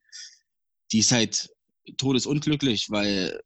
die 0.93 1.01
ist 1.01 1.13
halt 1.13 1.51
todesunglücklich, 1.97 2.91
weil 2.91 3.41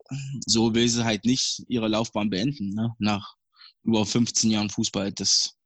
so 0.46 0.74
will 0.74 0.88
sie 0.88 1.04
halt 1.04 1.24
nicht 1.24 1.64
ihre 1.68 1.88
Laufbahn 1.88 2.30
beenden, 2.30 2.70
ne? 2.70 2.94
nach 2.98 3.34
über 3.82 4.04
15 4.04 4.50
Jahren 4.50 4.70
Fußball. 4.70 5.12
Das 5.12 5.56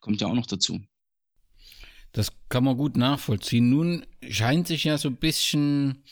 kommt 0.00 0.20
ja 0.20 0.28
auch 0.28 0.34
noch 0.34 0.46
dazu. 0.46 0.80
Das 2.12 2.32
kann 2.48 2.64
man 2.64 2.76
gut 2.76 2.96
nachvollziehen. 2.96 3.70
Nun 3.70 4.06
scheint 4.28 4.68
sich 4.68 4.84
ja 4.84 4.98
so 4.98 5.08
ein 5.08 5.16
bisschen 5.16 6.04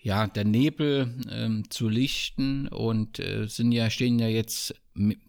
ja, 0.00 0.26
der 0.26 0.44
Nebel 0.44 1.20
ähm, 1.30 1.70
zu 1.70 1.88
lichten 1.88 2.68
und 2.68 3.18
äh, 3.18 3.46
sind 3.48 3.72
ja, 3.72 3.90
stehen 3.90 4.18
ja 4.18 4.28
jetzt 4.28 4.74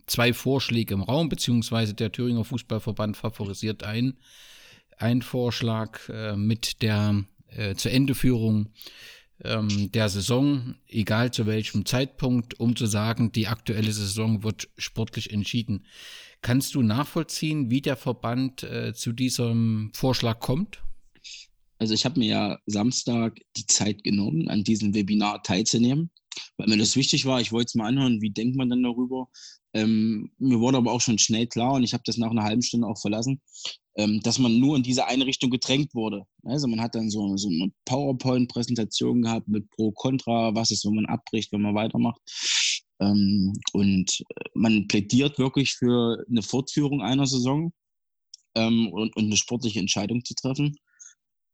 zwei 0.07 0.33
Vorschläge 0.33 0.93
im 0.93 1.03
Raum, 1.03 1.29
beziehungsweise 1.29 1.93
der 1.93 2.11
Thüringer 2.11 2.43
Fußballverband 2.43 3.17
favorisiert 3.17 3.83
ein, 3.83 4.17
ein 4.97 5.21
Vorschlag 5.21 6.09
äh, 6.09 6.35
mit 6.35 6.81
der 6.81 7.23
äh, 7.47 7.75
zur 7.75 7.91
Endeführung 7.91 8.69
ähm, 9.43 9.91
der 9.91 10.09
Saison, 10.09 10.75
egal 10.87 11.31
zu 11.31 11.45
welchem 11.45 11.85
Zeitpunkt, 11.85 12.59
um 12.59 12.75
zu 12.75 12.85
sagen, 12.85 13.31
die 13.31 13.47
aktuelle 13.47 13.91
Saison 13.91 14.43
wird 14.43 14.69
sportlich 14.77 15.31
entschieden. 15.31 15.85
Kannst 16.41 16.75
du 16.75 16.81
nachvollziehen, 16.81 17.69
wie 17.69 17.81
der 17.81 17.97
Verband 17.97 18.63
äh, 18.63 18.93
zu 18.93 19.11
diesem 19.11 19.91
Vorschlag 19.93 20.39
kommt? 20.39 20.81
Also 21.79 21.93
ich 21.93 22.03
habe 22.03 22.19
mir 22.19 22.27
ja 22.27 22.59
Samstag 22.65 23.39
die 23.55 23.65
Zeit 23.65 24.03
genommen, 24.03 24.49
an 24.49 24.63
diesem 24.63 24.93
Webinar 24.93 25.41
teilzunehmen, 25.43 26.09
weil 26.57 26.67
mir 26.67 26.77
das 26.77 26.95
wichtig 26.95 27.25
war. 27.25 27.41
Ich 27.41 27.51
wollte 27.51 27.67
es 27.67 27.75
mal 27.75 27.87
anhören, 27.87 28.21
wie 28.21 28.31
denkt 28.31 28.55
man 28.55 28.69
denn 28.69 28.83
darüber. 28.83 29.27
Ähm, 29.73 30.31
mir 30.37 30.59
wurde 30.59 30.77
aber 30.77 30.91
auch 30.91 31.01
schon 31.01 31.19
schnell 31.19 31.47
klar, 31.47 31.73
und 31.73 31.83
ich 31.83 31.93
habe 31.93 32.03
das 32.05 32.17
nach 32.17 32.31
einer 32.31 32.43
halben 32.43 32.63
Stunde 32.63 32.87
auch 32.87 32.99
verlassen, 32.99 33.39
ähm, 33.95 34.19
dass 34.23 34.39
man 34.39 34.59
nur 34.59 34.75
in 34.75 34.83
diese 34.83 35.05
eine 35.05 35.25
Richtung 35.25 35.49
gedrängt 35.49 35.93
wurde. 35.93 36.23
Also 36.43 36.67
man 36.67 36.81
hat 36.81 36.95
dann 36.95 37.09
so, 37.09 37.37
so 37.37 37.49
eine 37.49 37.71
PowerPoint-Präsentation 37.85 39.21
gehabt 39.21 39.47
mit 39.47 39.69
Pro, 39.71 39.91
Contra, 39.91 40.55
was 40.55 40.71
ist, 40.71 40.85
wenn 40.85 40.95
man 40.95 41.05
abbricht, 41.05 41.51
wenn 41.51 41.61
man 41.61 41.75
weitermacht. 41.75 42.21
Ähm, 42.99 43.53
und 43.73 44.23
man 44.53 44.87
plädiert 44.87 45.37
wirklich 45.37 45.73
für 45.73 46.23
eine 46.29 46.41
Fortführung 46.41 47.01
einer 47.01 47.27
Saison 47.27 47.71
ähm, 48.55 48.89
und, 48.91 49.15
und 49.15 49.25
eine 49.25 49.37
sportliche 49.37 49.79
Entscheidung 49.79 50.23
zu 50.23 50.33
treffen. 50.33 50.75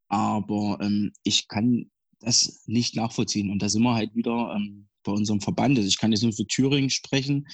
Aber 0.08 0.78
ähm, 0.82 1.12
ich 1.24 1.48
kann 1.48 1.89
das 2.26 2.64
nicht 2.66 2.96
nachvollziehen. 2.96 3.52
Und 3.52 3.62
da 3.62 3.70
sind 3.70 3.84
wir 3.84 3.96
halt 3.96 4.16
wieder 4.16 4.54
ähm, 4.56 4.88
bei 5.04 5.12
unserem 5.12 5.42
Verband. 5.42 5.78
Also 5.78 5.88
ich 5.88 5.98
kann 5.98 6.12
jetzt 6.12 6.24
nur 6.24 6.34
für 6.34 6.48
Thüringen 6.48 6.90
sprechen, 6.90 7.48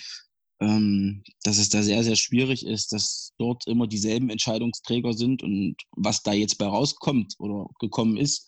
ähm, 0.62 1.24
dass 1.44 1.58
es 1.58 1.70
da 1.70 1.84
sehr, 1.84 2.04
sehr 2.04 2.16
schwierig 2.16 2.66
ist, 2.66 2.94
dass 2.94 3.34
dort 3.38 3.68
immer 3.68 3.88
dieselben 3.88 4.30
Entscheidungsträger 4.30 5.14
sind. 5.14 5.44
Und 5.44 5.76
was 5.92 6.24
da 6.24 6.34
jetzt 6.34 6.58
bei 6.58 6.66
rauskommt 6.66 7.36
oder 7.40 7.68
gekommen 7.80 8.18
ist, 8.18 8.48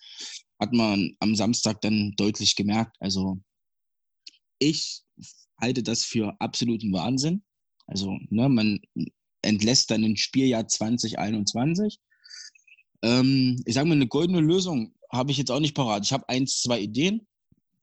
hat 0.60 0.74
man 0.74 1.16
am 1.20 1.36
Samstag 1.36 1.82
dann 1.82 2.14
deutlich 2.18 2.56
gemerkt. 2.56 2.96
Also 3.00 3.40
ich 4.60 5.02
halte 5.60 5.84
das 5.84 6.04
für 6.04 6.40
absoluten 6.40 6.94
Wahnsinn. 6.94 7.44
Also 7.86 8.18
ne, 8.30 8.48
man 8.48 8.80
entlässt 9.42 9.92
dann 9.92 10.04
ein 10.04 10.16
Spieljahr 10.16 10.68
2021 10.68 12.00
ähm, 13.04 13.62
ich 13.66 13.76
sage 13.76 13.88
mal, 13.88 13.96
eine 13.96 14.08
goldene 14.08 14.40
Lösung 14.40 14.94
habe 15.14 15.32
ich 15.32 15.38
jetzt 15.38 15.52
auch 15.52 15.60
nicht 15.60 15.76
parat. 15.76 16.06
Ich 16.06 16.12
habe 16.12 16.28
eins, 16.28 16.62
zwei 16.62 16.82
Ideen, 16.82 17.28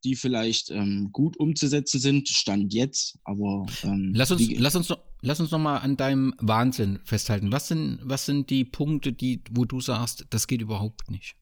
die 0.05 0.17
vielleicht 0.17 0.71
ähm, 0.71 1.11
gut 1.13 1.39
umzusetzen 1.39 2.01
sind, 2.01 2.29
Stand 2.29 2.73
jetzt, 2.75 3.19
aber 3.25 3.67
ähm, 3.83 4.13
lass 4.15 4.31
uns, 4.31 4.51
lass 4.57 4.75
uns 4.77 4.89
noch, 4.89 4.99
lass 5.21 5.41
uns 5.41 5.51
noch 5.51 5.59
mal 5.59 5.79
an 5.79 5.97
deinem 5.97 6.35
Wahnsinn 6.39 6.99
festhalten. 7.05 7.53
Was 7.53 7.69
sind, 7.69 8.01
was 8.03 8.27
sind 8.27 8.51
die 8.51 8.65
Punkte, 8.65 9.13
die, 9.13 9.43
wo 9.51 9.65
du 9.65 9.81
sagst, 9.81 10.27
das 10.31 10.47
geht 10.47 10.63
überhaupt 10.63 11.11
nicht? 11.11 11.37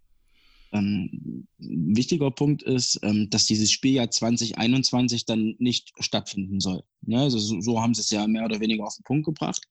Ähm, 0.73 1.47
ein 1.61 1.97
wichtiger 1.97 2.31
Punkt 2.31 2.63
ist, 2.63 2.99
ähm, 3.03 3.31
dass 3.31 3.47
dieses 3.47 3.71
Spieljahr 3.71 4.11
2021 4.11 5.25
dann 5.25 5.55
nicht 5.59 5.93
stattfinden 5.99 6.61
soll. 6.61 6.83
Ja, 7.07 7.23
also 7.23 7.39
so, 7.39 7.61
so, 7.61 7.81
haben 7.81 7.95
sie 7.95 8.03
es 8.03 8.11
ja 8.11 8.27
mehr 8.27 8.45
oder 8.45 8.61
weniger 8.61 8.85
auf 8.85 8.97
den 8.97 9.05
Punkt 9.05 9.25
gebracht. 9.25 9.63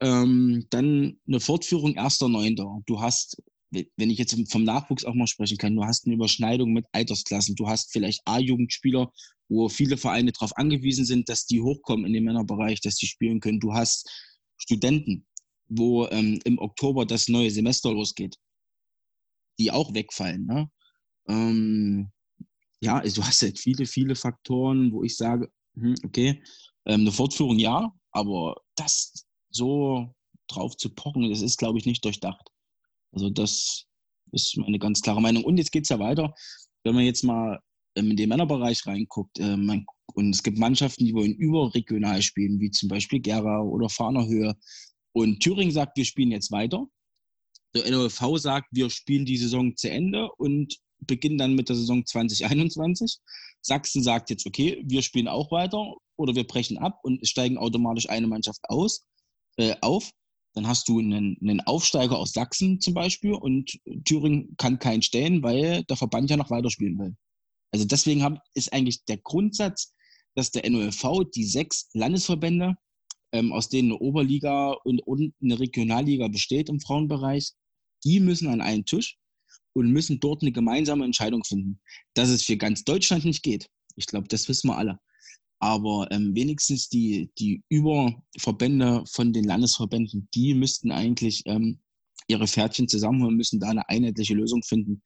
Ähm, 0.00 0.66
dann 0.70 1.18
eine 1.26 1.40
Fortführung 1.40 1.96
1.9. 1.96 2.82
Du 2.86 3.00
hast, 3.00 3.42
wenn 3.72 4.10
ich 4.10 4.18
jetzt 4.18 4.36
vom 4.50 4.64
Nachwuchs 4.64 5.04
auch 5.04 5.14
mal 5.14 5.26
sprechen 5.26 5.56
kann, 5.56 5.74
du 5.74 5.84
hast 5.84 6.06
eine 6.06 6.14
Überschneidung 6.14 6.72
mit 6.72 6.86
Altersklassen. 6.92 7.56
Du 7.56 7.68
hast 7.68 7.90
vielleicht 7.90 8.20
A-Jugendspieler, 8.26 9.10
wo 9.48 9.68
viele 9.68 9.96
Vereine 9.96 10.32
darauf 10.32 10.56
angewiesen 10.56 11.04
sind, 11.04 11.28
dass 11.28 11.46
die 11.46 11.60
hochkommen 11.60 12.06
in 12.06 12.12
den 12.12 12.24
Männerbereich, 12.24 12.80
dass 12.80 12.96
die 12.96 13.06
spielen 13.06 13.40
können. 13.40 13.60
Du 13.60 13.72
hast 13.72 14.10
Studenten, 14.58 15.26
wo 15.68 16.06
ähm, 16.08 16.38
im 16.44 16.58
Oktober 16.58 17.06
das 17.06 17.28
neue 17.28 17.50
Semester 17.50 17.92
losgeht, 17.92 18.36
die 19.58 19.70
auch 19.70 19.94
wegfallen. 19.94 20.46
Ne? 20.46 20.70
Ähm, 21.28 22.10
ja, 22.80 22.98
also 22.98 23.22
du 23.22 23.26
hast 23.26 23.42
halt 23.42 23.58
viele, 23.58 23.86
viele 23.86 24.14
Faktoren, 24.14 24.92
wo 24.92 25.02
ich 25.02 25.16
sage, 25.16 25.50
hm, 25.74 25.94
okay, 26.04 26.42
ähm, 26.84 27.02
eine 27.02 27.12
Fortführung 27.12 27.58
ja, 27.58 27.90
aber 28.10 28.56
das 28.76 29.26
so 29.50 30.14
drauf 30.48 30.76
zu 30.76 30.90
pochen, 30.90 31.30
das 31.30 31.40
ist, 31.40 31.58
glaube 31.58 31.78
ich, 31.78 31.86
nicht 31.86 32.04
durchdacht. 32.04 32.51
Also 33.12 33.30
das 33.30 33.84
ist 34.32 34.56
meine 34.56 34.78
ganz 34.78 35.00
klare 35.00 35.20
Meinung. 35.20 35.44
Und 35.44 35.58
jetzt 35.58 35.72
geht 35.72 35.84
es 35.84 35.90
ja 35.90 35.98
weiter. 35.98 36.34
Wenn 36.84 36.94
man 36.94 37.04
jetzt 37.04 37.22
mal 37.22 37.60
ähm, 37.96 38.10
in 38.10 38.16
den 38.16 38.28
Männerbereich 38.28 38.86
reinguckt, 38.86 39.38
äh, 39.38 39.56
man, 39.56 39.84
und 40.14 40.34
es 40.34 40.42
gibt 40.42 40.58
Mannschaften, 40.58 41.04
die 41.04 41.14
wollen 41.14 41.34
überregional 41.34 42.22
spielen, 42.22 42.60
wie 42.60 42.70
zum 42.70 42.88
Beispiel 42.88 43.20
Gera 43.20 43.60
oder 43.60 43.88
Fahnerhöhe. 43.88 44.54
Und 45.12 45.40
Thüringen 45.40 45.72
sagt, 45.72 45.96
wir 45.96 46.04
spielen 46.04 46.30
jetzt 46.30 46.50
weiter. 46.50 46.86
Der 47.74 47.90
NOV 47.90 48.38
sagt, 48.38 48.68
wir 48.70 48.90
spielen 48.90 49.24
die 49.24 49.36
Saison 49.36 49.76
zu 49.76 49.90
Ende 49.90 50.30
und 50.36 50.76
beginnen 51.06 51.38
dann 51.38 51.54
mit 51.54 51.68
der 51.68 51.76
Saison 51.76 52.04
2021. 52.04 53.18
Sachsen 53.60 54.02
sagt 54.02 54.30
jetzt, 54.30 54.46
okay, 54.46 54.82
wir 54.86 55.02
spielen 55.02 55.28
auch 55.28 55.50
weiter 55.50 55.94
oder 56.16 56.34
wir 56.34 56.46
brechen 56.46 56.78
ab 56.78 56.98
und 57.02 57.26
steigen 57.26 57.58
automatisch 57.58 58.08
eine 58.08 58.26
Mannschaft 58.26 58.60
aus 58.68 59.04
äh, 59.56 59.74
auf. 59.80 60.10
Dann 60.54 60.66
hast 60.66 60.88
du 60.88 60.98
einen, 60.98 61.36
einen 61.40 61.60
Aufsteiger 61.62 62.18
aus 62.18 62.32
Sachsen 62.32 62.80
zum 62.80 62.94
Beispiel 62.94 63.32
und 63.32 63.78
Thüringen 64.04 64.54
kann 64.58 64.78
keinen 64.78 65.02
stellen, 65.02 65.42
weil 65.42 65.84
der 65.84 65.96
Verband 65.96 66.30
ja 66.30 66.36
noch 66.36 66.50
weiterspielen 66.50 66.98
will. 66.98 67.16
Also 67.72 67.86
deswegen 67.86 68.22
hab, 68.22 68.38
ist 68.54 68.72
eigentlich 68.72 69.04
der 69.04 69.16
Grundsatz, 69.16 69.94
dass 70.34 70.50
der 70.50 70.68
NOFV 70.68 71.24
die 71.34 71.44
sechs 71.44 71.88
Landesverbände, 71.94 72.74
ähm, 73.32 73.52
aus 73.52 73.68
denen 73.68 73.92
eine 73.92 74.00
Oberliga 74.00 74.72
und, 74.84 75.00
und 75.06 75.34
eine 75.42 75.58
Regionalliga 75.58 76.28
besteht 76.28 76.68
im 76.68 76.80
Frauenbereich, 76.80 77.52
die 78.04 78.20
müssen 78.20 78.48
an 78.48 78.60
einen 78.60 78.84
Tisch 78.84 79.16
und 79.74 79.90
müssen 79.90 80.20
dort 80.20 80.42
eine 80.42 80.52
gemeinsame 80.52 81.04
Entscheidung 81.04 81.44
finden. 81.44 81.80
Dass 82.14 82.28
es 82.28 82.44
für 82.44 82.58
ganz 82.58 82.84
Deutschland 82.84 83.24
nicht 83.24 83.42
geht, 83.42 83.68
ich 83.96 84.06
glaube, 84.06 84.28
das 84.28 84.48
wissen 84.48 84.68
wir 84.68 84.76
alle. 84.76 84.98
Aber 85.62 86.08
ähm, 86.10 86.34
wenigstens 86.34 86.88
die, 86.88 87.30
die 87.38 87.62
Überverbände 87.68 89.04
von 89.06 89.32
den 89.32 89.44
Landesverbänden, 89.44 90.28
die 90.34 90.54
müssten 90.54 90.90
eigentlich 90.90 91.44
ähm, 91.46 91.78
ihre 92.26 92.48
Pferdchen 92.48 92.88
zusammenholen, 92.88 93.36
müssen 93.36 93.60
da 93.60 93.68
eine 93.68 93.88
einheitliche 93.88 94.34
Lösung 94.34 94.64
finden. 94.64 95.02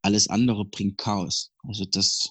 Alles 0.00 0.26
andere 0.28 0.64
bringt 0.64 0.96
Chaos. 0.96 1.52
Also 1.62 1.84
das 1.84 2.30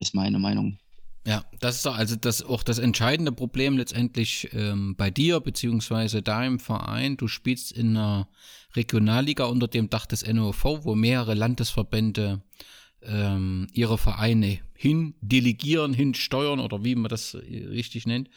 ist 0.00 0.14
meine 0.14 0.38
Meinung. 0.38 0.78
Ja, 1.26 1.44
das 1.60 1.76
ist 1.76 1.86
also 1.86 2.16
das, 2.16 2.42
auch 2.42 2.62
das 2.62 2.78
entscheidende 2.78 3.32
Problem 3.32 3.76
letztendlich 3.76 4.48
ähm, 4.54 4.96
bei 4.96 5.10
dir, 5.10 5.40
da 5.40 6.44
im 6.46 6.58
Verein. 6.58 7.18
Du 7.18 7.28
spielst 7.28 7.72
in 7.72 7.98
einer 7.98 8.30
Regionalliga 8.74 9.44
unter 9.44 9.68
dem 9.68 9.90
Dach 9.90 10.06
des 10.06 10.26
NOV, 10.26 10.64
wo 10.84 10.94
mehrere 10.94 11.34
Landesverbände 11.34 12.40
ähm, 13.06 13.66
ihre 13.72 13.98
Vereine 13.98 14.58
hin 14.74 15.14
delegieren, 15.20 15.94
hin 15.94 16.14
steuern 16.14 16.60
oder 16.60 16.84
wie 16.84 16.94
man 16.94 17.08
das 17.08 17.34
richtig 17.34 18.06
nennt. 18.06 18.28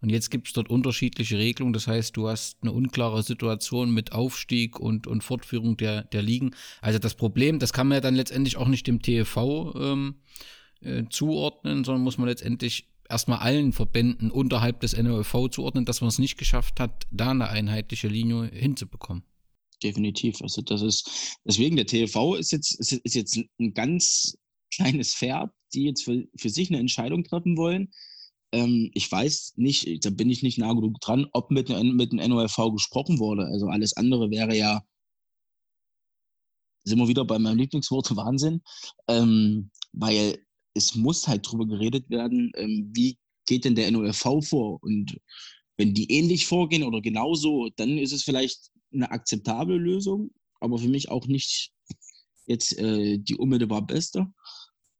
Und 0.00 0.10
jetzt 0.10 0.30
gibt 0.30 0.48
es 0.48 0.52
dort 0.52 0.68
unterschiedliche 0.68 1.38
Regelungen. 1.38 1.72
Das 1.72 1.86
heißt, 1.86 2.16
du 2.16 2.28
hast 2.28 2.58
eine 2.62 2.72
unklare 2.72 3.22
Situation 3.22 3.90
mit 3.92 4.12
Aufstieg 4.12 4.78
und, 4.78 5.06
und 5.06 5.24
Fortführung 5.24 5.76
der, 5.76 6.02
der 6.04 6.22
Ligen. 6.22 6.54
Also 6.80 6.98
das 6.98 7.14
Problem, 7.14 7.58
das 7.58 7.72
kann 7.72 7.88
man 7.88 7.96
ja 7.96 8.00
dann 8.00 8.14
letztendlich 8.14 8.56
auch 8.56 8.68
nicht 8.68 8.86
dem 8.86 9.00
TV 9.00 9.74
ähm, 9.74 10.16
äh, 10.80 11.04
zuordnen, 11.08 11.84
sondern 11.84 12.04
muss 12.04 12.18
man 12.18 12.28
letztendlich 12.28 12.88
erstmal 13.08 13.38
allen 13.38 13.72
Verbänden 13.72 14.30
unterhalb 14.30 14.80
des 14.80 14.96
NOV 14.96 15.50
zuordnen, 15.50 15.84
dass 15.84 16.00
man 16.00 16.08
es 16.08 16.18
nicht 16.18 16.36
geschafft 16.36 16.80
hat, 16.80 17.06
da 17.10 17.30
eine 17.30 17.48
einheitliche 17.48 18.08
Linie 18.08 18.50
hinzubekommen. 18.52 19.22
Definitiv. 19.82 20.40
Also 20.40 20.62
das 20.62 20.82
ist, 20.82 21.38
deswegen 21.44 21.76
der 21.76 21.86
TV 21.86 22.36
ist 22.36 22.52
jetzt, 22.52 22.78
ist, 22.80 22.92
ist 22.92 23.14
jetzt 23.14 23.38
ein 23.58 23.74
ganz 23.74 24.36
kleines 24.74 25.14
Pferd, 25.14 25.50
die 25.74 25.84
jetzt 25.84 26.04
für, 26.04 26.26
für 26.36 26.48
sich 26.48 26.70
eine 26.70 26.78
Entscheidung 26.78 27.24
treffen 27.24 27.56
wollen. 27.56 27.90
Ähm, 28.52 28.90
ich 28.94 29.10
weiß 29.10 29.54
nicht, 29.56 30.04
da 30.04 30.10
bin 30.10 30.30
ich 30.30 30.42
nicht 30.42 30.58
nah 30.58 30.72
genug 30.72 31.00
dran, 31.00 31.26
ob 31.32 31.50
mit, 31.50 31.68
mit 31.68 32.12
dem 32.12 32.18
NOFV 32.18 32.72
gesprochen 32.72 33.18
wurde. 33.18 33.46
Also 33.46 33.68
alles 33.68 33.96
andere 33.96 34.30
wäre 34.30 34.56
ja, 34.56 34.82
sind 36.84 36.98
wir 36.98 37.08
wieder 37.08 37.24
bei 37.24 37.38
meinem 37.38 37.58
Lieblingswort 37.58 38.14
Wahnsinn, 38.16 38.62
ähm, 39.08 39.70
weil 39.92 40.38
es 40.74 40.94
muss 40.94 41.26
halt 41.26 41.50
drüber 41.50 41.66
geredet 41.66 42.08
werden, 42.08 42.52
ähm, 42.56 42.90
wie 42.94 43.18
geht 43.46 43.64
denn 43.64 43.74
der 43.74 43.90
NOFV 43.90 44.40
vor? 44.42 44.82
Und 44.82 45.18
wenn 45.76 45.94
die 45.94 46.10
ähnlich 46.10 46.46
vorgehen 46.46 46.82
oder 46.82 47.00
genauso, 47.00 47.68
dann 47.76 47.98
ist 47.98 48.12
es 48.12 48.22
vielleicht 48.22 48.70
eine 48.92 49.10
akzeptable 49.10 49.76
Lösung, 49.76 50.30
aber 50.60 50.78
für 50.78 50.88
mich 50.88 51.10
auch 51.10 51.26
nicht 51.26 51.72
jetzt 52.46 52.78
äh, 52.78 53.18
die 53.18 53.36
unmittelbar 53.36 53.86
beste. 53.86 54.26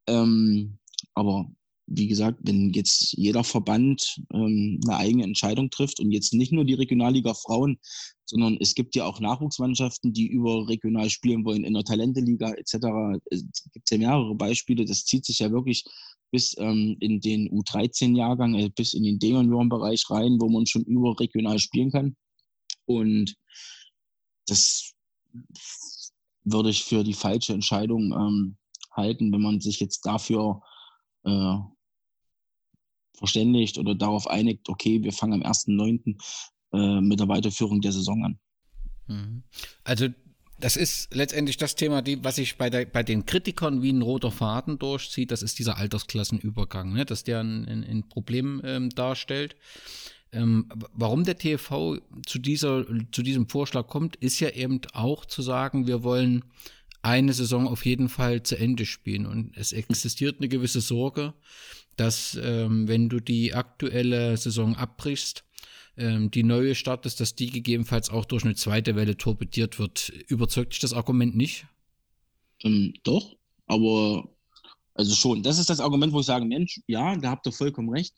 Ähm, 0.07 0.79
aber 1.15 1.47
wie 1.87 2.09
gesagt, 2.09 2.41
wenn 2.43 2.71
jetzt 2.71 3.13
jeder 3.13 3.45
Verband 3.45 4.21
ähm, 4.33 4.81
eine 4.85 4.97
eigene 4.97 5.25
Entscheidung 5.25 5.71
trifft 5.71 6.01
und 6.01 6.11
jetzt 6.11 6.35
nicht 6.35 6.53
nur 6.53 6.65
die 6.65 6.75
Regionalliga 6.75 7.33
Frauen, 7.35 7.79
sondern 8.25 8.57
es 8.61 8.75
gibt 8.75 8.97
ja 8.97 9.05
auch 9.05 9.21
Nachwuchsmannschaften, 9.21 10.13
die 10.13 10.27
über 10.27 10.69
regional 10.69 11.11
spielen 11.11 11.45
wollen 11.45 11.63
in 11.63 11.75
der 11.75 11.85
Talenteliga 11.85 12.51
etc. 12.55 13.21
Es 13.31 13.45
gibt 13.73 13.89
ja 13.91 13.99
mehrere 13.99 14.35
Beispiele. 14.35 14.85
Das 14.85 15.05
zieht 15.05 15.25
sich 15.25 15.39
ja 15.39 15.53
wirklich 15.53 15.85
bis 16.33 16.57
ähm, 16.59 16.97
in 16.99 17.21
den 17.21 17.49
U13-Jahrgang, 17.51 18.55
äh, 18.57 18.69
bis 18.75 18.95
in 18.95 19.05
den 19.05 19.21
D-Junioren-Bereich 19.21 20.11
rein, 20.11 20.39
wo 20.41 20.49
man 20.49 20.67
schon 20.67 20.83
überregional 20.83 21.61
spielen 21.61 21.93
kann. 21.93 22.17
Und 22.87 23.37
das 24.47 24.93
würde 26.45 26.71
ich 26.71 26.85
für 26.85 27.05
die 27.05 27.15
falsche 27.15 27.53
Entscheidung 27.53 28.13
ähm, 28.13 28.57
halten, 28.93 29.33
wenn 29.33 29.43
man 29.43 29.61
sich 29.61 29.81
jetzt 29.81 30.07
dafür 30.07 30.63
äh, 31.25 31.57
verständigt 33.15 33.79
oder 33.79 33.95
darauf 33.95 34.29
einigt, 34.29 34.69
okay, 34.69 35.03
wir 35.03 35.13
fangen 35.13 35.43
am 35.43 35.53
1.9. 35.53 36.17
Äh, 36.73 37.01
mit 37.01 37.21
der 37.21 37.29
Weiterführung 37.29 37.81
der 37.81 37.93
Saison 37.93 38.25
an. 38.25 38.39
Mhm. 39.07 39.45
Also 39.85 40.09
das 40.59 40.77
ist 40.77 41.15
letztendlich 41.15 41.59
das 41.59 41.77
Thema, 41.77 42.03
die, 42.03 42.23
was 42.25 42.37
sich 42.37 42.57
bei, 42.57 42.85
bei 42.85 43.03
den 43.03 43.25
Kritikern 43.25 43.83
wie 43.83 43.93
ein 43.93 44.03
roter 44.03 44.31
Faden 44.31 44.79
durchzieht, 44.79 45.31
das 45.31 45.43
ist 45.43 45.59
dieser 45.59 45.77
Altersklassenübergang, 45.77 46.93
ne? 46.93 47.05
dass 47.05 47.25
der 47.25 47.41
ein, 47.41 47.67
ein, 47.67 47.85
ein 47.85 48.09
Problem 48.09 48.63
ähm, 48.65 48.91
darstellt. 48.91 49.57
Ähm, 50.37 50.67
warum 50.93 51.25
der 51.25 51.39
TV 51.39 51.99
zu, 52.27 52.39
dieser, 52.39 52.85
zu 53.11 53.23
diesem 53.23 53.49
Vorschlag 53.49 53.87
kommt, 53.87 54.17
ist 54.17 54.39
ja 54.41 54.51
eben 54.51 54.81
auch 54.93 55.25
zu 55.25 55.43
sagen, 55.43 55.87
wir 55.87 56.03
wollen 56.03 56.45
eine 57.03 57.33
Saison 57.33 57.69
auf 57.69 57.87
jeden 57.87 58.09
Fall 58.09 58.43
zu 58.43 58.59
Ende 58.59 58.85
spielen. 58.85 59.27
Und 59.27 59.57
es 59.57 59.73
existiert 59.73 60.37
eine 60.39 60.49
gewisse 60.49 60.81
Sorge, 60.81 61.33
dass 61.97 62.39
ähm, 62.43 62.87
wenn 62.89 63.09
du 63.09 63.21
die 63.21 63.55
aktuelle 63.55 64.37
Saison 64.37 64.77
abbrichst, 64.77 65.45
ähm, 65.97 66.31
die 66.31 66.43
neue 66.43 66.75
startest, 66.75 67.21
dass 67.21 67.35
die 67.35 67.51
gegebenenfalls 67.51 68.11
auch 68.11 68.27
durch 68.27 68.45
eine 68.45 68.57
zweite 68.57 68.97
Welle 68.97 69.17
torpediert 69.17 69.79
wird. 69.79 70.11
Überzeugt 70.29 70.75
dich 70.75 70.81
das 70.81 70.93
Argument 70.93 71.35
nicht? 71.35 71.67
Ähm, 72.63 72.93
doch, 73.03 73.37
aber 73.67 74.29
also 74.95 75.15
schon. 75.15 75.43
Das 75.43 75.59
ist 75.59 75.71
das 75.71 75.81
Argument, 75.81 76.13
wo 76.13 76.21
ich 76.21 76.27
sage, 76.27 76.45
Mensch, 76.45 76.81
ja, 76.87 77.17
da 77.17 77.31
habt 77.31 77.47
ihr 77.47 77.53
vollkommen 77.53 77.91
recht. 77.91 78.15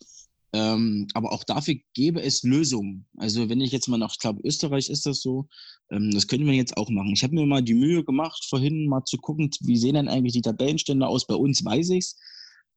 Ähm, 0.53 1.07
aber 1.13 1.33
auch 1.33 1.45
dafür 1.45 1.77
gäbe 1.95 2.23
es 2.23 2.43
Lösungen. 2.43 3.07
Also 3.19 3.49
wenn 3.49 3.61
ich 3.61 3.71
jetzt 3.71 3.89
mal 3.89 3.99
nach, 3.99 4.13
ich 4.13 4.19
glaube, 4.19 4.41
Österreich 4.45 4.89
ist 4.89 5.05
das 5.05 5.21
so, 5.21 5.47
ähm, 5.91 6.11
das 6.11 6.27
könnte 6.27 6.47
man 6.47 6.55
jetzt 6.55 6.77
auch 6.77 6.89
machen. 6.89 7.13
Ich 7.13 7.23
habe 7.23 7.35
mir 7.35 7.45
mal 7.45 7.63
die 7.63 7.75
Mühe 7.75 8.03
gemacht, 8.05 8.47
vorhin 8.49 8.87
mal 8.89 9.05
zu 9.05 9.19
gucken, 9.19 9.51
wie 9.61 9.77
sehen 9.77 9.95
denn 9.95 10.09
eigentlich 10.09 10.33
die 10.33 10.43
Tabellenstände 10.43 11.07
aus. 11.07 11.27
Bei 11.27 11.35
uns 11.35 11.65
weiß 11.65 11.91
ich 11.91 11.99
es. 11.99 12.17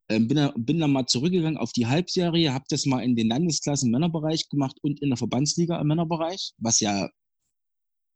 Ähm, 0.09 0.27
bin, 0.27 0.51
bin 0.57 0.79
dann 0.79 0.91
mal 0.91 1.05
zurückgegangen 1.05 1.57
auf 1.57 1.71
die 1.71 1.87
Halbserie, 1.87 2.53
habe 2.53 2.65
das 2.69 2.85
mal 2.85 3.01
in 3.01 3.15
den 3.15 3.29
Landesklassen 3.29 3.89
Männerbereich 3.89 4.49
gemacht 4.49 4.77
und 4.81 5.01
in 5.01 5.09
der 5.09 5.17
Verbandsliga 5.17 5.79
im 5.79 5.87
Männerbereich, 5.87 6.51
was 6.57 6.81
ja 6.81 7.09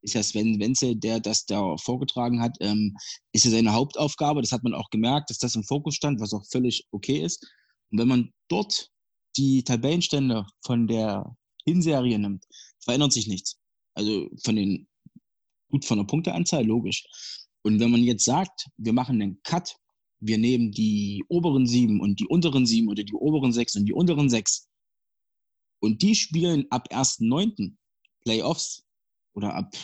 ist 0.05 0.13
ja 0.13 0.21
Sven 0.21 0.59
Wenzel, 0.59 0.95
der 0.95 1.19
das 1.19 1.45
da 1.45 1.77
vorgetragen 1.77 2.41
hat, 2.41 2.57
ähm, 2.59 2.95
ist 3.31 3.45
ja 3.45 3.51
seine 3.51 3.73
Hauptaufgabe. 3.73 4.41
Das 4.41 4.51
hat 4.51 4.63
man 4.63 4.75
auch 4.75 4.89
gemerkt, 4.91 5.29
dass 5.31 5.39
das 5.39 5.55
im 5.55 5.63
Fokus 5.63 5.95
stand, 5.95 6.21
was 6.21 6.33
auch 6.33 6.45
völlig 6.51 6.85
okay 6.91 7.23
ist. 7.23 7.43
Und 7.91 7.99
wenn 7.99 8.07
man 8.07 8.31
dort 8.47 8.91
die 9.37 9.63
Tabellenstände 9.63 10.45
von 10.61 10.87
der 10.87 11.35
Hinserie 11.65 12.19
nimmt, 12.19 12.45
verändert 12.79 13.13
sich 13.13 13.27
nichts. 13.27 13.57
Also 13.93 14.29
von 14.43 14.55
den, 14.55 14.87
gut 15.69 15.85
von 15.85 15.97
der 15.97 16.05
Punkteanzahl, 16.05 16.65
logisch. 16.65 17.05
Und 17.63 17.79
wenn 17.79 17.91
man 17.91 18.03
jetzt 18.03 18.25
sagt, 18.25 18.67
wir 18.77 18.93
machen 18.93 19.21
einen 19.21 19.41
Cut, 19.43 19.75
wir 20.19 20.37
nehmen 20.37 20.71
die 20.71 21.23
oberen 21.27 21.67
sieben 21.67 21.99
und 21.99 22.19
die 22.19 22.27
unteren 22.27 22.65
sieben 22.65 22.89
oder 22.89 23.03
die 23.03 23.13
oberen 23.13 23.51
sechs 23.51 23.75
und 23.75 23.85
die 23.85 23.93
unteren 23.93 24.29
sechs 24.29 24.69
und 25.81 26.01
die 26.01 26.15
spielen 26.15 26.65
ab 26.69 26.87
1.9. 26.91 27.75
Playoffs 28.23 28.83
oder 29.35 29.53
ab 29.53 29.75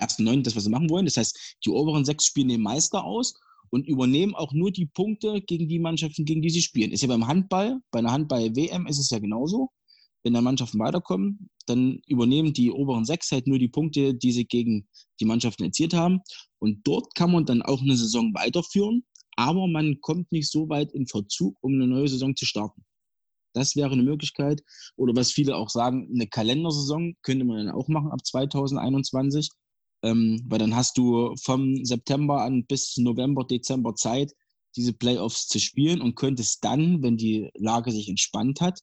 1.9. 0.00 0.42
das, 0.42 0.56
was 0.56 0.64
sie 0.64 0.70
machen 0.70 0.90
wollen. 0.90 1.06
Das 1.06 1.16
heißt, 1.16 1.58
die 1.64 1.70
oberen 1.70 2.04
sechs 2.04 2.26
spielen 2.26 2.48
den 2.48 2.62
Meister 2.62 3.04
aus 3.04 3.34
und 3.70 3.86
übernehmen 3.86 4.34
auch 4.34 4.52
nur 4.52 4.70
die 4.70 4.86
Punkte 4.86 5.40
gegen 5.40 5.68
die 5.68 5.78
Mannschaften, 5.78 6.24
gegen 6.24 6.42
die 6.42 6.50
sie 6.50 6.62
spielen. 6.62 6.92
Ist 6.92 7.02
ja 7.02 7.08
beim 7.08 7.26
Handball, 7.26 7.80
bei 7.90 7.98
einer 7.98 8.12
Handball-WM 8.12 8.86
ist 8.86 8.98
es 8.98 9.10
ja 9.10 9.18
genauso. 9.18 9.70
Wenn 10.22 10.34
dann 10.34 10.44
Mannschaften 10.44 10.78
weiterkommen, 10.78 11.50
dann 11.66 12.00
übernehmen 12.06 12.52
die 12.52 12.72
oberen 12.72 13.04
sechs 13.04 13.30
halt 13.30 13.46
nur 13.46 13.58
die 13.58 13.68
Punkte, 13.68 14.14
die 14.14 14.32
sie 14.32 14.44
gegen 14.44 14.88
die 15.20 15.24
Mannschaften 15.24 15.64
erzielt 15.64 15.94
haben. 15.94 16.20
Und 16.58 16.86
dort 16.86 17.14
kann 17.14 17.30
man 17.30 17.44
dann 17.44 17.62
auch 17.62 17.80
eine 17.80 17.96
Saison 17.96 18.34
weiterführen, 18.34 19.04
aber 19.36 19.68
man 19.68 20.00
kommt 20.00 20.32
nicht 20.32 20.50
so 20.50 20.68
weit 20.68 20.92
in 20.92 21.06
Verzug, 21.06 21.56
um 21.60 21.74
eine 21.74 21.86
neue 21.86 22.08
Saison 22.08 22.34
zu 22.34 22.44
starten. 22.44 22.84
Das 23.52 23.74
wäre 23.74 23.92
eine 23.92 24.02
Möglichkeit. 24.02 24.62
Oder 24.96 25.16
was 25.16 25.32
viele 25.32 25.56
auch 25.56 25.70
sagen, 25.70 26.10
eine 26.12 26.26
Kalendersaison 26.26 27.16
könnte 27.22 27.44
man 27.44 27.66
dann 27.66 27.74
auch 27.74 27.88
machen 27.88 28.10
ab 28.10 28.24
2021. 28.24 29.48
Ähm, 30.02 30.42
weil 30.46 30.58
dann 30.58 30.76
hast 30.76 30.98
du 30.98 31.34
vom 31.42 31.84
September 31.84 32.42
an 32.42 32.66
bis 32.66 32.96
November, 32.96 33.44
Dezember 33.44 33.94
Zeit, 33.94 34.32
diese 34.76 34.92
Playoffs 34.92 35.48
zu 35.48 35.58
spielen 35.58 36.00
und 36.00 36.16
könntest 36.16 36.62
dann, 36.64 37.02
wenn 37.02 37.16
die 37.16 37.50
Lage 37.54 37.90
sich 37.90 38.08
entspannt 38.08 38.60
hat, 38.60 38.80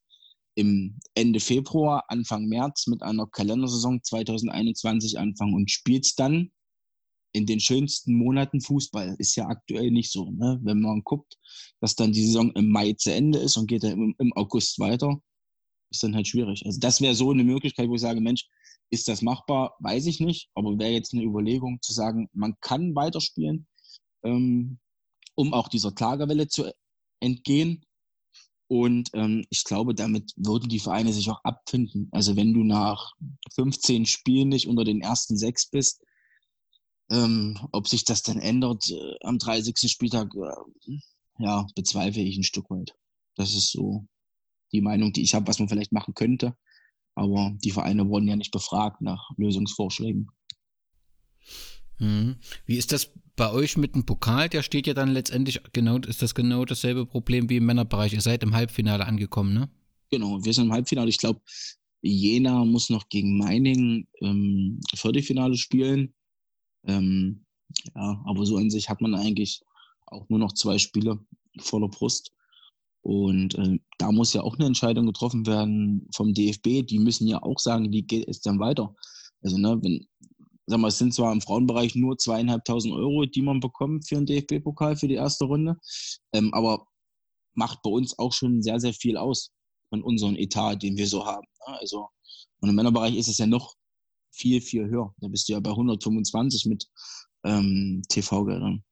im 0.55 0.99
Ende 1.15 1.39
Februar, 1.39 2.03
Anfang 2.07 2.45
März 2.45 2.87
mit 2.87 3.01
einer 3.01 3.27
Kalendersaison 3.27 4.03
2021 4.03 5.17
anfangen 5.17 5.55
und 5.55 5.71
spielst 5.71 6.19
dann 6.19 6.51
in 7.33 7.45
den 7.47 7.59
schönsten 7.59 8.13
Monaten 8.15 8.61
Fußball. 8.61 9.15
Ist 9.17 9.35
ja 9.35 9.47
aktuell 9.47 9.89
nicht 9.91 10.11
so. 10.11 10.29
Ne? 10.29 10.59
Wenn 10.61 10.81
man 10.81 11.03
guckt, 11.03 11.37
dass 11.79 11.95
dann 11.95 12.11
die 12.11 12.25
Saison 12.25 12.51
im 12.51 12.69
Mai 12.69 12.93
zu 12.93 13.11
Ende 13.11 13.39
ist 13.39 13.57
und 13.57 13.67
geht 13.67 13.83
dann 13.83 13.93
im, 13.93 14.15
im 14.19 14.33
August 14.33 14.79
weiter, 14.79 15.19
ist 15.93 16.03
dann 16.03 16.15
halt 16.15 16.27
schwierig. 16.27 16.65
Also 16.65 16.79
das 16.79 16.99
wäre 16.99 17.15
so 17.15 17.31
eine 17.31 17.43
Möglichkeit, 17.43 17.87
wo 17.87 17.95
ich 17.95 18.01
sage, 18.01 18.19
Mensch, 18.19 18.49
ist 18.89 19.07
das 19.07 19.21
machbar? 19.21 19.75
Weiß 19.79 20.05
ich 20.05 20.19
nicht, 20.19 20.49
aber 20.55 20.77
wäre 20.77 20.91
jetzt 20.91 21.13
eine 21.13 21.23
Überlegung 21.23 21.79
zu 21.81 21.93
sagen, 21.93 22.29
man 22.33 22.55
kann 22.59 22.95
weiterspielen. 22.95 23.67
Ähm, 24.23 24.79
um 25.35 25.53
auch 25.53 25.67
dieser 25.67 25.91
Klagewelle 25.91 26.47
zu 26.47 26.71
entgehen. 27.19 27.85
Und 28.67 29.09
ähm, 29.13 29.45
ich 29.49 29.63
glaube, 29.63 29.93
damit 29.93 30.31
würden 30.35 30.69
die 30.69 30.79
Vereine 30.79 31.13
sich 31.13 31.29
auch 31.29 31.43
abfinden. 31.43 32.09
Also 32.11 32.35
wenn 32.35 32.53
du 32.53 32.63
nach 32.63 33.13
15 33.53 34.05
Spielen 34.05 34.49
nicht 34.49 34.67
unter 34.67 34.83
den 34.83 35.01
ersten 35.01 35.37
sechs 35.37 35.69
bist, 35.69 36.01
ähm, 37.11 37.59
ob 37.71 37.87
sich 37.87 38.05
das 38.05 38.23
dann 38.23 38.39
ändert 38.39 38.89
äh, 38.89 39.15
am 39.21 39.37
30. 39.37 39.91
Spieltag, 39.91 40.33
äh, 40.35 40.97
ja, 41.39 41.67
bezweifle 41.75 42.23
ich 42.23 42.37
ein 42.37 42.43
Stück 42.43 42.69
weit. 42.69 42.95
Das 43.35 43.53
ist 43.53 43.71
so 43.71 44.05
die 44.73 44.81
Meinung, 44.81 45.13
die 45.13 45.21
ich 45.21 45.33
habe, 45.33 45.47
was 45.47 45.59
man 45.59 45.69
vielleicht 45.69 45.91
machen 45.91 46.13
könnte. 46.13 46.55
Aber 47.15 47.55
die 47.63 47.71
Vereine 47.71 48.07
wurden 48.09 48.27
ja 48.27 48.35
nicht 48.35 48.51
befragt 48.51 49.01
nach 49.01 49.29
Lösungsvorschlägen. 49.37 50.29
Mhm. 51.99 52.37
Wie 52.65 52.77
ist 52.77 52.91
das 52.91 53.11
bei 53.35 53.51
euch 53.51 53.77
mit 53.77 53.95
dem 53.95 54.05
Pokal? 54.05 54.49
Der 54.49 54.63
steht 54.63 54.87
ja 54.87 54.93
dann 54.93 55.11
letztendlich 55.13 55.61
genau, 55.73 55.97
ist 55.97 56.21
das 56.21 56.35
genau 56.35 56.65
dasselbe 56.65 57.05
Problem 57.05 57.49
wie 57.49 57.57
im 57.57 57.65
Männerbereich. 57.65 58.13
Ihr 58.13 58.21
seid 58.21 58.43
im 58.43 58.55
Halbfinale 58.55 59.05
angekommen, 59.05 59.53
ne? 59.53 59.69
Genau, 60.09 60.43
wir 60.43 60.53
sind 60.53 60.65
im 60.65 60.73
Halbfinale. 60.73 61.09
Ich 61.09 61.17
glaube, 61.17 61.41
Jena 62.01 62.65
muss 62.65 62.89
noch 62.89 63.09
gegen 63.09 63.37
Meiningen 63.37 64.07
ähm, 64.21 64.81
Viertelfinale 64.93 65.57
spielen. 65.57 66.13
Ähm, 66.85 67.45
ja, 67.95 68.21
aber 68.25 68.45
so 68.45 68.57
an 68.57 68.69
sich 68.69 68.89
hat 68.89 69.01
man 69.01 69.15
eigentlich 69.15 69.61
auch 70.05 70.27
nur 70.29 70.39
noch 70.39 70.53
zwei 70.53 70.77
Spiele 70.77 71.19
voller 71.59 71.87
Brust. 71.87 72.31
Und 73.03 73.55
äh, 73.55 73.79
da 73.97 74.11
muss 74.11 74.33
ja 74.33 74.41
auch 74.41 74.55
eine 74.55 74.65
Entscheidung 74.65 75.05
getroffen 75.05 75.45
werden 75.45 76.07
vom 76.15 76.33
DFB. 76.33 76.87
Die 76.87 76.99
müssen 76.99 77.27
ja 77.27 77.43
auch 77.43 77.59
sagen, 77.59 77.91
wie 77.91 78.01
geht 78.01 78.27
es 78.27 78.39
dann 78.39 78.59
weiter. 78.59 78.95
Also, 79.41 79.57
ne, 79.57 79.77
wenn, 79.81 80.07
sag 80.67 80.79
mal, 80.79 80.87
es 80.87 80.97
sind 80.97 81.13
zwar 81.13 81.33
im 81.33 81.41
Frauenbereich 81.41 81.95
nur 81.95 82.17
zweieinhalbtausend 82.17 82.93
Euro, 82.93 83.25
die 83.25 83.41
man 83.41 83.59
bekommt 83.59 84.07
für 84.07 84.17
einen 84.17 84.25
DFB-Pokal 84.25 84.95
für 84.95 85.09
die 85.09 85.15
erste 85.15 85.45
Runde, 85.45 85.77
ähm, 86.33 86.53
aber 86.53 86.87
macht 87.55 87.81
bei 87.83 87.89
uns 87.89 88.17
auch 88.17 88.31
schon 88.31 88.61
sehr, 88.61 88.79
sehr 88.79 88.93
viel 88.93 89.17
aus 89.17 89.51
von 89.89 90.01
unserem 90.01 90.35
Etat, 90.37 90.77
den 90.77 90.97
wir 90.97 91.07
so 91.07 91.25
haben. 91.25 91.45
Ne? 91.67 91.79
Also, 91.79 92.07
und 92.61 92.69
im 92.69 92.75
Männerbereich 92.75 93.17
ist 93.17 93.27
es 93.27 93.37
ja 93.37 93.45
noch 93.45 93.75
viel, 94.31 94.61
viel 94.61 94.87
höher. 94.87 95.13
Da 95.17 95.27
bist 95.27 95.49
du 95.49 95.53
ja 95.53 95.59
bei 95.59 95.71
125 95.71 96.65
mit 96.65 96.87
ähm, 97.43 98.01
TV-Geldern. 98.07 98.83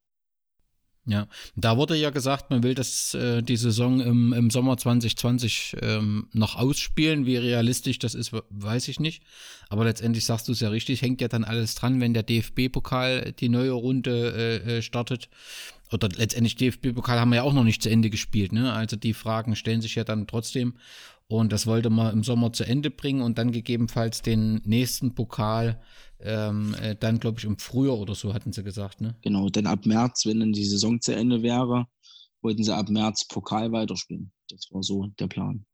Ja, 1.08 1.28
da 1.56 1.78
wurde 1.78 1.96
ja 1.96 2.12
gesagt, 2.12 2.52
man 2.52 2.62
will 2.62 2.76
das, 2.76 3.16
äh, 3.16 3.42
die 3.42 3.58
Saison 3.58 4.02
im, 4.02 4.34
im 4.34 4.52
Sommer 4.52 4.78
2020 4.78 5.78
ähm, 5.82 6.28
noch 6.32 6.56
ausspielen. 6.56 7.26
Wie 7.26 7.38
realistisch 7.38 7.98
das 7.98 8.14
ist, 8.14 8.34
weiß 8.50 8.88
ich 8.88 9.00
nicht. 9.00 9.24
Aber 9.70 9.84
letztendlich 9.84 10.26
sagst 10.26 10.48
du 10.48 10.52
es 10.52 10.60
ja 10.60 10.70
richtig, 10.70 11.02
hängt 11.02 11.20
ja 11.20 11.28
dann 11.28 11.44
alles 11.44 11.74
dran, 11.74 12.02
wenn 12.02 12.14
der 12.14 12.22
DFB-Pokal 12.22 13.34
die 13.34 13.50
neue 13.50 13.72
Runde 13.72 14.62
äh, 14.68 14.78
äh, 14.78 14.82
startet. 14.84 15.30
Oder 15.92 16.08
letztendlich 16.10 16.56
DFB-Pokal 16.56 17.20
haben 17.20 17.30
wir 17.30 17.38
ja 17.38 17.44
auch 17.44 17.54
noch 17.54 17.64
nicht 17.64 17.82
zu 17.82 17.90
Ende 17.90 18.12
gespielt. 18.12 18.54
Ne? 18.54 18.72
Also 18.72 18.96
die 18.96 19.16
Fragen 19.16 19.56
stellen 19.56 19.82
sich 19.82 19.96
ja 19.96 20.04
dann 20.04 20.28
trotzdem. 20.28 20.76
Und 21.28 21.52
das 21.52 21.66
wollte 21.66 21.90
man 21.90 22.14
im 22.14 22.24
Sommer 22.24 22.54
zu 22.54 22.64
Ende 22.64 22.92
bringen 22.92 23.22
und 23.22 23.38
dann 23.38 23.52
gegebenenfalls 23.52 24.22
den 24.22 24.62
nächsten 24.66 25.16
Pokal 25.16 25.82
ähm, 26.24 26.76
äh, 26.82 26.96
dann, 26.96 27.20
glaube 27.20 27.40
ich, 27.40 27.46
im 27.46 27.58
Frühjahr 27.58 27.98
oder 27.98 28.16
so, 28.16 28.34
hatten 28.34 28.54
sie 28.54 28.64
gesagt, 28.64 29.02
ne? 29.02 29.16
Genau, 29.22 29.50
denn 29.50 29.68
ab 29.68 29.86
März, 29.86 30.26
wenn 30.26 30.40
dann 30.40 30.54
die 30.54 30.66
Saison 30.66 31.02
zu 31.02 31.16
Ende 31.16 31.44
wäre, 31.44 31.86
wollten 32.42 32.64
sie 32.64 32.76
ab 32.76 32.90
März 32.90 33.28
Pokal 33.28 33.72
weiterspielen. 33.72 34.32
Das 34.50 34.68
war 34.72 34.84
so 34.84 35.08
der 35.20 35.28
Plan. 35.28 35.66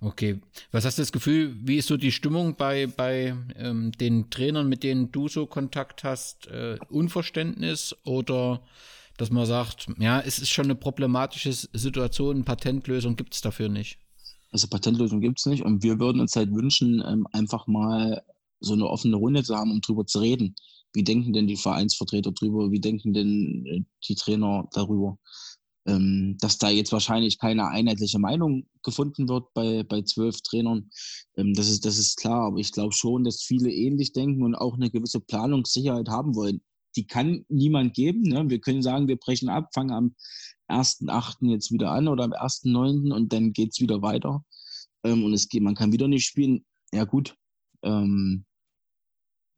Okay. 0.00 0.40
Was 0.72 0.84
hast 0.84 0.98
du 0.98 1.02
das 1.02 1.12
Gefühl, 1.12 1.54
wie 1.62 1.76
ist 1.76 1.88
so 1.88 1.96
die 1.96 2.12
Stimmung 2.12 2.56
bei, 2.56 2.86
bei 2.86 3.36
ähm, 3.56 3.92
den 3.92 4.30
Trainern, 4.30 4.68
mit 4.68 4.82
denen 4.82 5.12
du 5.12 5.28
so 5.28 5.46
Kontakt 5.46 6.04
hast? 6.04 6.46
Äh, 6.48 6.78
Unverständnis 6.88 7.94
oder 8.04 8.62
dass 9.16 9.30
man 9.30 9.44
sagt, 9.44 9.88
ja, 9.98 10.20
es 10.20 10.38
ist 10.38 10.48
schon 10.48 10.64
eine 10.64 10.74
problematische 10.74 11.52
Situation, 11.52 12.44
Patentlösung 12.44 13.16
gibt 13.16 13.34
es 13.34 13.42
dafür 13.42 13.68
nicht? 13.68 13.98
Also 14.50 14.66
Patentlösung 14.66 15.20
gibt 15.20 15.38
es 15.38 15.46
nicht 15.46 15.62
und 15.62 15.82
wir 15.82 16.00
würden 16.00 16.20
uns 16.20 16.34
halt 16.36 16.52
wünschen, 16.52 17.04
ähm, 17.06 17.26
einfach 17.32 17.66
mal 17.66 18.22
so 18.60 18.74
eine 18.74 18.88
offene 18.88 19.16
Runde 19.16 19.42
zu 19.42 19.56
haben, 19.56 19.70
um 19.70 19.80
drüber 19.80 20.06
zu 20.06 20.20
reden. 20.20 20.54
Wie 20.92 21.04
denken 21.04 21.32
denn 21.32 21.46
die 21.46 21.56
Vereinsvertreter 21.56 22.32
drüber? 22.32 22.70
Wie 22.70 22.80
denken 22.80 23.12
denn 23.12 23.64
äh, 23.66 23.80
die 24.08 24.14
Trainer 24.14 24.68
darüber? 24.72 25.18
Ähm, 25.86 26.36
dass 26.40 26.58
da 26.58 26.68
jetzt 26.68 26.92
wahrscheinlich 26.92 27.38
keine 27.38 27.68
einheitliche 27.68 28.18
Meinung 28.18 28.66
gefunden 28.82 29.28
wird 29.28 29.52
bei, 29.54 29.82
bei 29.82 30.02
zwölf 30.02 30.42
Trainern, 30.42 30.90
ähm, 31.36 31.54
das, 31.54 31.70
ist, 31.70 31.84
das 31.86 31.98
ist 31.98 32.16
klar. 32.16 32.46
Aber 32.46 32.58
ich 32.58 32.72
glaube 32.72 32.92
schon, 32.92 33.24
dass 33.24 33.42
viele 33.42 33.72
ähnlich 33.72 34.12
denken 34.12 34.42
und 34.42 34.54
auch 34.54 34.74
eine 34.74 34.90
gewisse 34.90 35.20
Planungssicherheit 35.20 36.08
haben 36.08 36.34
wollen. 36.34 36.60
Die 36.96 37.06
kann 37.06 37.44
niemand 37.48 37.94
geben. 37.94 38.22
Ne? 38.22 38.50
Wir 38.50 38.60
können 38.60 38.82
sagen, 38.82 39.08
wir 39.08 39.16
brechen 39.16 39.48
ab, 39.48 39.70
fangen 39.72 39.92
am 39.92 40.14
1.8. 40.68 41.50
jetzt 41.50 41.72
wieder 41.72 41.90
an 41.90 42.08
oder 42.08 42.24
am 42.24 42.32
1.9. 42.32 43.12
und 43.12 43.32
dann 43.32 43.52
geht 43.52 43.70
es 43.72 43.80
wieder 43.80 44.02
weiter. 44.02 44.44
Ähm, 45.04 45.24
und 45.24 45.32
es 45.32 45.48
geht, 45.48 45.62
man 45.62 45.74
kann 45.74 45.92
wieder 45.92 46.08
nicht 46.08 46.26
spielen. 46.26 46.64
Ja, 46.92 47.04
gut. 47.04 47.36
Ähm, 47.82 48.44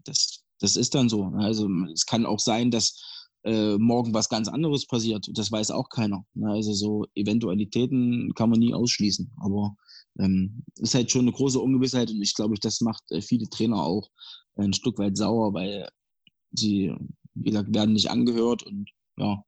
das, 0.05 0.45
das 0.61 0.77
ist 0.77 0.95
dann 0.95 1.09
so. 1.09 1.31
Ne? 1.31 1.45
Also 1.45 1.69
es 1.93 2.07
kann 2.07 2.27
auch 2.27 2.41
sein, 2.41 2.71
dass 2.71 3.01
äh, 3.45 3.77
morgen 3.79 4.15
was 4.15 4.29
ganz 4.29 4.49
anderes 4.49 4.87
passiert. 4.87 5.29
Das 5.33 5.51
weiß 5.51 5.71
auch 5.71 5.89
keiner. 5.89 6.25
Ne? 6.35 6.51
Also 6.51 6.73
so 6.73 7.07
Eventualitäten 7.15 8.33
kann 8.35 8.51
man 8.51 8.61
nie 8.61 8.75
ausschließen. 8.75 9.33
Aber 9.41 9.77
ähm, 10.19 10.65
ist 10.77 10.95
halt 10.95 11.11
schon 11.11 11.23
eine 11.23 11.33
große 11.33 11.59
Ungewissheit 11.59 12.11
und 12.11 12.23
ich 12.23 12.35
glaube, 12.35 12.55
das 12.61 12.81
macht 12.81 13.03
äh, 13.11 13.21
viele 13.21 13.49
Trainer 13.49 13.83
auch 13.83 14.09
ein 14.57 14.73
Stück 14.73 14.99
weit 14.99 15.17
sauer, 15.17 15.55
weil 15.55 15.89
sie, 16.53 16.95
wie 17.35 17.51
gesagt, 17.51 17.75
werden 17.75 17.95
nicht 17.95 18.11
angehört 18.11 18.63
und 18.63 18.91
ja, 19.17 19.43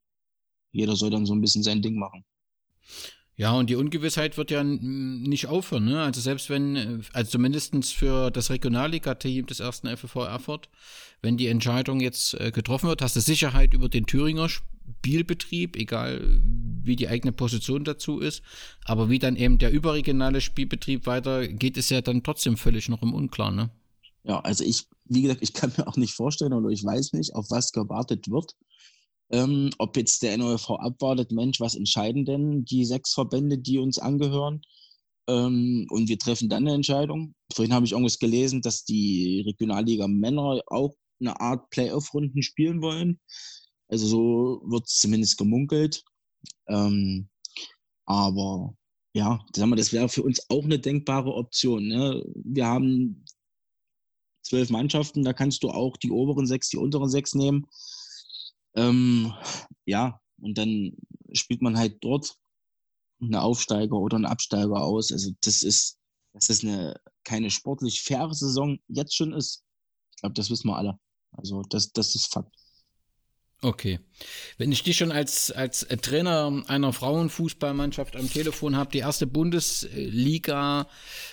jeder 0.73 0.97
soll 0.97 1.11
dann 1.11 1.27
so 1.27 1.35
ein 1.35 1.41
bisschen 1.41 1.63
sein 1.63 1.83
Ding 1.83 1.97
machen. 1.99 2.25
Ja, 3.37 3.53
und 3.53 3.69
die 3.69 3.75
Ungewissheit 3.75 4.37
wird 4.37 4.53
ja 4.53 4.63
nicht 4.63 5.47
aufhören. 5.47 5.87
Ne? 5.87 6.01
Also 6.03 6.21
selbst 6.21 6.51
wenn, 6.51 6.77
äh, 6.77 6.99
also 7.13 7.33
zumindest 7.33 7.93
für 7.93 8.31
das 8.31 8.51
Regionalliga-Team 8.51 9.47
des 9.47 9.61
ersten 9.61 9.89
FV 9.89 10.25
Erfurt, 10.25 10.69
wenn 11.21 11.37
die 11.37 11.49
Entscheidung 11.49 12.01
jetzt 12.01 12.35
äh, 12.35 12.53
getroffen 12.53 12.89
wird, 12.89 13.03
hast 13.03 13.17
du 13.17 13.21
Sicherheit 13.21 13.75
über 13.75 13.89
den 13.89 14.07
Thüringer 14.07 14.49
Spielbetrieb, 14.49 15.77
egal 15.77 16.41
wie 16.83 16.95
die 16.95 17.09
eigene 17.09 17.33
Position 17.33 17.83
dazu 17.83 18.21
ist. 18.21 18.43
Aber 18.85 19.11
wie 19.11 19.19
dann 19.19 19.35
eben 19.35 19.59
der 19.59 19.73
überregionale 19.73 20.41
Spielbetrieb 20.41 21.07
weiter 21.07 21.49
geht, 21.49 21.77
ist 21.77 21.91
ja 21.91 22.03
dann 22.03 22.23
trotzdem 22.23 22.57
völlig 22.57 22.89
noch 22.89 23.03
im 23.03 23.15
Unklaren. 23.15 23.57
Ne? 23.57 23.71
Ja, 24.23 24.41
also 24.41 24.63
ich, 24.65 24.87
wie 25.07 25.23
gesagt, 25.23 25.43
ich 25.43 25.55
kann 25.55 25.73
mir 25.77 25.89
auch 25.89 25.97
nicht 25.97 26.15
vorstellen 26.15 26.53
oder 26.53 26.69
ich 26.69 26.85
weiß 26.85 27.15
nicht, 27.15 27.35
auf 27.35 27.51
was 27.51 27.73
gewartet 27.73 28.31
wird. 28.31 28.55
Ähm, 29.31 29.71
ob 29.79 29.97
jetzt 29.97 30.23
der 30.23 30.37
NOV 30.37 30.71
abwartet, 30.71 31.33
Mensch, 31.33 31.61
was 31.61 31.75
entscheiden 31.75 32.25
denn 32.25 32.65
die 32.65 32.85
sechs 32.85 33.15
Verbände, 33.15 33.59
die 33.59 33.79
uns 33.79 33.99
angehören? 33.99 34.61
Ähm, 35.29 35.87
und 35.91 36.09
wir 36.09 36.19
treffen 36.19 36.49
dann 36.49 36.67
eine 36.67 36.75
Entscheidung. 36.75 37.35
Vorhin 37.53 37.73
habe 37.75 37.87
ich 37.87 37.93
irgendwas 37.93 38.19
gelesen, 38.19 38.61
dass 38.61 38.85
die 38.85 39.43
Regionalliga 39.47 40.07
Männer 40.07 40.61
auch 40.67 40.95
eine 41.21 41.41
Art 41.41 41.71
Playoff-Runden 41.71 42.43
spielen 42.43 42.83
wollen. 42.83 43.19
Also 43.89 44.07
so 44.07 44.63
wird 44.67 44.87
es 44.87 44.99
zumindest 44.99 45.39
gemunkelt. 45.39 46.03
Ähm, 46.69 47.29
aber 48.07 48.75
ja, 49.15 49.45
sagen 49.55 49.71
wir, 49.71 49.77
das 49.77 49.93
wäre 49.93 50.09
für 50.09 50.23
uns 50.23 50.51
auch 50.51 50.65
eine 50.65 50.79
denkbare 50.79 51.33
Option. 51.33 51.87
Ne? 51.87 52.25
Wir 52.35 52.67
haben 52.67 53.25
zwölf 54.43 54.71
Mannschaften, 54.71 55.23
da 55.23 55.33
kannst 55.33 55.63
du 55.63 55.71
auch 55.71 55.97
die 55.97 56.11
oberen 56.11 56.47
sechs, 56.47 56.69
die 56.69 56.77
unteren 56.77 57.09
sechs 57.09 57.35
nehmen. 57.35 57.67
Ähm, 58.75 59.33
ja, 59.85 60.21
und 60.41 60.59
dann 60.59 60.97
spielt 61.33 61.63
man 61.63 61.79
halt 61.79 61.99
dort 62.01 62.37
eine 63.21 63.43
Aufsteiger 63.43 63.97
oder 63.97 64.17
einen 64.17 64.27
Absteiger 64.27 64.83
aus. 64.83 65.13
Also 65.13 65.31
das 65.43 65.63
ist, 65.63 65.99
dass 66.33 66.47
das 66.47 66.63
eine 66.63 67.01
keine 67.25 67.51
sportlich 67.51 68.03
faire 68.03 68.35
Saison 68.35 68.79
jetzt 68.89 69.15
schon 69.15 69.33
ist. 69.33 69.65
Ich 70.11 70.21
glaube, 70.21 70.35
das 70.35 70.51
wissen 70.51 70.69
wir 70.69 70.77
alle. 70.77 70.99
Also 71.33 71.63
das, 71.63 71.93
das 71.93 72.15
ist 72.15 72.33
Fakt. 72.33 72.55
Okay. 73.63 73.99
Wenn 74.59 74.73
ich 74.73 74.83
dich 74.83 74.99
schon 74.99 75.11
als, 75.11 75.51
als 75.51 75.87
Trainer 76.03 76.63
einer 76.67 76.93
Frauenfußballmannschaft 76.93 78.15
am 78.15 78.31
Telefon 78.31 78.77
habe, 78.77 78.91
die 78.91 78.99
erste 78.99 79.27
Bundesliga 79.27 80.87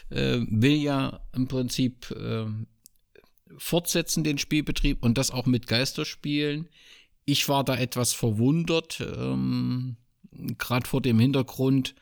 äh, 0.09 0.39
will 0.47 0.75
ja 0.75 1.19
im 1.35 1.49
Prinzip 1.49 2.09
äh, 2.11 2.45
fortsetzen, 3.57 4.23
den 4.23 4.37
Spielbetrieb 4.37 5.03
und 5.03 5.17
das 5.17 5.31
auch 5.31 5.45
mit 5.45 5.67
Geisterspielen. 5.67 6.69
Ich 7.25 7.47
war 7.49 7.63
da 7.63 7.75
etwas 7.75 8.13
verwundert, 8.13 8.99
ähm, 8.99 9.97
gerade 10.57 10.87
vor 10.87 11.01
dem 11.01 11.19
Hintergrund, 11.19 11.95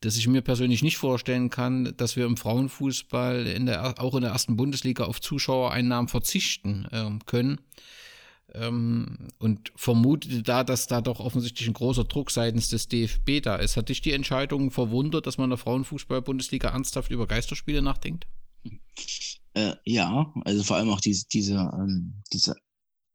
dass 0.00 0.16
ich 0.16 0.28
mir 0.28 0.42
persönlich 0.42 0.82
nicht 0.82 0.96
vorstellen 0.96 1.50
kann, 1.50 1.94
dass 1.96 2.16
wir 2.16 2.26
im 2.26 2.36
Frauenfußball 2.36 3.46
in 3.46 3.66
der, 3.66 4.00
auch 4.00 4.14
in 4.14 4.22
der 4.22 4.30
ersten 4.30 4.56
Bundesliga 4.56 5.04
auf 5.04 5.20
Zuschauereinnahmen 5.20 6.08
verzichten 6.08 6.86
ähm, 6.92 7.24
können. 7.26 7.60
Ähm, 8.54 9.28
und 9.38 9.72
vermutete 9.76 10.42
da, 10.42 10.64
dass 10.64 10.86
da 10.86 11.00
doch 11.02 11.20
offensichtlich 11.20 11.68
ein 11.68 11.74
großer 11.74 12.04
Druck 12.04 12.30
seitens 12.30 12.70
des 12.70 12.88
DFB 12.88 13.42
da 13.42 13.56
ist. 13.56 13.76
Hat 13.76 13.88
dich 13.88 14.00
die 14.00 14.12
Entscheidung 14.12 14.70
verwundert, 14.70 15.26
dass 15.26 15.36
man 15.36 15.46
in 15.46 15.50
der 15.50 15.58
Frauenfußball-Bundesliga 15.58 16.68
ernsthaft 16.68 17.10
über 17.10 17.26
Geisterspiele 17.26 17.82
nachdenkt? 17.82 18.26
Äh, 19.54 19.74
ja, 19.84 20.32
also 20.44 20.62
vor 20.62 20.76
allem 20.76 20.90
auch 20.90 21.00
diese, 21.00 21.26
diese, 21.28 21.54
ähm, 21.54 22.22
diese 22.32 22.54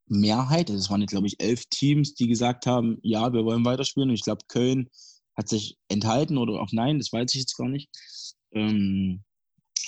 Mehrheit, 0.08 0.70
also 0.70 0.80
es 0.80 0.90
waren, 0.90 1.06
glaube 1.06 1.28
ich, 1.28 1.40
elf 1.40 1.66
Teams, 1.70 2.14
die 2.16 2.28
gesagt 2.28 2.66
haben, 2.66 2.98
ja, 3.02 3.32
wir 3.34 3.46
wollen 3.46 3.66
weiterspielen. 3.66 4.10
Und 4.10 4.16
ich 4.16 4.24
glaube, 4.24 4.46
Köln 4.48 4.90
hat 5.36 5.50
sich 5.50 5.78
enthalten 5.88 6.38
oder 6.38 6.62
auch 6.62 6.72
nein, 6.72 7.00
das 7.00 7.12
weiß 7.12 7.34
ich 7.34 7.42
jetzt 7.42 7.58
gar 7.58 7.70
nicht. 7.70 7.90
Ähm, 8.52 9.24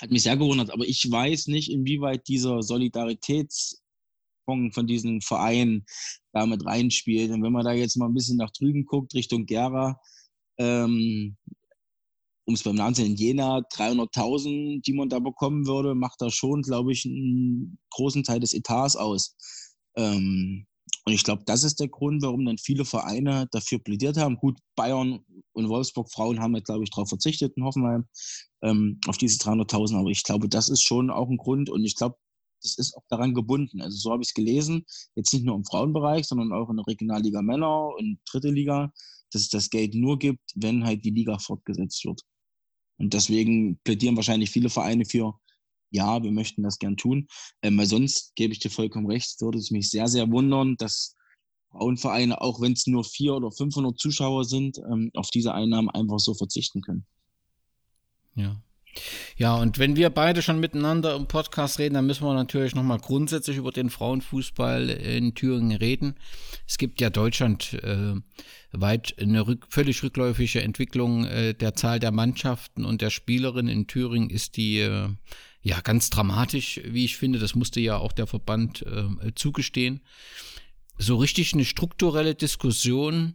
hat 0.02 0.12
mich 0.12 0.24
sehr 0.24 0.38
gewundert, 0.38 0.72
aber 0.72 0.86
ich 0.86 1.10
weiß 1.10 1.48
nicht, 1.48 1.72
inwieweit 1.72 2.28
dieser 2.28 2.62
Solidaritätsfonds 2.64 3.82
von 4.74 4.88
diesen 4.88 5.22
Vereinen 5.22 5.86
damit 6.34 6.66
reinspielt. 6.66 7.32
Und 7.32 7.44
wenn 7.44 7.54
man 7.54 7.66
da 7.66 7.74
jetzt 7.74 7.96
mal 7.98 8.08
ein 8.08 8.14
bisschen 8.14 8.38
nach 8.38 8.52
drüben 8.52 8.86
guckt, 8.86 9.14
Richtung 9.14 9.46
Gera, 9.46 10.00
ähm, 10.58 11.38
um 12.46 12.54
es 12.54 12.64
beim 12.64 12.76
Namen 12.76 12.96
zu 12.96 13.02
nennen, 13.02 13.16
Jena 13.16 13.60
300.000, 13.74 14.82
die 14.82 14.94
man 14.94 15.10
da 15.10 15.20
bekommen 15.20 15.66
würde, 15.66 15.96
macht 15.96 16.22
da 16.22 16.30
schon, 16.30 16.62
glaube 16.62 16.92
ich, 16.92 17.06
einen 17.06 17.80
großen 17.92 18.24
Teil 18.24 18.40
des 18.40 18.54
Etats 18.54 18.96
aus. 18.96 19.36
Ähm, 19.96 20.66
und 21.06 21.14
ich 21.14 21.24
glaube, 21.24 21.44
das 21.46 21.64
ist 21.64 21.80
der 21.80 21.88
Grund, 21.88 22.24
warum 22.24 22.46
dann 22.46 22.58
viele 22.58 22.84
Vereine 22.84 23.48
dafür 23.52 23.80
plädiert 23.80 24.18
haben. 24.18 24.38
Gut, 24.38 24.58
Bayern 24.76 25.24
und 25.54 25.70
Wolfsburg 25.70 26.12
Frauen 26.12 26.40
haben 26.40 26.56
ja, 26.56 26.62
glaube 26.62 26.84
ich, 26.84 26.90
darauf 26.90 27.10
verzichtet 27.10 27.56
in 27.56 27.64
Hoffenheim, 27.64 28.06
ähm, 28.64 29.00
auf 29.08 29.18
diese 29.18 29.38
300.000. 29.38 30.00
Aber 30.00 30.10
ich 30.10 30.24
glaube, 30.24 30.50
das 30.50 30.70
ist 30.70 30.82
schon 30.82 31.12
auch 31.12 31.30
ein 31.30 31.38
Grund. 31.38 31.70
Und 31.70 31.86
ich 31.86 31.96
glaube, 31.96 32.18
das 32.64 32.78
ist 32.78 32.96
auch 32.98 33.04
daran 33.10 33.36
gebunden. 33.36 33.82
Also 33.82 33.98
so 33.98 34.12
habe 34.12 34.24
ich 34.24 34.30
es 34.30 34.34
gelesen. 34.34 34.86
Jetzt 35.16 35.32
nicht 35.34 35.46
nur 35.46 35.56
im 35.56 35.66
Frauenbereich, 35.66 36.26
sondern 36.26 36.52
auch 36.52 36.70
in 36.70 36.78
der 36.78 36.88
Regionalliga 36.88 37.44
Männer 37.44 37.90
und 37.96 38.20
dritte 38.26 38.50
Liga, 38.50 38.92
dass 39.32 39.44
es 39.44 39.50
das 39.50 39.70
Geld 39.70 39.94
nur 39.94 40.18
gibt, 40.18 40.42
wenn 40.56 40.86
halt 40.86 41.06
die 41.06 41.12
Liga 41.12 41.38
fortgesetzt 41.38 42.04
wird. 42.06 42.22
Und 42.98 43.14
deswegen 43.14 43.78
plädieren 43.84 44.16
wahrscheinlich 44.16 44.50
viele 44.50 44.70
Vereine 44.70 45.06
für, 45.06 45.36
ja, 45.96 46.22
wir 46.22 46.32
möchten 46.32 46.64
das 46.64 46.78
gern 46.78 46.98
tun. 46.98 47.28
Ähm, 47.62 47.78
weil 47.78 47.88
sonst 47.88 48.36
gebe 48.36 48.54
ich 48.54 48.60
dir 48.60 48.70
vollkommen 48.70 49.10
recht, 49.10 49.42
würde 49.42 49.58
es 49.58 49.72
mich 49.72 49.90
sehr, 49.90 50.08
sehr 50.08 50.30
wundern, 50.30 50.76
dass 50.78 51.16
Frauenvereine, 51.72 52.42
auch 52.42 52.62
wenn 52.62 52.74
es 52.74 52.88
nur 52.88 53.04
vier 53.04 53.36
oder 53.36 53.52
500 53.52 53.98
Zuschauer 54.00 54.46
sind, 54.46 54.78
ähm, 54.78 55.12
auf 55.14 55.30
diese 55.30 55.54
Einnahmen 55.54 55.90
einfach 55.90 56.20
so 56.20 56.34
verzichten 56.34 56.82
können. 56.82 57.06
Ja. 58.36 58.62
Ja, 59.38 59.56
und 59.56 59.78
wenn 59.78 59.96
wir 59.96 60.10
beide 60.10 60.42
schon 60.42 60.60
miteinander 60.60 61.16
im 61.16 61.28
Podcast 61.28 61.80
reden, 61.80 61.96
dann 61.96 62.06
müssen 62.06 62.24
wir 62.26 62.34
natürlich 62.34 62.76
nochmal 62.76 63.00
grundsätzlich 63.00 63.58
über 63.58 63.72
den 63.72 63.90
Frauenfußball 63.90 64.90
in 64.90 65.36
Thüringen 65.36 65.76
reden. 65.76 66.16
Es 66.68 66.78
gibt 66.78 67.02
ja 67.02 67.10
deutschlandweit 67.10 68.24
äh, 68.72 69.22
eine 69.22 69.48
rück, 69.48 69.68
völlig 69.70 70.02
rückläufige 70.02 70.62
Entwicklung 70.62 71.26
äh, 71.26 71.54
der 71.54 71.74
Zahl 71.74 72.00
der 72.00 72.12
Mannschaften 72.12 72.86
und 72.86 73.02
der 73.02 73.10
Spielerinnen. 73.10 73.74
In 73.74 73.88
Thüringen 73.88 74.30
ist 74.30 74.56
die 74.56 74.80
äh, 74.80 75.10
ja 75.66 75.82
ganz 75.82 76.12
dramatisch, 76.12 76.80
wie 76.86 77.06
ich 77.06 77.18
finde. 77.18 77.40
Das 77.40 77.56
musste 77.56 77.80
ja 77.80 77.98
auch 77.98 78.12
der 78.12 78.28
Verband 78.28 78.84
äh, 78.84 79.34
zugestehen. 79.34 80.02
So 81.00 81.18
richtig 81.18 81.54
eine 81.54 81.66
strukturelle 81.66 82.36
Diskussion 82.36 83.34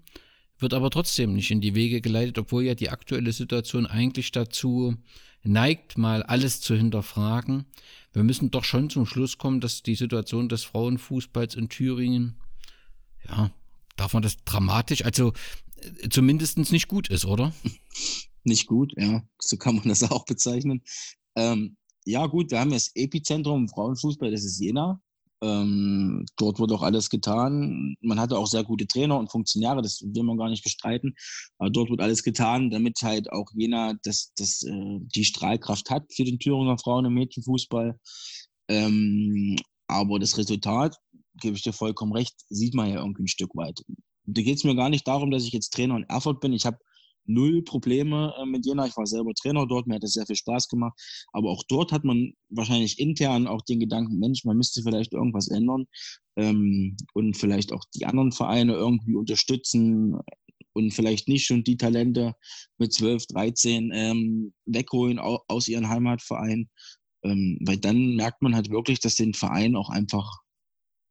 wird 0.57 0.73
aber 0.73 0.91
trotzdem 0.91 1.35
nicht 1.35 1.51
in 1.51 1.61
die 1.61 1.75
Wege 1.75 2.01
geleitet, 2.01 2.39
obwohl 2.39 2.63
ja 2.63 2.77
die 2.77 2.91
aktuelle 2.91 3.33
Situation 3.33 3.85
eigentlich 3.85 4.31
dazu 4.31 4.97
neigt, 5.43 5.99
mal 5.99 6.23
alles 6.23 6.61
zu 6.61 6.77
hinterfragen. 6.77 7.67
Wir 8.13 8.23
müssen 8.23 8.53
doch 8.53 8.63
schon 8.65 8.91
zum 8.91 9.07
Schluss 9.07 9.37
kommen, 9.37 9.61
dass 9.61 9.83
die 9.83 9.97
Situation 9.97 10.49
des 10.49 10.63
Frauenfußballs 10.63 11.57
in 11.57 11.69
Thüringen, 11.69 12.37
ja, 13.29 13.51
darf 13.97 14.13
man 14.13 14.23
das 14.23 14.37
dramatisch, 14.45 15.05
also 15.05 15.33
äh, 15.77 16.09
zumindest 16.09 16.59
nicht 16.59 16.87
gut 16.87 17.09
ist, 17.09 17.25
oder? 17.25 17.53
Nicht 18.45 18.69
gut, 18.69 18.93
ja, 18.97 19.23
so 19.39 19.57
kann 19.57 19.77
man 19.77 19.89
das 19.89 20.05
auch 20.05 20.25
bezeichnen. 20.25 20.83
Ähm, 21.35 21.77
ja, 22.05 22.27
gut, 22.27 22.51
wir 22.51 22.61
haben 22.61 22.71
das 22.71 22.91
Epizentrum 22.95 23.69
Frauenfußball, 23.69 24.31
das 24.31 24.45
ist 24.45 24.61
Jena. 24.61 25.01
Ähm, 25.43 26.27
dort 26.37 26.59
wurde 26.59 26.75
auch 26.75 26.83
alles 26.83 27.09
getan. 27.09 27.95
Man 28.03 28.21
hatte 28.21 28.37
auch 28.37 28.47
sehr 28.47 28.63
gute 28.63 28.87
Trainer 28.87 29.19
und 29.19 29.31
Funktionäre, 29.31 29.81
das 29.81 30.03
will 30.03 30.23
man 30.23 30.37
gar 30.37 30.51
nicht 30.51 30.63
bestreiten. 30.63 31.15
Aber 31.59 31.71
dort 31.71 31.91
wird 31.91 32.01
alles 32.01 32.23
getan, 32.23 32.71
damit 32.71 32.99
halt 33.03 33.33
auch 33.33 33.47
Jena 33.55 33.95
das, 34.03 34.33
das, 34.37 34.63
äh, 34.65 34.99
die 35.01 35.25
Strahlkraft 35.25 35.89
hat 35.91 36.05
für 36.13 36.25
den 36.25 36.39
Thüringer 36.39 36.79
Frauen- 36.79 37.07
und 37.07 37.15
Mädchenfußball. 37.15 37.99
Ähm, 38.69 39.57
aber 39.87 40.19
das 40.19 40.37
Resultat, 40.37 40.97
gebe 41.41 41.57
ich 41.57 41.63
dir 41.63 41.73
vollkommen 41.73 42.13
recht, 42.13 42.35
sieht 42.51 42.75
man 42.75 42.91
ja 42.91 43.01
irgendwie 43.01 43.25
ein 43.25 43.29
Stück 43.29 43.57
weit. 43.57 43.83
Da 44.27 44.43
geht 44.43 44.57
es 44.57 44.65
mir 44.65 44.77
gar 44.77 44.91
nicht 44.91 45.09
darum, 45.09 45.31
dass 45.31 45.45
ich 45.45 45.53
jetzt 45.53 45.73
Trainer 45.73 45.97
in 45.97 46.05
Erfurt 46.05 46.41
bin. 46.41 46.53
Ich 46.53 46.67
habe 46.67 46.79
null 47.33 47.63
Probleme 47.63 48.35
äh, 48.39 48.47
mit 48.47 48.67
Jena. 48.67 48.87
Ich 48.87 48.97
war 48.97 49.07
selber 49.07 49.33
Trainer 49.35 49.67
dort, 49.67 49.87
mir 49.87 49.97
hat 49.97 50.05
es 50.05 50.15
sehr 50.15 50.27
viel 50.27 50.37
Spaß 50.37 50.69
gemacht. 50.69 50.99
Aber 51.33 51.51
auch 51.51 51.63
dort 51.69 51.93
hat 51.93 52.05
man 52.05 52.33
wahrscheinlich 52.49 52.99
intern 52.99 53.47
auch 53.47 53.63
den 53.63 53.81
Gedanken, 53.81 54.19
Mensch, 54.19 54.45
man 54.45 54.57
müsste 54.57 54.83
vielleicht 54.83 55.13
irgendwas 55.13 55.49
ändern 55.49 55.87
ähm, 56.37 56.97
und 57.15 57.37
vielleicht 57.37 57.73
auch 57.73 57.85
die 57.95 58.07
anderen 58.07 58.33
Vereine 58.33 58.75
irgendwie 58.75 59.15
unterstützen 59.15 60.19
und 60.73 60.93
vielleicht 60.93 61.29
nicht 61.29 61.47
schon 61.47 61.65
die 61.65 61.77
Talente 61.77 62.35
mit 62.79 62.93
12, 62.93 63.27
13 63.27 63.91
ähm, 63.93 64.53
wegholen 64.67 65.19
aus 65.19 65.69
ihren 65.69 65.89
Heimatvereinen. 65.89 66.71
Ähm, 67.23 67.59
weil 67.67 67.77
dann 67.77 68.15
merkt 68.17 68.41
man 68.41 68.55
halt 68.55 68.71
wirklich, 68.71 69.01
dass 69.01 69.17
den 69.17 69.35
Verein 69.35 69.77
auch 69.77 69.91
einfach 69.91 70.40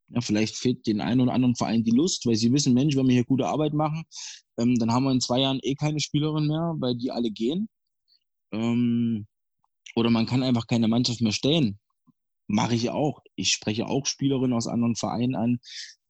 ja, 0.10 0.22
vielleicht 0.22 0.55
fehlt 0.55 0.88
den 0.88 1.01
einen 1.01 1.22
oder 1.22 1.34
anderen 1.34 1.55
Verein 1.55 1.84
die 1.84 1.91
Lust, 1.91 2.26
weil 2.26 2.36
sie 2.36 2.51
wissen, 2.51 2.74
Mensch, 2.74 2.95
wenn 2.95 3.07
wir 3.07 3.14
hier 3.14 3.26
gute 3.26 3.47
Arbeit 3.47 3.74
machen, 3.74 4.03
ähm, 4.57 4.76
dann 4.76 4.91
haben 4.91 5.03
wir 5.03 5.12
in 5.12 5.22
zwei 5.22 5.39
Jahren 5.39 5.60
eh 5.62 5.76
keine 5.76 5.99
Spielerin 5.99 6.47
mehr, 6.47 6.76
weil 6.80 6.95
die 6.95 7.12
alle 7.12 7.32
gehen. 7.32 7.70
Ähm, 8.51 9.28
oder 9.95 10.10
man 10.10 10.26
kann 10.26 10.43
einfach 10.43 10.68
keine 10.68 10.88
Mannschaft 10.88 11.22
mehr 11.22 11.32
stellen. 11.32 11.80
Mache 12.47 12.76
ich 12.76 12.89
auch. 12.89 13.22
Ich 13.36 13.51
spreche 13.53 13.88
auch 13.88 14.05
Spielerinnen 14.05 14.53
aus 14.53 14.68
anderen 14.68 14.95
Vereinen 14.95 15.36
an 15.36 15.60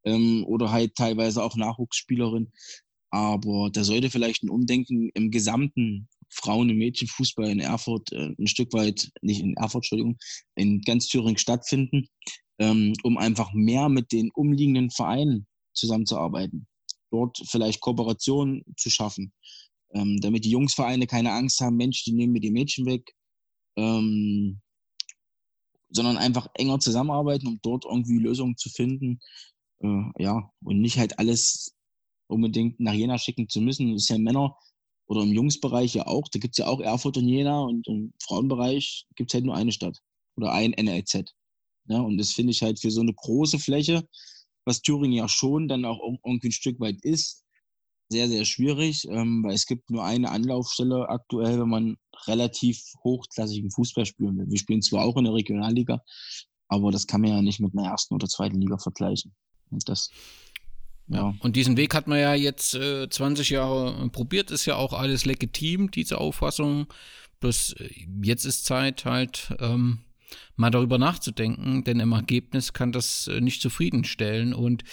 ähm, 0.05 0.45
oder 0.45 0.71
halt 0.71 0.95
teilweise 0.95 1.43
auch 1.43 1.55
Nachwuchsspielerinnen. 1.55 2.51
Aber 3.11 3.69
da 3.71 3.83
sollte 3.83 4.09
vielleicht 4.09 4.43
ein 4.43 4.49
Umdenken 4.49 5.09
im 5.13 5.31
gesamten 5.31 6.07
Frauen- 6.29 6.69
und 6.69 6.77
Mädchenfußball 6.77 7.49
in 7.49 7.59
Erfurt 7.59 8.11
äh, 8.11 8.29
ein 8.37 8.47
Stück 8.47 8.71
weit, 8.73 9.09
nicht 9.21 9.41
in 9.41 9.55
Erfurt, 9.55 9.83
Entschuldigung, 9.83 10.17
in 10.55 10.81
ganz 10.81 11.07
Thüringen 11.07 11.37
stattfinden, 11.37 12.07
ähm, 12.59 12.93
um 13.03 13.17
einfach 13.17 13.53
mehr 13.53 13.89
mit 13.89 14.11
den 14.11 14.29
umliegenden 14.31 14.91
Vereinen 14.91 15.47
zusammenzuarbeiten. 15.73 16.67
Dort 17.11 17.41
vielleicht 17.45 17.81
Kooperationen 17.81 18.63
zu 18.77 18.89
schaffen, 18.89 19.33
ähm, 19.93 20.19
damit 20.21 20.45
die 20.45 20.51
Jungsvereine 20.51 21.07
keine 21.07 21.31
Angst 21.31 21.59
haben, 21.61 21.77
Mensch, 21.77 22.03
die 22.03 22.13
nehmen 22.13 22.33
mir 22.33 22.41
die 22.41 22.51
Mädchen 22.51 22.85
weg, 22.85 23.15
ähm, 23.77 24.61
sondern 25.89 26.17
einfach 26.17 26.47
enger 26.53 26.79
zusammenarbeiten, 26.79 27.47
um 27.47 27.59
dort 27.63 27.85
irgendwie 27.85 28.19
Lösungen 28.19 28.57
zu 28.57 28.69
finden. 28.69 29.19
Äh, 29.81 30.03
ja, 30.19 30.51
und 30.63 30.81
nicht 30.81 30.97
halt 30.97 31.17
alles 31.17 31.73
unbedingt 32.27 32.79
nach 32.79 32.93
Jena 32.93 33.17
schicken 33.17 33.49
zu 33.49 33.61
müssen. 33.61 33.93
Das 33.93 34.03
ist 34.03 34.09
ja 34.09 34.17
Männer 34.17 34.55
oder 35.07 35.23
im 35.23 35.33
Jungsbereich 35.33 35.95
ja 35.95 36.05
auch. 36.05 36.27
Da 36.27 36.39
gibt 36.39 36.53
es 36.53 36.57
ja 36.59 36.67
auch 36.67 36.79
Erfurt 36.79 37.17
und 37.17 37.27
Jena 37.27 37.61
und 37.61 37.87
im 37.87 38.13
Frauenbereich 38.21 39.07
gibt 39.15 39.31
es 39.31 39.33
halt 39.33 39.45
nur 39.45 39.55
eine 39.55 39.71
Stadt 39.71 39.99
oder 40.35 40.51
ein 40.51 40.71
NLZ. 40.71 41.33
Ja, 41.89 41.99
und 42.01 42.17
das 42.17 42.31
finde 42.31 42.51
ich 42.51 42.61
halt 42.61 42.79
für 42.79 42.91
so 42.91 43.01
eine 43.01 43.13
große 43.13 43.59
Fläche, 43.59 44.07
was 44.63 44.81
Thüringen 44.81 45.17
ja 45.17 45.27
schon 45.27 45.67
dann 45.67 45.85
auch 45.85 45.99
irgendwie 46.23 46.49
ein 46.49 46.51
Stück 46.53 46.79
weit 46.79 47.03
ist, 47.03 47.43
sehr, 48.09 48.27
sehr 48.27 48.45
schwierig, 48.45 49.07
ähm, 49.09 49.43
weil 49.43 49.53
es 49.53 49.65
gibt 49.65 49.89
nur 49.89 50.03
eine 50.03 50.29
Anlaufstelle 50.29 51.09
aktuell, 51.09 51.59
wenn 51.59 51.69
man 51.69 51.97
relativ 52.27 52.81
hochklassigen 53.03 53.71
Fußball 53.71 54.05
spielen 54.05 54.37
will. 54.37 54.49
Wir 54.49 54.57
spielen 54.57 54.81
zwar 54.81 55.03
auch 55.03 55.17
in 55.17 55.23
der 55.23 55.33
Regionalliga, 55.33 56.01
aber 56.67 56.91
das 56.91 57.07
kann 57.07 57.21
man 57.21 57.31
ja 57.31 57.41
nicht 57.41 57.59
mit 57.59 57.75
einer 57.75 57.89
ersten 57.89 58.13
oder 58.13 58.27
zweiten 58.27 58.61
Liga 58.61 58.77
vergleichen. 58.77 59.33
Und 59.71 59.87
das, 59.89 60.09
ja. 61.07 61.33
Und 61.39 61.55
diesen 61.55 61.77
Weg 61.77 61.95
hat 61.95 62.07
man 62.07 62.19
ja 62.19 62.35
jetzt 62.35 62.75
äh, 62.75 63.09
20 63.09 63.49
Jahre 63.49 64.09
probiert, 64.09 64.51
ist 64.51 64.65
ja 64.65 64.75
auch 64.75 64.93
alles 64.93 65.25
legitim, 65.25 65.89
diese 65.89 66.19
Auffassung. 66.19 66.87
Bloß 67.39 67.73
äh, 67.73 67.89
jetzt 68.23 68.45
ist 68.45 68.65
Zeit 68.65 69.05
halt, 69.05 69.55
ähm, 69.59 69.99
mal 70.55 70.69
darüber 70.69 70.97
nachzudenken, 70.97 71.83
denn 71.83 71.99
im 71.99 72.11
Ergebnis 72.11 72.73
kann 72.73 72.91
das 72.91 73.27
äh, 73.27 73.39
nicht 73.39 73.61
zufriedenstellen. 73.61 74.53
Und 74.53 74.83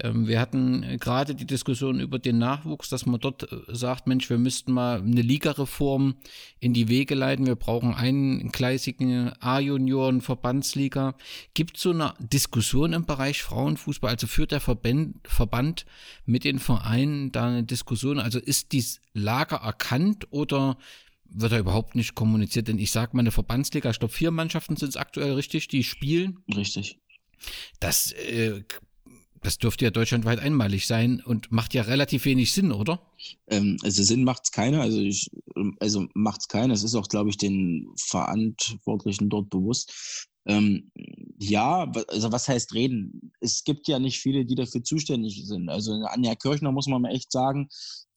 ähm, 0.00 0.28
wir 0.28 0.40
hatten 0.40 0.98
gerade 1.00 1.34
die 1.34 1.46
Diskussion 1.46 2.00
über 2.00 2.18
den 2.18 2.38
Nachwuchs, 2.38 2.88
dass 2.88 3.04
man 3.04 3.20
dort 3.20 3.50
äh, 3.50 3.56
sagt, 3.68 4.06
Mensch, 4.06 4.30
wir 4.30 4.38
müssten 4.38 4.72
mal 4.72 5.00
eine 5.00 5.22
Ligareform 5.22 6.14
in 6.60 6.72
die 6.72 6.88
Wege 6.88 7.14
leiten. 7.14 7.46
Wir 7.46 7.56
brauchen 7.56 7.94
einen 7.94 8.50
gleisigen 8.50 9.32
A-Junioren, 9.40 10.20
Verbandsliga. 10.20 11.14
Gibt 11.54 11.76
es 11.76 11.82
so 11.82 11.90
eine 11.90 12.14
Diskussion 12.20 12.92
im 12.92 13.04
Bereich 13.04 13.42
Frauenfußball? 13.42 14.12
Also 14.12 14.26
führt 14.26 14.52
der 14.52 14.60
Verband, 14.60 15.16
Verband 15.26 15.84
mit 16.26 16.44
den 16.44 16.58
Vereinen 16.60 17.32
da 17.32 17.48
eine 17.48 17.64
Diskussion? 17.64 18.20
Also 18.20 18.38
ist 18.38 18.72
dies 18.72 19.00
Lager 19.14 19.56
erkannt 19.56 20.28
oder 20.30 20.78
wird 21.28 21.52
er 21.52 21.58
überhaupt 21.58 21.94
nicht 21.94 22.14
kommuniziert, 22.14 22.68
denn 22.68 22.78
ich 22.78 22.90
sage 22.90 23.16
mal, 23.16 23.20
eine 23.20 23.30
Verbandsliga, 23.30 23.90
ich 23.90 23.98
glaube, 23.98 24.14
vier 24.14 24.30
Mannschaften 24.30 24.76
sind 24.76 24.88
es 24.88 24.96
aktuell 24.96 25.32
richtig, 25.32 25.68
die 25.68 25.84
spielen. 25.84 26.38
Richtig. 26.54 26.98
Das, 27.80 28.12
äh, 28.12 28.62
das 29.42 29.58
dürfte 29.58 29.84
ja 29.84 29.90
deutschlandweit 29.90 30.40
einmalig 30.40 30.86
sein 30.86 31.22
und 31.24 31.52
macht 31.52 31.74
ja 31.74 31.82
relativ 31.82 32.24
wenig 32.24 32.52
Sinn, 32.52 32.72
oder? 32.72 33.00
Ähm, 33.48 33.76
also 33.82 34.02
Sinn 34.02 34.24
macht 34.24 34.42
es 34.44 34.52
keiner, 34.52 34.80
also 34.80 35.00
ich, 35.00 35.30
also 35.80 36.08
macht 36.14 36.40
es 36.40 36.48
keiner. 36.48 36.74
Es 36.74 36.82
ist 36.82 36.94
auch, 36.94 37.08
glaube 37.08 37.30
ich, 37.30 37.36
den 37.36 37.86
Verantwortlichen 37.96 39.28
dort 39.28 39.50
bewusst. 39.50 40.26
Ähm, 40.48 40.90
ja, 41.38 41.90
also 42.08 42.32
was 42.32 42.48
heißt 42.48 42.74
reden? 42.74 43.28
es 43.40 43.64
gibt 43.64 43.88
ja 43.88 43.98
nicht 43.98 44.18
viele, 44.18 44.44
die 44.44 44.54
dafür 44.54 44.82
zuständig 44.82 45.46
sind. 45.46 45.68
Also 45.68 45.92
Anja 45.92 46.34
Kirchner 46.34 46.72
muss 46.72 46.86
man 46.86 47.02
mal 47.02 47.14
echt 47.14 47.30
sagen, 47.30 47.68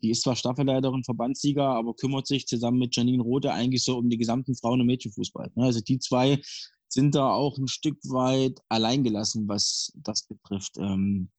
die 0.02 0.10
ist 0.10 0.24
zwar 0.24 0.36
Staffelleiterin, 0.36 1.04
Verbandssieger, 1.04 1.66
aber 1.66 1.96
kümmert 1.96 2.28
sich 2.28 2.48
zusammen 2.48 2.80
mit 2.80 2.96
Janine 2.96 3.22
Rote 3.22 3.54
eigentlich 3.54 3.84
so 3.84 3.98
um 3.98 4.10
die 4.10 4.18
gesamten 4.18 4.56
Frauen- 4.56 4.82
und 4.82 4.88
Mädchenfußball. 4.88 5.52
Ne? 5.56 5.66
Also 5.66 5.82
die 5.82 6.00
zwei 6.00 6.42
sind 6.88 7.16
da 7.16 7.32
auch 7.32 7.58
ein 7.58 7.68
Stück 7.68 7.98
weit 8.06 8.60
alleingelassen, 8.70 9.48
was 9.48 9.92
das 9.96 10.24
betrifft. 10.24 10.78
Ähm, 10.78 11.30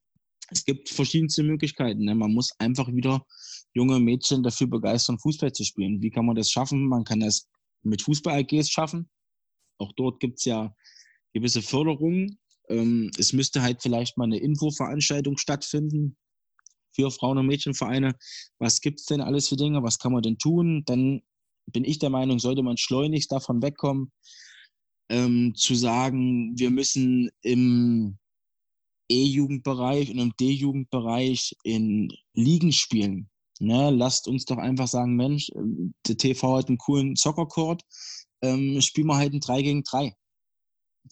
es 0.49 0.65
gibt 0.65 0.89
verschiedenste 0.89 1.43
Möglichkeiten. 1.43 2.05
Ne? 2.05 2.15
Man 2.15 2.33
muss 2.33 2.51
einfach 2.59 2.87
wieder 2.87 3.25
junge 3.73 3.99
Mädchen 3.99 4.43
dafür 4.43 4.67
begeistern, 4.67 5.19
Fußball 5.19 5.51
zu 5.51 5.63
spielen. 5.63 6.01
Wie 6.01 6.09
kann 6.09 6.25
man 6.25 6.35
das 6.35 6.49
schaffen? 6.49 6.87
Man 6.87 7.03
kann 7.03 7.19
das 7.19 7.47
mit 7.83 8.01
Fußball-AGs 8.01 8.69
schaffen. 8.69 9.09
Auch 9.77 9.91
dort 9.93 10.19
gibt 10.19 10.39
es 10.39 10.45
ja 10.45 10.73
gewisse 11.33 11.61
Förderungen. 11.61 12.39
Ähm, 12.69 13.11
es 13.17 13.33
müsste 13.33 13.61
halt 13.61 13.81
vielleicht 13.81 14.17
mal 14.17 14.25
eine 14.25 14.37
Infoveranstaltung 14.37 15.37
stattfinden 15.37 16.15
für 16.95 17.11
Frauen- 17.11 17.37
und 17.37 17.47
Mädchenvereine. 17.47 18.15
Was 18.59 18.81
gibt 18.81 18.99
es 18.99 19.05
denn 19.05 19.21
alles 19.21 19.49
für 19.49 19.55
Dinge? 19.55 19.83
Was 19.83 19.99
kann 19.99 20.13
man 20.13 20.21
denn 20.21 20.37
tun? 20.37 20.83
Dann 20.85 21.21
bin 21.65 21.85
ich 21.85 21.99
der 21.99 22.09
Meinung, 22.09 22.39
sollte 22.39 22.63
man 22.63 22.77
schleunigst 22.77 23.31
davon 23.31 23.61
wegkommen, 23.61 24.11
ähm, 25.09 25.53
zu 25.55 25.75
sagen, 25.75 26.57
wir 26.57 26.69
müssen 26.71 27.29
im 27.41 28.17
E-Jugendbereich 29.09 30.11
und 30.11 30.19
im 30.19 30.33
D-Jugendbereich 30.39 31.55
in 31.63 32.09
Ligen 32.33 32.71
spielen. 32.71 33.29
Ne, 33.59 33.91
lasst 33.91 34.27
uns 34.27 34.45
doch 34.45 34.57
einfach 34.57 34.87
sagen, 34.87 35.15
Mensch, 35.15 35.49
ähm, 35.55 35.93
der 36.07 36.17
TV 36.17 36.57
hat 36.57 36.67
einen 36.67 36.77
coolen 36.77 37.15
Soccer-Court, 37.15 37.83
ähm, 38.41 38.81
spielen 38.81 39.07
wir 39.07 39.17
halt 39.17 39.33
ein 39.33 39.39
3 39.39 39.61
gegen 39.61 39.83
3, 39.83 40.13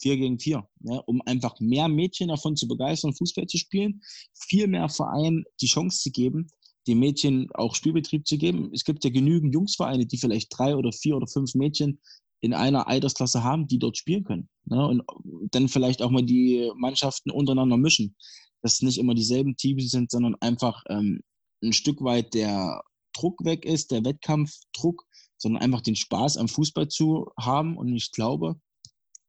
4 0.00 0.16
gegen 0.16 0.38
4, 0.38 0.66
ne, 0.80 1.02
um 1.02 1.22
einfach 1.26 1.58
mehr 1.60 1.88
Mädchen 1.88 2.28
davon 2.28 2.56
zu 2.56 2.66
begeistern, 2.66 3.14
Fußball 3.14 3.46
zu 3.46 3.58
spielen, 3.58 4.00
viel 4.34 4.66
mehr 4.66 4.88
Vereinen 4.88 5.44
die 5.60 5.66
Chance 5.66 6.00
zu 6.00 6.10
geben, 6.10 6.48
den 6.86 6.98
Mädchen 6.98 7.48
auch 7.54 7.74
Spielbetrieb 7.74 8.26
zu 8.26 8.38
geben. 8.38 8.70
Es 8.72 8.84
gibt 8.84 9.04
ja 9.04 9.10
genügend 9.10 9.54
Jungsvereine, 9.54 10.06
die 10.06 10.18
vielleicht 10.18 10.48
drei 10.56 10.76
oder 10.76 10.92
vier 10.92 11.16
oder 11.16 11.26
fünf 11.26 11.54
Mädchen 11.54 12.00
in 12.40 12.54
einer 12.54 12.88
Altersklasse 12.88 13.44
haben, 13.44 13.68
die 13.68 13.78
dort 13.78 13.96
spielen 13.96 14.24
können. 14.24 14.48
Ne? 14.64 14.88
Und 14.88 15.04
dann 15.52 15.68
vielleicht 15.68 16.02
auch 16.02 16.10
mal 16.10 16.24
die 16.24 16.70
Mannschaften 16.76 17.30
untereinander 17.30 17.76
mischen. 17.76 18.16
Dass 18.62 18.82
nicht 18.82 18.98
immer 18.98 19.14
dieselben 19.14 19.56
Teams 19.56 19.90
sind, 19.90 20.10
sondern 20.10 20.36
einfach 20.40 20.82
ähm, 20.88 21.20
ein 21.62 21.72
Stück 21.72 22.02
weit 22.02 22.34
der 22.34 22.82
Druck 23.12 23.44
weg 23.44 23.64
ist, 23.64 23.90
der 23.90 24.04
Wettkampfdruck, 24.04 25.04
sondern 25.36 25.62
einfach 25.62 25.80
den 25.80 25.96
Spaß 25.96 26.36
am 26.36 26.48
Fußball 26.48 26.88
zu 26.88 27.30
haben. 27.38 27.76
Und 27.76 27.94
ich 27.94 28.10
glaube, 28.12 28.56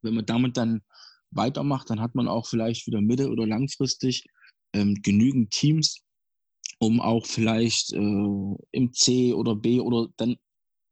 wenn 0.04 0.14
man 0.14 0.26
damit 0.26 0.56
dann 0.56 0.82
weitermacht, 1.30 1.90
dann 1.90 2.00
hat 2.00 2.14
man 2.14 2.28
auch 2.28 2.46
vielleicht 2.46 2.86
wieder 2.86 3.00
mittel- 3.00 3.30
oder 3.30 3.46
langfristig 3.46 4.24
ähm, 4.72 4.94
genügend 5.02 5.50
Teams, 5.50 6.02
um 6.78 7.00
auch 7.00 7.26
vielleicht 7.26 7.92
äh, 7.92 7.98
im 7.98 8.92
C 8.92 9.34
oder 9.34 9.56
B 9.56 9.80
oder 9.80 10.08
dann 10.16 10.36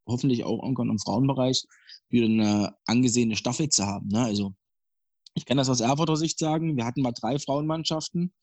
hoffentlich 0.07 0.45
auch 0.45 0.63
irgendwann 0.63 0.91
im 0.91 0.99
Frauenbereich 0.99 1.65
wieder 2.09 2.27
eine 2.27 2.75
angesehene 2.87 3.37
Staffel 3.37 3.69
zu 3.69 3.87
haben. 3.87 4.09
Ne? 4.09 4.23
Also 4.23 4.55
ich 5.35 5.45
kann 5.45 5.57
das 5.57 5.69
aus 5.69 5.81
Erfurter 5.81 6.17
Sicht 6.17 6.39
sagen. 6.39 6.77
Wir 6.77 6.85
hatten 6.85 7.03
mal 7.03 7.13
drei 7.13 7.39
Frauenmannschaften. 7.39 8.35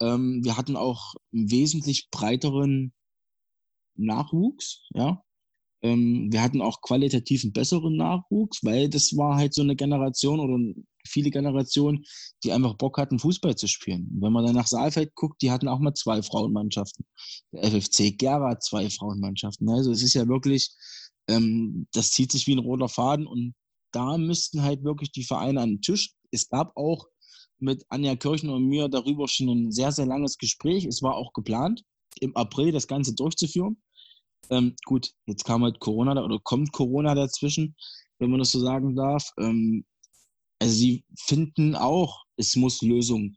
Ähm, 0.00 0.44
wir 0.44 0.56
hatten 0.56 0.76
auch 0.76 1.14
einen 1.32 1.50
wesentlich 1.50 2.08
breiteren 2.10 2.92
Nachwuchs. 3.94 4.86
Ja? 4.90 5.22
Ähm, 5.86 6.28
wir 6.30 6.42
hatten 6.42 6.60
auch 6.60 6.80
qualitativ 6.80 7.44
einen 7.44 7.52
besseren 7.52 7.96
Nachwuchs, 7.96 8.62
weil 8.62 8.88
das 8.88 9.16
war 9.16 9.36
halt 9.36 9.54
so 9.54 9.62
eine 9.62 9.76
Generation 9.76 10.40
oder 10.40 10.58
viele 11.06 11.30
Generationen, 11.30 12.04
die 12.42 12.52
einfach 12.52 12.74
Bock 12.74 12.98
hatten, 12.98 13.18
Fußball 13.18 13.56
zu 13.56 13.68
spielen. 13.68 14.08
wenn 14.20 14.32
man 14.32 14.44
dann 14.44 14.56
nach 14.56 14.66
Saalfeld 14.66 15.14
guckt, 15.14 15.40
die 15.42 15.50
hatten 15.50 15.68
auch 15.68 15.78
mal 15.78 15.94
zwei 15.94 16.22
Frauenmannschaften. 16.22 17.04
Der 17.52 17.64
FFC 17.64 18.16
Gera 18.18 18.58
zwei 18.58 18.90
Frauenmannschaften. 18.90 19.68
Also 19.68 19.92
es 19.92 20.02
ist 20.02 20.14
ja 20.14 20.26
wirklich 20.26 20.70
ähm, 21.28 21.86
das 21.92 22.10
zieht 22.10 22.32
sich 22.32 22.46
wie 22.46 22.54
ein 22.54 22.60
roter 22.60 22.88
Faden 22.88 23.26
und 23.26 23.54
da 23.92 24.18
müssten 24.18 24.62
halt 24.62 24.84
wirklich 24.84 25.10
die 25.12 25.24
Vereine 25.24 25.60
an 25.60 25.70
den 25.70 25.80
Tisch. 25.80 26.14
Es 26.30 26.48
gab 26.48 26.76
auch 26.76 27.06
mit 27.58 27.84
Anja 27.88 28.16
Kirchner 28.16 28.54
und 28.54 28.66
mir 28.66 28.88
darüber 28.88 29.28
schon 29.28 29.48
ein 29.48 29.72
sehr, 29.72 29.92
sehr 29.92 30.06
langes 30.06 30.38
Gespräch. 30.38 30.84
Es 30.84 31.02
war 31.02 31.14
auch 31.14 31.32
geplant, 31.32 31.82
im 32.20 32.36
April 32.36 32.72
das 32.72 32.86
Ganze 32.86 33.14
durchzuführen. 33.14 33.80
Ähm, 34.50 34.74
gut, 34.84 35.12
jetzt 35.26 35.44
kam 35.44 35.62
halt 35.64 35.80
Corona 35.80 36.22
oder 36.22 36.38
kommt 36.42 36.72
Corona 36.72 37.14
dazwischen, 37.14 37.74
wenn 38.18 38.30
man 38.30 38.40
das 38.40 38.52
so 38.52 38.60
sagen 38.60 38.94
darf. 38.94 39.30
Ähm, 39.38 39.84
also 40.60 40.74
sie 40.74 41.04
finden 41.18 41.74
auch, 41.74 42.24
es 42.36 42.56
muss 42.56 42.82
Lösungen 42.82 43.36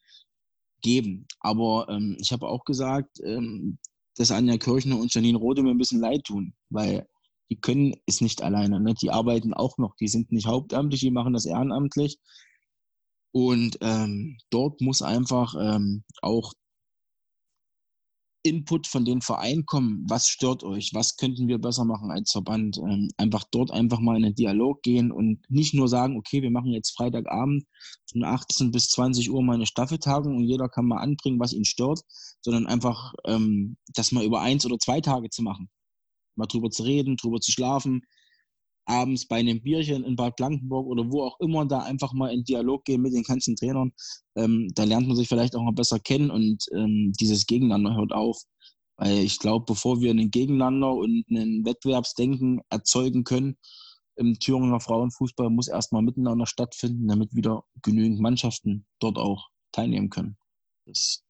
geben. 0.81 1.27
Aber 1.41 1.87
ähm, 1.89 2.17
ich 2.19 2.31
habe 2.31 2.47
auch 2.47 2.63
gesagt, 2.63 3.19
ähm, 3.23 3.77
dass 4.15 4.31
Anja 4.31 4.57
Kirchner 4.57 4.97
und 4.99 5.13
Janine 5.13 5.37
Rode 5.37 5.63
mir 5.63 5.71
ein 5.71 5.77
bisschen 5.77 6.01
leid 6.01 6.23
tun, 6.25 6.53
weil 6.69 7.07
die 7.49 7.59
können 7.59 7.95
es 8.05 8.21
nicht 8.21 8.41
alleine. 8.41 8.79
Ne? 8.79 8.93
Die 9.01 9.09
arbeiten 9.09 9.53
auch 9.53 9.77
noch, 9.77 9.95
die 9.95 10.07
sind 10.07 10.31
nicht 10.31 10.47
hauptamtlich, 10.47 11.01
die 11.01 11.11
machen 11.11 11.33
das 11.33 11.45
ehrenamtlich. 11.45 12.19
Und 13.31 13.77
ähm, 13.81 14.37
dort 14.49 14.81
muss 14.81 15.01
einfach 15.01 15.55
ähm, 15.59 16.03
auch 16.21 16.53
Input 18.43 18.87
von 18.87 19.05
den 19.05 19.21
Vereinen 19.21 19.65
kommen. 19.65 20.05
Was 20.07 20.27
stört 20.27 20.63
euch? 20.63 20.91
Was 20.93 21.17
könnten 21.17 21.47
wir 21.47 21.59
besser 21.59 21.85
machen 21.85 22.11
als 22.11 22.31
Verband? 22.31 22.77
Ähm, 22.77 23.09
einfach 23.17 23.43
dort 23.51 23.71
einfach 23.71 23.99
mal 23.99 24.15
in 24.15 24.23
den 24.23 24.35
Dialog 24.35 24.81
gehen 24.81 25.11
und 25.11 25.41
nicht 25.49 25.73
nur 25.73 25.87
sagen, 25.87 26.17
okay, 26.17 26.41
wir 26.41 26.51
machen 26.51 26.71
jetzt 26.71 26.95
Freitagabend 26.95 27.65
von 28.11 28.23
18 28.23 28.71
bis 28.71 28.89
20 28.89 29.29
Uhr 29.29 29.43
mal 29.43 29.55
eine 29.55 29.65
Staffeltagung 29.65 30.37
und 30.37 30.43
jeder 30.45 30.69
kann 30.69 30.85
mal 30.85 31.01
anbringen, 31.01 31.39
was 31.39 31.53
ihn 31.53 31.65
stört, 31.65 32.01
sondern 32.41 32.67
einfach 32.67 33.13
ähm, 33.25 33.77
das 33.93 34.11
mal 34.11 34.23
über 34.23 34.41
eins 34.41 34.65
oder 34.65 34.77
zwei 34.77 35.01
Tage 35.01 35.29
zu 35.29 35.43
machen 35.43 35.69
mal 36.39 36.47
drüber 36.47 36.71
zu 36.71 36.83
reden, 36.83 37.17
drüber 37.17 37.39
zu 37.39 37.51
schlafen, 37.51 38.01
abends 38.89 39.25
bei 39.27 39.37
einem 39.37 39.61
Bierchen 39.61 40.03
in 40.03 40.15
Bad 40.15 40.35
Blankenburg 40.35 40.87
oder 40.87 41.09
wo 41.11 41.23
auch 41.23 41.39
immer 41.39 41.65
da 41.65 41.79
einfach 41.79 42.11
mal 42.13 42.33
in 42.33 42.43
Dialog 42.43 42.83
gehen 42.85 43.01
mit 43.01 43.13
den 43.13 43.23
ganzen 43.23 43.55
Trainern. 43.55 43.93
Ähm, 44.35 44.69
da 44.75 44.83
lernt 44.83 45.07
man 45.07 45.15
sich 45.15 45.27
vielleicht 45.27 45.55
auch 45.55 45.63
mal 45.63 45.71
besser 45.71 45.99
kennen 45.99 46.31
und 46.31 46.65
ähm, 46.73 47.13
dieses 47.19 47.45
Gegeneinander 47.45 47.95
hört 47.95 48.11
auf. 48.11 48.41
Weil 48.97 49.19
ich 49.19 49.39
glaube, 49.39 49.65
bevor 49.65 50.01
wir 50.01 50.11
ein 50.11 50.31
Gegeneinander 50.31 50.93
und 50.93 51.23
ein 51.29 51.63
Wettbewerbsdenken 51.63 52.61
erzeugen 52.69 53.23
können, 53.23 53.57
im 54.15 54.37
Thüringer 54.37 54.81
Frauenfußball 54.81 55.49
muss 55.49 55.69
erstmal 55.69 56.01
miteinander 56.01 56.45
stattfinden, 56.45 57.07
damit 57.07 57.33
wieder 57.33 57.63
genügend 57.81 58.19
Mannschaften 58.19 58.85
dort 58.99 59.17
auch 59.17 59.47
teilnehmen 59.71 60.09
können. 60.09 60.35
Das 60.85 61.23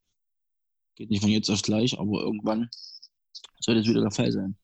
geht 0.96 1.12
nicht 1.12 1.22
von 1.22 1.30
jetzt 1.30 1.50
auf 1.52 1.62
gleich, 1.62 2.00
aber 2.00 2.22
irgendwann 2.22 2.70
soll 3.60 3.76
das 3.76 3.86
wieder 3.86 4.02
der 4.02 4.12
Fall 4.12 4.32
sein. 4.32 4.58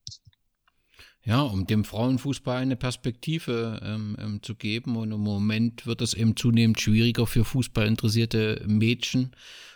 Ja, 1.26 1.42
um 1.42 1.66
dem 1.66 1.86
Frauenfußball 1.86 2.62
eine 2.62 2.76
Perspektive 2.76 3.82
ähm, 3.84 4.16
ähm, 4.20 4.44
zu 4.44 4.54
geben. 4.54 4.96
Und 4.96 5.12
im 5.12 5.22
Moment 5.22 5.88
wird 5.88 6.02
es 6.02 6.14
eben 6.14 6.36
zunehmend 6.36 6.80
schwieriger 6.80 7.26
für 7.26 7.44
fußballinteressierte 7.44 8.64
Mädchen, 8.68 9.32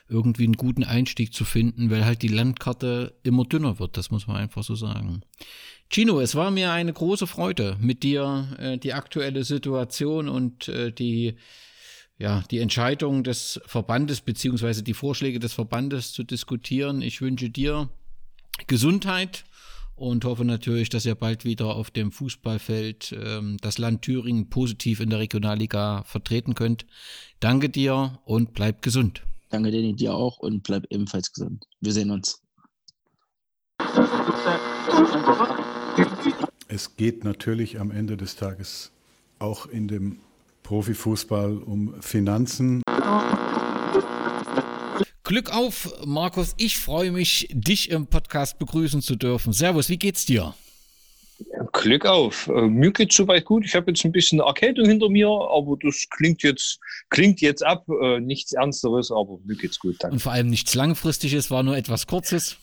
irgendwie 0.08 0.44
einen 0.44 0.58
guten 0.58 0.84
Einstieg 0.84 1.34
zu 1.34 1.46
finden, 1.46 1.90
weil 1.90 2.06
halt 2.06 2.22
die 2.22 2.28
Landkarte 2.28 3.16
immer 3.24 3.46
dünner 3.46 3.80
wird. 3.80 3.98
Das 3.98 4.12
muss 4.12 4.28
man 4.28 4.38
einfach 4.38 4.64
so 4.64 4.76
sagen. 4.76 5.22
Gino, 5.90 6.20
es 6.20 6.36
war 6.36 6.52
mir 6.52 6.72
eine 6.72 6.94
große 6.94 7.26
Freude, 7.26 7.78
mit 7.80 8.04
dir 8.04 8.56
äh, 8.60 8.78
die 8.78 8.94
aktuelle 8.94 9.44
Situation 9.44 10.30
und 10.30 10.68
äh, 10.68 10.92
die 10.92 11.36
ja, 12.20 12.44
die 12.52 12.60
Entscheidung 12.60 13.24
des 13.24 13.62
Verbandes 13.66 14.20
beziehungsweise 14.20 14.84
die 14.84 14.94
Vorschläge 14.94 15.40
des 15.40 15.54
Verbandes 15.54 16.12
zu 16.12 16.24
diskutieren. 16.24 17.02
Ich 17.02 17.22
wünsche 17.22 17.50
dir 17.50 17.90
Gesundheit, 18.68 19.46
und 20.00 20.26
hoffe 20.26 20.46
natürlich, 20.46 20.90
dass 20.90 21.06
ihr 21.06 21.16
bald 21.16 21.46
wieder 21.46 21.76
auf 21.76 21.92
dem 21.92 22.12
Fußballfeld 22.12 23.16
ähm, 23.22 23.58
das 23.62 23.78
Land 23.78 24.02
Thüringen 24.02 24.50
positiv 24.50 25.00
in 25.00 25.10
der 25.10 25.20
Regionalliga 25.20 26.04
vertreten 26.04 26.56
könnt. 26.56 26.86
Danke 27.40 27.70
dir 27.70 28.20
und 28.26 28.54
bleib 28.54 28.82
gesund. 28.82 29.24
Danke 29.50 29.72
Danny, 29.72 29.96
dir 29.96 30.14
auch 30.14 30.38
und 30.40 30.64
bleib 30.64 30.86
ebenfalls 30.90 31.32
gesund. 31.34 31.66
Wir 31.82 31.92
sehen 31.92 32.12
uns. 32.12 32.42
Es 36.68 36.96
geht 36.96 37.24
natürlich 37.24 37.80
am 37.80 37.92
Ende 37.92 38.16
des 38.16 38.36
Tages 38.36 38.92
auch 39.40 39.66
in 39.66 39.88
dem 39.88 40.20
Profifußball 40.64 41.58
um 41.58 42.00
Finanzen. 42.02 42.84
Glück 45.30 45.56
auf, 45.56 45.94
Markus. 46.08 46.56
Ich 46.58 46.80
freue 46.80 47.12
mich, 47.12 47.48
dich 47.52 47.92
im 47.92 48.08
Podcast 48.08 48.58
begrüßen 48.58 49.04
zu 49.04 49.16
dürfen. 49.16 49.54
Servus, 49.54 49.88
wie 49.88 50.00
geht's 50.00 50.26
dir? 50.26 50.56
Glück 51.72 52.08
auf. 52.08 52.48
Äh, 52.48 52.62
mir 52.62 52.92
geht's 52.92 53.16
soweit 53.16 53.46
gut. 53.46 53.64
Ich 53.64 53.76
habe 53.76 53.92
jetzt 53.92 54.04
ein 54.04 54.12
bisschen 54.12 54.40
Erkältung 54.40 54.88
hinter 54.88 55.08
mir, 55.08 55.28
aber 55.28 55.78
das 55.84 56.08
klingt 56.10 56.42
jetzt, 56.42 56.80
klingt 57.12 57.42
jetzt 57.42 57.64
ab. 57.64 57.86
Äh, 58.02 58.20
nichts 58.22 58.54
Ernsteres, 58.54 59.12
aber 59.12 59.38
mir 59.46 59.56
geht's 59.56 59.78
gut. 59.78 59.98
Danke. 60.00 60.16
Und 60.16 60.20
vor 60.20 60.32
allem 60.32 60.48
nichts 60.48 60.74
Langfristiges, 60.74 61.52
war 61.52 61.62
nur 61.62 61.78
etwas 61.78 62.08
Kurzes. 62.08 62.58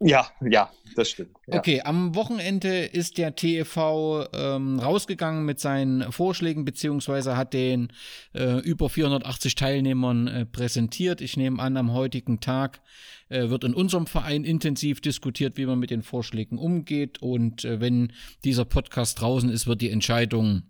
Ja, 0.00 0.30
ja, 0.42 0.70
das 0.98 1.10
stimmt. 1.10 1.36
Ja. 1.46 1.58
Okay, 1.58 1.80
am 1.82 2.14
Wochenende 2.14 2.84
ist 2.84 3.18
der 3.18 3.34
TEV 3.34 4.28
ähm, 4.32 4.78
rausgegangen 4.78 5.44
mit 5.44 5.60
seinen 5.60 6.10
Vorschlägen, 6.12 6.64
beziehungsweise 6.64 7.36
hat 7.36 7.54
den 7.54 7.88
äh, 8.34 8.58
über 8.60 8.88
480 8.90 9.54
Teilnehmern 9.54 10.26
äh, 10.26 10.46
präsentiert. 10.46 11.20
Ich 11.20 11.36
nehme 11.36 11.62
an, 11.62 11.76
am 11.76 11.92
heutigen 11.92 12.40
Tag 12.40 12.80
äh, 13.28 13.48
wird 13.48 13.64
in 13.64 13.74
unserem 13.74 14.06
Verein 14.06 14.44
intensiv 14.44 15.00
diskutiert, 15.00 15.56
wie 15.56 15.66
man 15.66 15.78
mit 15.78 15.90
den 15.90 16.02
Vorschlägen 16.02 16.58
umgeht. 16.58 17.22
Und 17.22 17.64
äh, 17.64 17.80
wenn 17.80 18.12
dieser 18.44 18.64
Podcast 18.64 19.20
draußen 19.20 19.50
ist, 19.50 19.66
wird 19.66 19.80
die 19.80 19.90
Entscheidung 19.90 20.62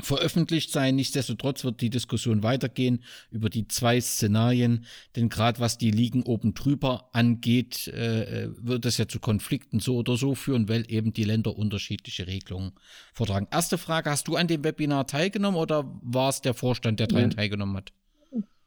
veröffentlicht 0.00 0.72
sein. 0.72 0.96
Nichtsdestotrotz 0.96 1.64
wird 1.64 1.80
die 1.80 1.90
Diskussion 1.90 2.42
weitergehen 2.42 3.02
über 3.30 3.48
die 3.48 3.66
zwei 3.68 4.00
Szenarien, 4.00 4.84
denn 5.14 5.28
gerade 5.28 5.60
was 5.60 5.78
die 5.78 5.90
Ligen 5.90 6.22
oben 6.22 6.54
drüber 6.54 7.08
angeht, 7.12 7.88
äh, 7.88 8.48
wird 8.58 8.84
es 8.84 8.98
ja 8.98 9.08
zu 9.08 9.20
Konflikten 9.20 9.80
so 9.80 9.96
oder 9.96 10.16
so 10.16 10.34
führen, 10.34 10.68
weil 10.68 10.84
eben 10.88 11.12
die 11.12 11.24
Länder 11.24 11.56
unterschiedliche 11.56 12.26
Regelungen 12.26 12.72
vortragen. 13.12 13.48
Erste 13.50 13.78
Frage, 13.78 14.10
hast 14.10 14.28
du 14.28 14.36
an 14.36 14.48
dem 14.48 14.64
Webinar 14.64 15.06
teilgenommen 15.06 15.58
oder 15.58 15.84
war 16.02 16.28
es 16.28 16.42
der 16.42 16.54
Vorstand, 16.54 17.00
der 17.00 17.06
daran 17.06 17.30
teilgenommen 17.30 17.76
hat? 17.76 17.92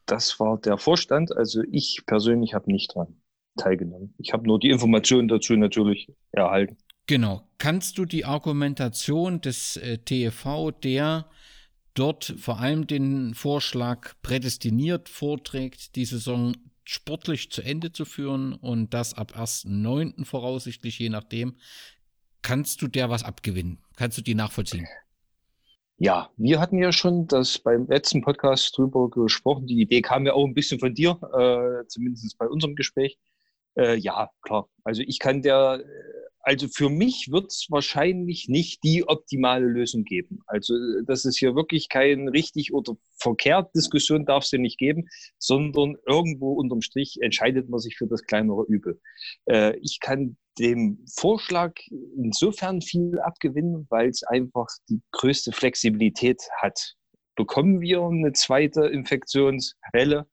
Das 0.06 0.40
war 0.40 0.58
der 0.58 0.76
Vorstand, 0.76 1.36
also 1.36 1.62
ich 1.70 2.02
persönlich 2.06 2.54
habe 2.54 2.72
nicht 2.72 2.94
dran 2.94 3.20
teilgenommen. 3.56 4.14
Ich 4.18 4.32
habe 4.32 4.46
nur 4.46 4.58
die 4.58 4.70
Informationen 4.70 5.28
dazu 5.28 5.54
natürlich 5.54 6.08
erhalten. 6.32 6.76
Genau. 7.06 7.46
Kannst 7.60 7.98
du 7.98 8.06
die 8.06 8.24
Argumentation 8.24 9.42
des 9.42 9.76
äh, 9.76 9.98
TEV, 9.98 10.72
der 10.82 11.28
dort 11.92 12.34
vor 12.38 12.58
allem 12.58 12.86
den 12.86 13.34
Vorschlag 13.34 14.14
prädestiniert 14.22 15.10
vorträgt, 15.10 15.94
die 15.94 16.06
Saison 16.06 16.56
sportlich 16.84 17.50
zu 17.50 17.60
Ende 17.60 17.92
zu 17.92 18.06
führen 18.06 18.54
und 18.54 18.94
das 18.94 19.12
ab 19.12 19.34
1.9. 19.36 20.24
voraussichtlich, 20.24 20.98
je 20.98 21.10
nachdem, 21.10 21.58
kannst 22.40 22.80
du 22.80 22.88
der 22.88 23.10
was 23.10 23.24
abgewinnen? 23.24 23.78
Kannst 23.94 24.16
du 24.16 24.22
die 24.22 24.34
nachvollziehen? 24.34 24.88
Ja, 25.98 26.30
wir 26.38 26.60
hatten 26.60 26.78
ja 26.78 26.92
schon 26.92 27.26
das 27.26 27.58
beim 27.58 27.86
letzten 27.88 28.22
Podcast 28.22 28.78
drüber 28.78 29.10
gesprochen. 29.10 29.66
Die 29.66 29.82
Idee 29.82 30.00
kam 30.00 30.24
ja 30.24 30.32
auch 30.32 30.46
ein 30.46 30.54
bisschen 30.54 30.80
von 30.80 30.94
dir, 30.94 31.10
äh, 31.34 31.86
zumindest 31.88 32.38
bei 32.38 32.48
unserem 32.48 32.74
Gespräch. 32.74 33.18
Äh, 33.76 33.98
ja, 33.98 34.30
klar. 34.40 34.70
Also 34.82 35.02
ich 35.02 35.18
kann 35.18 35.42
der 35.42 35.84
also 36.42 36.68
für 36.68 36.88
mich 36.88 37.28
wird 37.30 37.50
es 37.50 37.66
wahrscheinlich 37.68 38.48
nicht 38.48 38.82
die 38.82 39.06
optimale 39.06 39.66
Lösung 39.66 40.04
geben. 40.04 40.40
Also 40.46 40.74
das 41.06 41.24
ist 41.24 41.38
hier 41.38 41.54
wirklich 41.54 41.88
kein 41.88 42.28
richtig 42.28 42.72
oder 42.72 42.96
verkehrt 43.18 43.74
Diskussion 43.74 44.24
darf 44.24 44.44
es 44.44 44.50
ja 44.50 44.58
nicht 44.58 44.78
geben, 44.78 45.08
sondern 45.38 45.96
irgendwo 46.06 46.52
unterm 46.52 46.80
Strich 46.80 47.18
entscheidet 47.20 47.68
man 47.68 47.80
sich 47.80 47.96
für 47.96 48.06
das 48.06 48.22
kleinere 48.22 48.64
Übel. 48.68 49.00
Äh, 49.46 49.76
ich 49.78 50.00
kann 50.00 50.36
dem 50.58 51.04
Vorschlag 51.14 51.74
insofern 52.16 52.80
viel 52.80 53.18
abgewinnen, 53.20 53.86
weil 53.90 54.08
es 54.08 54.22
einfach 54.22 54.66
die 54.88 55.00
größte 55.12 55.52
Flexibilität 55.52 56.42
hat. 56.60 56.94
Bekommen 57.36 57.80
wir 57.80 58.02
eine 58.02 58.32
zweite 58.32 58.86
Infektionswelle, 58.86 60.26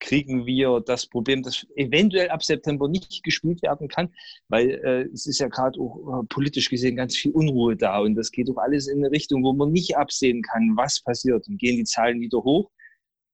kriegen 0.00 0.46
wir 0.46 0.80
das 0.84 1.06
Problem, 1.06 1.42
dass 1.42 1.66
eventuell 1.76 2.28
ab 2.28 2.42
September 2.42 2.88
nicht 2.88 3.22
gespielt 3.22 3.62
werden 3.62 3.88
kann, 3.88 4.12
weil 4.48 4.70
äh, 4.70 5.02
es 5.12 5.26
ist 5.26 5.38
ja 5.38 5.48
gerade 5.48 5.80
auch 5.80 6.22
äh, 6.22 6.26
politisch 6.28 6.68
gesehen 6.68 6.96
ganz 6.96 7.16
viel 7.16 7.32
Unruhe 7.32 7.76
da 7.76 8.00
und 8.00 8.14
das 8.14 8.30
geht 8.30 8.48
doch 8.48 8.58
alles 8.58 8.86
in 8.86 8.98
eine 8.98 9.10
Richtung, 9.10 9.42
wo 9.42 9.52
man 9.52 9.72
nicht 9.72 9.96
absehen 9.96 10.42
kann, 10.42 10.72
was 10.76 11.02
passiert 11.02 11.48
und 11.48 11.58
gehen 11.58 11.76
die 11.76 11.84
Zahlen 11.84 12.20
wieder 12.20 12.38
hoch, 12.38 12.70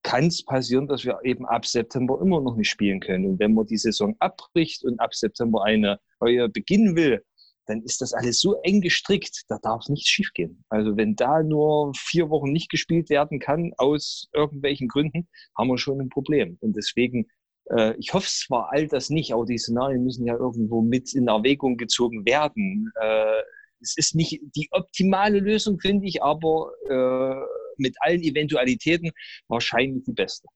kann 0.03 0.27
es 0.27 0.45
passieren, 0.45 0.87
dass 0.87 1.05
wir 1.05 1.19
eben 1.25 1.45
ab 1.47 1.67
September 1.67 2.21
immer 2.23 2.41
noch 2.41 2.57
nicht 2.57 2.71
spielen 2.71 3.01
können. 3.01 3.27
Und 3.27 3.39
wenn 3.39 3.55
man 3.55 3.67
die 3.67 3.77
Saison 3.77 4.17
abbricht 4.19 4.85
und 4.85 4.99
ab 4.99 5.15
September 5.15 5.65
eine 5.65 5.99
neue 6.21 6.49
beginnen 6.49 6.97
will, 6.97 7.23
dann 7.71 7.83
ist 7.83 8.01
das 8.01 8.13
alles 8.13 8.41
so 8.41 8.61
eng 8.63 8.81
gestrickt, 8.81 9.43
da 9.49 9.59
darf 9.63 9.89
nichts 9.89 10.09
schiefgehen. 10.09 10.65
Also 10.69 10.97
wenn 10.97 11.15
da 11.15 11.43
nur 11.43 11.93
vier 11.97 12.29
Wochen 12.29 12.53
nicht 12.53 12.69
gespielt 12.69 13.09
werden 13.11 13.39
kann, 13.39 13.73
aus 13.79 14.29
irgendwelchen 14.35 14.89
Gründen, 14.89 15.29
haben 15.57 15.69
wir 15.69 15.79
schon 15.79 16.01
ein 16.01 16.09
Problem. 16.09 16.59
Und 16.61 16.77
deswegen, 16.77 17.29
äh, 17.71 17.95
ich 17.99 18.13
hoffe 18.13 18.29
zwar 18.29 18.73
all 18.73 18.89
das 18.89 19.09
nicht, 19.09 19.33
aber 19.33 19.45
die 19.47 19.59
Szenarien 19.59 20.03
müssen 20.03 20.27
ja 20.27 20.35
irgendwo 20.35 20.83
mit 20.83 21.15
in 21.15 21.29
Erwägung 21.29 21.77
gezogen 21.77 22.27
werden. 22.27 22.91
Äh, 23.01 23.43
es 23.81 23.97
ist 23.97 24.15
nicht 24.15 24.41
die 24.57 24.69
optimale 24.73 25.39
Lösung, 25.39 25.79
finde 25.79 26.07
ich, 26.07 26.23
aber 26.23 26.73
äh, 26.89 27.47
mit 27.77 27.97
allen 28.01 28.23
Eventualitäten 28.23 29.11
wahrscheinlich 29.49 30.05
die 30.05 30.13
beste. 30.13 30.49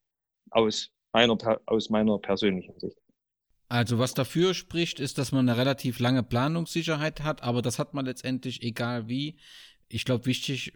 Aus 0.50 0.90
meiner, 1.12 1.38
aus 1.66 1.90
meiner 1.90 2.18
persönlichen 2.18 2.78
Sicht. 2.78 2.98
Also 3.74 3.98
was 3.98 4.14
dafür 4.14 4.54
spricht, 4.54 5.00
ist, 5.00 5.18
dass 5.18 5.32
man 5.32 5.48
eine 5.48 5.58
relativ 5.58 5.98
lange 5.98 6.22
Planungssicherheit 6.22 7.24
hat, 7.24 7.42
aber 7.42 7.60
das 7.60 7.80
hat 7.80 7.92
man 7.92 8.06
letztendlich 8.06 8.62
egal 8.62 9.08
wie. 9.08 9.34
Ich 9.88 10.04
glaube, 10.04 10.26
wichtig 10.26 10.74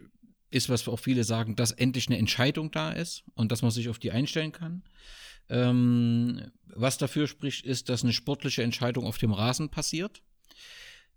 ist, 0.49 0.67
was 0.67 0.85
auch 0.85 0.99
viele 0.99 1.23
sagen, 1.23 1.55
dass 1.55 1.71
endlich 1.71 2.09
eine 2.09 2.17
Entscheidung 2.17 2.71
da 2.71 2.91
ist 2.91 3.23
und 3.35 3.53
dass 3.53 3.61
man 3.61 3.71
sich 3.71 3.87
auf 3.87 3.99
die 3.99 4.11
einstellen 4.11 4.51
kann. 4.51 4.83
Ähm, 5.47 6.51
was 6.65 6.97
dafür 6.97 7.27
spricht, 7.27 7.65
ist, 7.65 7.87
dass 7.87 8.03
eine 8.03 8.11
sportliche 8.11 8.63
Entscheidung 8.63 9.05
auf 9.05 9.17
dem 9.17 9.31
Rasen 9.31 9.69
passiert. 9.69 10.21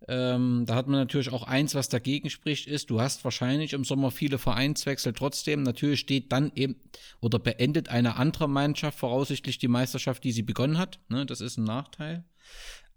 Ähm, 0.09 0.65
da 0.67 0.75
hat 0.75 0.89
man 0.89 0.99
natürlich 0.99 1.33
auch 1.33 1.45
eins, 1.45 1.75
was 1.75 1.89
dagegen 1.89 2.31
spricht, 2.31 2.67
ist, 2.67 2.91
du 2.91 3.01
hast 3.01 3.25
wahrscheinlich 3.25 3.73
im 3.73 3.85
Sommer 3.85 4.11
viele 4.11 4.39
Vereinswechsel 4.39 5.13
trotzdem. 5.13 5.63
Natürlich 5.63 6.01
steht 6.01 6.33
dann 6.33 6.53
eben 6.55 6.77
oder 7.21 7.39
beendet 7.39 7.89
eine 7.89 8.17
andere 8.17 8.49
Mannschaft 8.49 8.99
voraussichtlich 8.99 9.59
die 9.59 9.69
Meisterschaft, 9.69 10.25
die 10.25 10.33
sie 10.33 10.43
begonnen 10.43 10.79
hat. 10.79 10.99
Ne, 11.09 11.27
das 11.27 11.41
ist 11.41 11.57
ein 11.57 11.65
Nachteil. 11.65 12.25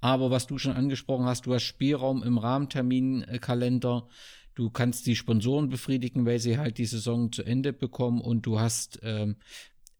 Aber 0.01 0.32
was 0.32 0.47
du 0.47 0.58
schon 0.58 0.74
angesprochen 0.74 1.26
hast, 1.26 1.45
du 1.45 1.53
hast 1.53 1.64
Spielraum 1.64 2.24
im 2.24 2.38
Rahmenterminkalender. 2.38 4.08
Du 4.53 4.70
kannst 4.70 5.06
die 5.06 5.16
Sponsoren 5.16 5.70
befriedigen, 5.70 6.26
weil 6.26 6.39
sie 6.39 6.58
halt 6.58 6.78
die 6.78 6.86
Saison 6.86 7.32
zu 7.32 7.43
Ende 7.43 7.74
bekommen 7.74 8.22
und 8.22 8.45
du 8.45 8.60
hast 8.60 8.99
ähm, 9.03 9.36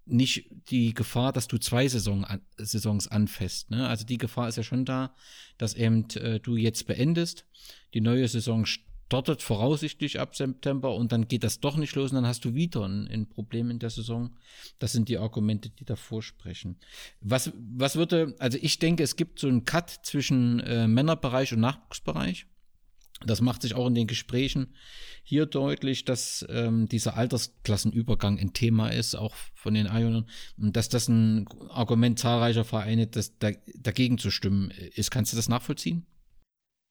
nicht 0.06 0.50
die 0.70 0.94
Gefahr, 0.94 1.34
dass 1.34 1.48
du 1.48 1.58
zwei 1.58 1.88
Saison 1.88 2.26
Saisons 2.58 3.08
anfasst. 3.08 3.72
Ne? 3.72 3.88
Also 3.88 4.06
die 4.06 4.18
Gefahr 4.18 4.48
ist 4.48 4.58
ja 4.58 4.64
schon 4.64 4.86
da, 4.86 5.16
dass 5.58 5.74
eben 5.74 6.08
äh, 6.16 6.40
du 6.40 6.56
jetzt 6.56 6.86
beendest, 6.88 7.46
die 7.94 8.02
neue 8.02 8.28
Saison 8.28 8.66
startet 8.66 9.42
voraussichtlich 9.42 10.20
ab 10.20 10.36
September 10.36 10.96
und 10.96 11.12
dann 11.12 11.28
geht 11.28 11.44
das 11.44 11.60
doch 11.60 11.78
nicht 11.78 11.96
los 11.96 12.12
und 12.12 12.16
dann 12.16 12.28
hast 12.28 12.44
du 12.46 12.54
wieder 12.54 12.84
ein, 12.88 13.08
ein 13.08 13.30
Problem 13.30 13.70
in 13.70 13.80
der 13.80 13.90
Saison. 13.90 14.36
Das 14.80 14.92
sind 14.92 15.10
die 15.10 15.18
Argumente, 15.18 15.70
die 15.70 15.86
davor 15.86 16.24
sprechen. 16.24 16.78
Was, 17.22 17.52
was 17.56 17.96
würde, 17.96 18.36
also 18.40 18.58
ich 18.62 18.80
denke, 18.80 19.04
es 19.04 19.16
gibt 19.16 19.40
so 19.40 19.48
einen 19.48 19.66
Cut 19.66 19.90
zwischen 19.90 20.60
äh, 20.62 20.88
Männerbereich 20.88 21.54
und 21.54 21.60
Nachwuchsbereich. 21.60 22.48
Das 23.26 23.42
macht 23.42 23.62
sich 23.62 23.76
auch 23.76 23.88
in 23.88 23.96
den 23.96 24.08
Gesprächen 24.08 24.74
hier 25.24 25.46
deutlich, 25.46 26.06
dass 26.06 26.46
ähm, 26.50 26.88
dieser 26.88 27.18
Altersklassenübergang 27.18 28.38
ein 28.38 28.54
Thema 28.54 28.90
ist, 28.90 29.16
auch 29.16 29.34
von 29.54 29.74
den 29.74 29.88
Ionern, 29.88 30.28
und 30.58 30.76
dass 30.76 30.90
das 30.90 31.08
ein 31.08 31.48
Argument 31.70 32.20
zahlreicher 32.20 32.66
Vereine 32.66 33.08
das 33.08 33.38
da, 33.40 33.52
dagegen 33.74 34.18
zu 34.18 34.30
stimmen 34.32 34.72
ist. 34.96 35.12
Kannst 35.12 35.32
du 35.32 35.38
das 35.38 35.50
nachvollziehen? 35.50 36.06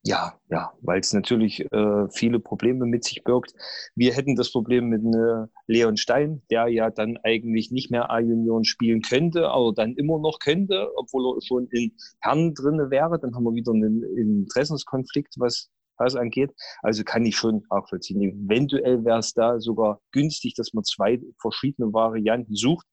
Ja, 0.06 0.38
ja, 0.50 0.70
weil 0.82 1.00
es 1.00 1.14
natürlich 1.14 1.60
äh, 1.72 2.08
viele 2.10 2.38
Probleme 2.38 2.84
mit 2.84 3.04
sich 3.04 3.24
birgt. 3.24 3.54
Wir 3.94 4.12
hätten 4.12 4.36
das 4.36 4.52
Problem 4.52 4.88
mit 4.90 5.02
äh, 5.02 5.46
Leon 5.66 5.96
Stein, 5.96 6.42
der 6.50 6.68
ja 6.68 6.90
dann 6.90 7.16
eigentlich 7.22 7.70
nicht 7.70 7.90
mehr 7.90 8.10
A-Junioren 8.10 8.64
spielen 8.64 9.00
könnte, 9.00 9.48
aber 9.48 9.72
dann 9.72 9.94
immer 9.94 10.18
noch 10.18 10.40
könnte, 10.40 10.90
obwohl 10.96 11.38
er 11.38 11.40
schon 11.40 11.68
in 11.70 11.92
Herren 12.20 12.52
drinne 12.52 12.90
wäre. 12.90 13.18
Dann 13.18 13.34
haben 13.34 13.44
wir 13.44 13.54
wieder 13.54 13.72
einen 13.72 14.02
Interessenskonflikt, 14.42 15.36
was 15.38 15.70
was 15.98 16.16
angeht. 16.16 16.52
Also 16.82 17.04
kann 17.04 17.24
ich 17.24 17.36
schon 17.36 17.62
auch 17.70 17.88
vollziehen. 17.88 18.22
Eventuell 18.22 19.04
wäre 19.04 19.18
es 19.18 19.32
da 19.32 19.60
sogar 19.60 20.00
günstig, 20.12 20.54
dass 20.54 20.72
man 20.72 20.84
zwei 20.84 21.20
verschiedene 21.40 21.92
Varianten 21.92 22.54
sucht, 22.54 22.86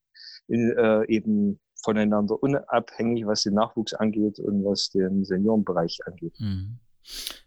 in, 0.48 0.72
äh, 0.76 1.04
eben 1.08 1.60
voneinander 1.82 2.40
unabhängig, 2.42 3.26
was 3.26 3.42
den 3.42 3.54
Nachwuchs 3.54 3.92
angeht 3.94 4.38
und 4.38 4.64
was 4.64 4.90
den 4.90 5.24
Seniorenbereich 5.24 5.98
angeht. 6.06 6.34
Mhm. 6.38 6.78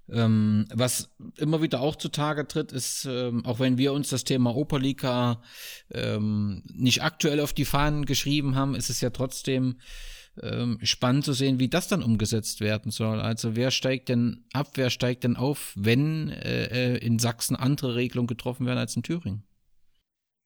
Ähm, 0.10 0.66
was 0.74 1.10
immer 1.38 1.62
wieder 1.62 1.80
auch 1.82 1.96
zutage 1.96 2.48
tritt, 2.48 2.72
ist, 2.72 3.08
ähm, 3.10 3.46
auch 3.46 3.60
wenn 3.60 3.78
wir 3.78 3.94
uns 3.94 4.10
das 4.10 4.24
Thema 4.24 4.56
Operliga 4.56 5.42
ähm, 5.92 6.62
nicht 6.74 7.04
aktuell 7.04 7.40
auf 7.40 7.54
die 7.54 7.66
Fahnen 7.66 8.06
geschrieben 8.06 8.56
haben, 8.56 8.76
ist 8.76 8.90
es 8.90 9.02
ja 9.02 9.10
trotzdem 9.10 9.80
ähm, 10.42 10.80
spannend 10.84 11.26
zu 11.26 11.34
sehen, 11.34 11.60
wie 11.60 11.70
das 11.70 11.88
dann 11.88 12.04
umgesetzt 12.04 12.62
werden 12.62 12.92
soll. 12.92 13.20
Also 13.20 13.56
wer 13.56 13.72
steigt 13.72 14.10
denn 14.10 14.46
ab, 14.54 14.72
wer 14.76 14.90
steigt 14.90 15.24
denn 15.24 15.36
auf, 15.36 15.74
wenn 15.76 16.30
äh, 16.30 16.96
äh, 16.96 16.98
in 16.98 17.20
Sachsen 17.20 17.56
andere 17.56 17.96
Regelungen 17.96 18.28
getroffen 18.28 18.66
werden 18.66 18.80
als 18.80 18.96
in 18.96 19.04
Thüringen? 19.04 19.44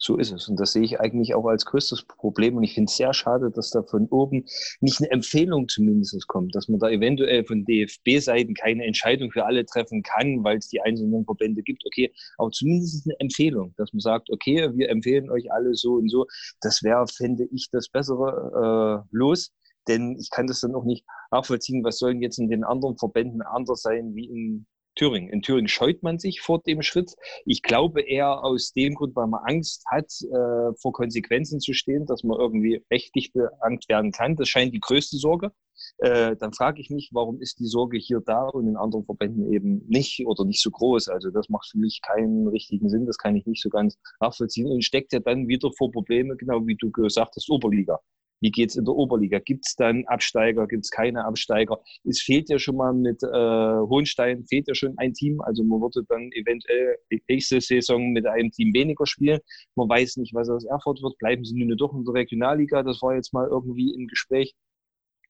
So 0.02 0.18
ist 0.18 0.32
es. 0.32 0.48
Und 0.48 0.58
das 0.58 0.72
sehe 0.72 0.84
ich 0.84 1.02
eigentlich 1.02 1.36
auch 1.36 1.46
als 1.46 1.66
größtes 1.66 2.04
Problem. 2.04 2.56
Und 2.56 2.64
ich 2.64 2.74
finde 2.74 2.90
es 2.90 2.96
sehr 2.96 3.14
schade, 3.14 3.52
dass 3.52 3.72
da 3.72 3.84
von 3.84 4.08
oben 4.08 4.46
nicht 4.80 5.02
eine 5.02 5.12
Empfehlung 5.12 5.68
zumindest 5.68 6.26
kommt, 6.28 6.56
dass 6.56 6.70
man 6.70 6.80
da 6.80 6.90
eventuell 6.90 7.44
von 7.44 7.66
DFB-Seiten 7.66 8.54
keine 8.54 8.86
Entscheidung 8.86 9.30
für 9.30 9.46
alle 9.46 9.66
treffen 9.66 10.02
kann, 10.02 10.42
weil 10.46 10.58
es 10.58 10.70
die 10.70 10.80
einzelnen 10.80 11.26
Verbände 11.26 11.64
gibt. 11.64 11.84
Okay, 11.86 12.14
aber 12.38 12.50
zumindest 12.52 13.08
eine 13.08 13.20
Empfehlung, 13.20 13.74
dass 13.76 13.92
man 13.92 14.00
sagt, 14.00 14.30
okay, 14.30 14.70
wir 14.74 14.90
empfehlen 14.90 15.30
euch 15.30 15.52
alle 15.52 15.76
so 15.76 15.96
und 15.96 16.10
so. 16.10 16.26
Das 16.62 16.82
wäre, 16.82 17.06
fände 17.08 17.50
ich, 17.52 17.68
das 17.70 17.90
bessere 17.90 19.04
äh, 19.04 19.08
Los 19.12 19.52
Denn 19.90 20.16
ich 20.18 20.30
kann 20.30 20.48
das 20.48 20.62
dann 20.62 20.76
auch 20.76 20.86
nicht 20.86 21.06
nachvollziehen, 21.32 21.84
was 21.84 21.98
sollen 21.98 22.22
jetzt 22.22 22.40
in 22.40 22.50
den 22.50 22.64
anderen 22.64 22.98
Verbänden 22.98 23.42
anders 23.42 23.82
sein 23.82 24.16
wie 24.16 24.30
in 24.30 24.68
Thüringen. 24.96 25.30
In 25.30 25.42
Thüringen 25.42 25.68
scheut 25.68 26.04
man 26.04 26.20
sich 26.20 26.42
vor 26.42 26.62
dem 26.62 26.82
Schritt. 26.82 27.16
Ich 27.46 27.62
glaube 27.62 28.02
eher 28.02 28.44
aus 28.44 28.74
dem 28.74 28.96
Grund, 28.96 29.16
weil 29.16 29.28
man 29.28 29.42
Angst 29.46 29.86
hat, 29.88 30.12
äh, 30.22 30.74
vor 30.80 30.92
Konsequenzen 30.92 31.60
zu 31.60 31.74
stehen, 31.74 32.06
dass 32.06 32.24
man 32.24 32.38
irgendwie 32.38 32.84
rechtlich 32.92 33.32
beangt 33.32 33.88
werden 33.88 34.12
kann. 34.12 34.36
Das 34.36 34.50
scheint 34.50 34.74
die 34.74 34.80
größte 34.80 35.18
Sorge. 35.18 35.52
Äh, 36.00 36.36
dann 36.36 36.54
frage 36.54 36.82
ich 36.82 36.90
mich, 36.90 37.12
warum 37.14 37.42
ist 37.42 37.60
die 37.60 37.66
Sorge 37.66 37.98
hier 37.98 38.22
da 38.26 38.48
und 38.48 38.68
in 38.68 38.76
anderen 38.76 39.06
Verbänden 39.06 39.52
eben 39.54 39.86
nicht 39.88 40.26
oder 40.26 40.44
nicht 40.44 40.62
so 40.62 40.70
groß? 40.70 41.08
Also 41.08 41.32
das 41.32 41.48
macht 41.50 41.70
für 41.70 41.78
mich 41.78 42.02
keinen 42.06 42.48
richtigen 42.48 42.90
Sinn, 42.90 43.06
das 43.06 43.18
kann 43.18 43.36
ich 43.36 43.46
nicht 43.46 43.62
so 43.62 43.70
ganz 43.70 43.98
nachvollziehen 44.20 44.68
und 44.68 44.84
steckt 44.84 45.14
ja 45.14 45.20
dann 45.20 45.48
wieder 45.48 45.72
vor 45.78 45.92
Probleme, 45.92 46.36
genau 46.36 46.68
wie 46.68 46.76
du 46.76 46.92
gesagt 46.92 47.36
hast, 47.38 47.50
Oberliga. 47.50 48.00
Wie 48.42 48.52
geht 48.52 48.70
es 48.70 48.76
in 48.76 48.86
der 48.86 48.96
Oberliga? 48.96 49.40
Gibt 49.40 49.66
es 49.68 49.76
dann 49.76 50.06
Absteiger? 50.06 50.68
Gibt 50.68 50.86
es 50.86 50.92
keine 50.92 51.26
Absteiger? 51.26 51.80
Es 52.04 52.22
fehlt 52.22 52.50
ja 52.50 52.58
schon 52.60 52.78
mal 52.78 52.94
mit 52.94 53.22
äh, 53.24 53.28
Hohenstein, 53.28 54.46
fehlt 54.46 54.68
ja 54.68 54.76
schon 54.76 54.98
ein 54.98 55.14
Team. 55.14 55.42
Also 55.42 55.64
man 55.64 55.82
würde 55.82 56.04
dann 56.08 56.32
eventuell 56.32 56.98
nächste 57.28 57.60
Saison 57.62 58.12
mit 58.12 58.26
einem 58.26 58.52
Team 58.52 58.74
weniger 58.74 59.06
spielen. 59.06 59.40
Man 59.76 59.90
weiß 59.90 60.18
nicht, 60.18 60.34
was 60.34 60.50
aus 60.50 60.66
Erfurt 60.66 61.02
wird. 61.02 61.18
Bleiben 61.18 61.44
sie 61.44 61.56
nun 61.56 61.76
doch 61.78 61.94
in 61.94 62.06
der 62.06 62.14
Regionalliga? 62.14 62.84
Das 62.84 63.02
war 63.02 63.16
jetzt 63.16 63.34
mal 63.34 63.48
irgendwie 63.48 63.94
im 63.94 64.08
Gespräch. 64.08 64.56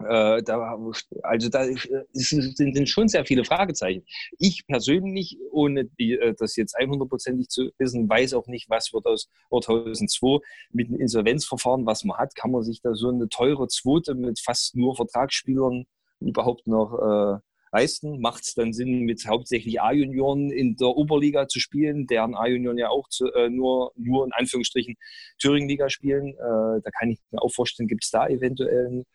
Äh, 0.01 0.41
da, 0.43 0.77
also 1.23 1.49
da 1.49 1.65
sind, 2.13 2.55
sind, 2.55 2.89
schon 2.89 3.09
sehr 3.09 3.25
viele 3.25 3.43
Fragezeichen. 3.43 4.05
Ich 4.37 4.65
persönlich, 4.65 5.37
ohne 5.51 5.85
die, 5.85 6.13
äh, 6.13 6.33
das 6.37 6.55
jetzt 6.55 6.77
100%ig 6.77 7.49
zu 7.49 7.71
wissen, 7.77 8.07
weiß 8.07 8.33
auch 8.33 8.47
nicht, 8.47 8.69
was 8.69 8.93
wird 8.93 9.05
aus 9.05 9.29
2002 9.49 10.39
mit 10.71 10.87
dem 10.87 11.01
Insolvenzverfahren, 11.01 11.85
was 11.85 12.05
man 12.05 12.17
hat. 12.17 12.33
Kann 12.35 12.51
man 12.51 12.63
sich 12.63 12.81
da 12.81 12.93
so 12.93 13.09
eine 13.09 13.27
teure 13.27 13.67
Zweite 13.67 14.15
mit 14.15 14.39
fast 14.39 14.77
nur 14.77 14.95
Vertragsspielern 14.95 15.85
überhaupt 16.21 16.65
noch 16.65 16.93
äh, 16.93 17.39
leisten? 17.73 18.21
Macht 18.21 18.43
es 18.43 18.53
dann 18.53 18.71
Sinn, 18.71 19.01
mit 19.01 19.27
hauptsächlich 19.27 19.81
A-Junioren 19.81 20.49
in 20.49 20.77
der 20.77 20.95
Oberliga 20.95 21.49
zu 21.49 21.59
spielen, 21.59 22.07
deren 22.07 22.35
A-Junioren 22.35 22.77
ja 22.77 22.87
auch 22.87 23.09
zu, 23.09 23.33
äh, 23.33 23.49
nur, 23.49 23.91
nur 23.97 24.25
in 24.25 24.31
Anführungsstrichen 24.31 24.95
Thüringen-Liga 25.39 25.89
spielen? 25.89 26.29
Äh, 26.35 26.81
da 26.83 26.89
kann 26.97 27.09
ich 27.09 27.19
mir 27.31 27.41
auch 27.41 27.51
vorstellen, 27.51 27.89
gibt 27.89 28.05
es 28.05 28.11
da 28.11 28.29
eventuell 28.29 28.87
einen 28.87 29.05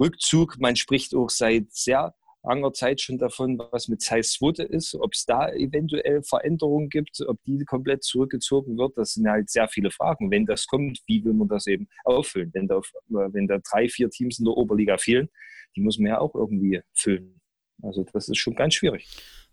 Rückzug. 0.00 0.58
Man 0.58 0.76
spricht 0.76 1.14
auch 1.14 1.30
seit 1.30 1.70
sehr 1.72 2.14
langer 2.42 2.72
Zeit 2.72 3.00
schon 3.00 3.18
davon, 3.18 3.58
was 3.70 3.88
mit 3.88 4.00
Zeiss 4.00 4.32
Swote 4.32 4.62
ist, 4.62 4.94
ob 4.94 5.12
es 5.12 5.26
da 5.26 5.50
eventuell 5.52 6.22
Veränderungen 6.22 6.88
gibt, 6.88 7.20
ob 7.26 7.38
die 7.44 7.64
komplett 7.64 8.02
zurückgezogen 8.02 8.78
wird. 8.78 8.96
Das 8.96 9.12
sind 9.12 9.28
halt 9.28 9.50
sehr 9.50 9.68
viele 9.68 9.90
Fragen. 9.90 10.30
Wenn 10.30 10.46
das 10.46 10.66
kommt, 10.66 11.00
wie 11.06 11.22
will 11.24 11.34
man 11.34 11.48
das 11.48 11.66
eben 11.66 11.88
auffüllen? 12.04 12.50
Wenn 12.54 12.66
da, 12.66 12.80
wenn 13.08 13.46
da 13.46 13.58
drei, 13.58 13.88
vier 13.88 14.08
Teams 14.10 14.38
in 14.38 14.46
der 14.46 14.56
Oberliga 14.56 14.96
fehlen, 14.96 15.28
die 15.76 15.82
muss 15.82 15.98
man 15.98 16.08
ja 16.08 16.18
auch 16.18 16.34
irgendwie 16.34 16.80
füllen. 16.94 17.40
Also 17.82 18.04
das 18.12 18.28
ist 18.28 18.38
schon 18.38 18.54
ganz 18.54 18.74
schwierig. 18.74 19.06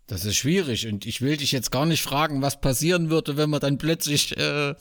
Das 0.08 0.24
ist 0.24 0.36
schwierig 0.36 0.86
und 0.86 1.04
ich 1.04 1.20
will 1.20 1.36
dich 1.36 1.52
jetzt 1.52 1.70
gar 1.70 1.84
nicht 1.84 2.00
fragen, 2.00 2.40
was 2.40 2.62
passieren 2.62 3.10
würde, 3.10 3.36
wenn 3.36 3.50
man 3.50 3.60
dann 3.60 3.76
plötzlich 3.76 4.34
äh, 4.38 4.74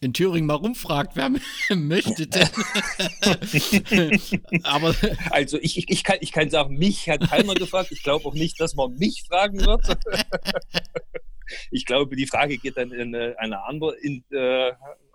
in 0.00 0.12
Thüringen 0.12 0.48
mal 0.48 0.54
rumfragt, 0.54 1.14
wer 1.14 1.30
möchte 1.76 2.26
denn. 2.26 2.48
Aber 4.64 4.92
also 5.30 5.56
ich, 5.58 5.78
ich, 5.78 5.88
ich, 5.88 6.02
kann, 6.02 6.16
ich 6.20 6.32
kann 6.32 6.50
sagen, 6.50 6.78
mich 6.78 7.08
hat 7.08 7.20
keiner 7.30 7.54
gefragt. 7.54 7.92
Ich 7.92 8.02
glaube 8.02 8.26
auch 8.26 8.34
nicht, 8.34 8.60
dass 8.60 8.74
man 8.74 8.94
mich 8.94 9.22
fragen 9.28 9.64
wird. 9.64 9.86
ich 11.70 11.86
glaube, 11.86 12.16
die 12.16 12.26
Frage 12.26 12.58
geht 12.58 12.76
dann 12.76 12.90
in 12.90 13.14
äh, 13.14 13.36
eine 13.38 13.64
andere, 13.64 13.94
in, 14.02 14.24
äh, 14.32 14.72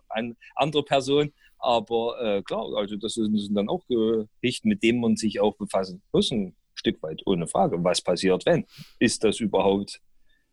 eine 0.08 0.38
andere 0.56 0.84
Person. 0.84 1.34
Aber 1.60 2.22
äh, 2.22 2.42
klar, 2.42 2.74
also 2.78 2.96
das 2.96 3.16
sind 3.16 3.54
dann 3.54 3.68
auch 3.68 3.84
Geschichten, 3.88 4.70
mit 4.70 4.82
denen 4.82 5.02
man 5.02 5.18
sich 5.18 5.42
auch 5.42 5.58
befassen 5.58 6.02
muss. 6.14 6.32
Stück 6.78 7.02
weit, 7.04 7.22
ohne 7.26 7.48
Frage. 7.48 7.84
Was 7.84 8.02
passiert, 8.02 8.46
wenn? 8.46 8.66
Ist 9.00 9.24
das 9.24 9.40
überhaupt 9.40 10.02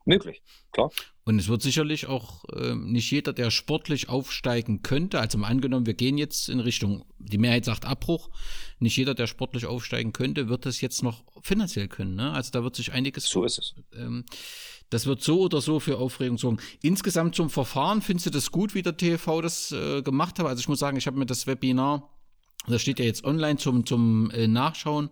möglich? 0.05 0.43
Klar. 0.73 0.91
Und 1.25 1.39
es 1.39 1.49
wird 1.49 1.63
sicherlich 1.63 2.07
auch 2.07 2.45
äh, 2.53 2.75
nicht 2.75 3.11
jeder, 3.11 3.33
der 3.33 3.51
sportlich 3.51 4.09
aufsteigen 4.09 4.83
könnte, 4.83 5.21
also 5.21 5.39
mal 5.39 5.49
angenommen, 5.49 5.87
wir 5.87 5.95
gehen 5.95 6.19
jetzt 6.19 6.51
in 6.51 6.61
Richtung, 6.61 7.07
die 7.19 7.39
Mehrheit 7.39 7.65
sagt 7.65 7.87
Abbruch, 7.87 8.29
nicht 8.79 8.97
jeder, 8.97 9.15
der 9.15 9.27
sportlich 9.27 9.65
aufsteigen 9.65 10.13
könnte, 10.13 10.49
wird 10.49 10.67
das 10.67 10.83
jetzt 10.83 11.03
noch 11.03 11.25
finanziell 11.43 11.89
können. 11.89 12.15
Ne? 12.15 12.33
Also 12.33 12.51
da 12.51 12.63
wird 12.63 12.77
sich 12.77 12.93
einiges. 12.93 13.27
So 13.27 13.45
ist 13.45 13.59
es. 13.59 13.75
Ähm, 13.95 14.25
das 14.91 15.07
wird 15.07 15.23
so 15.23 15.41
oder 15.41 15.61
so 15.61 15.81
für 15.81 15.97
Aufregung 15.97 16.37
sorgen. 16.37 16.59
Insgesamt 16.83 17.35
zum 17.35 17.49
Verfahren, 17.49 18.03
findest 18.03 18.27
du 18.27 18.31
das 18.31 18.51
gut, 18.51 18.75
wie 18.75 18.83
der 18.83 18.97
TV 18.97 19.41
das 19.41 19.73
äh, 19.73 20.03
gemacht 20.03 20.39
hat? 20.39 20.47
Also 20.47 20.61
ich 20.61 20.69
muss 20.69 20.79
sagen, 20.79 20.99
ich 20.99 21.07
habe 21.07 21.19
mir 21.19 21.27
das 21.27 21.47
Webinar, 21.47 22.11
das 22.67 22.83
steht 22.83 22.99
ja 22.99 23.05
jetzt 23.05 23.25
online 23.25 23.57
zum, 23.57 23.87
zum 23.87 24.31
äh, 24.31 24.47
Nachschauen, 24.47 25.11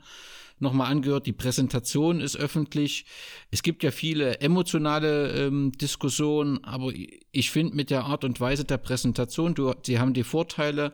nochmal 0.62 0.90
angehört. 0.90 1.26
Die 1.26 1.32
Präsentation 1.32 2.20
ist 2.20 2.36
öffentlich. 2.36 3.04
Es 3.50 3.62
gibt 3.62 3.82
ja 3.82 3.90
viele 3.90 4.40
emotionale 4.40 5.32
ähm, 5.32 5.72
Diskussionen, 5.72 6.64
aber 6.64 6.92
ich 7.32 7.50
finde 7.50 7.76
mit 7.76 7.90
der 7.90 8.04
Art 8.04 8.24
und 8.24 8.40
Weise 8.40 8.64
der 8.64 8.78
Präsentation, 8.78 9.54
du, 9.54 9.74
sie 9.82 9.98
haben 9.98 10.14
die 10.14 10.24
Vorteile 10.24 10.92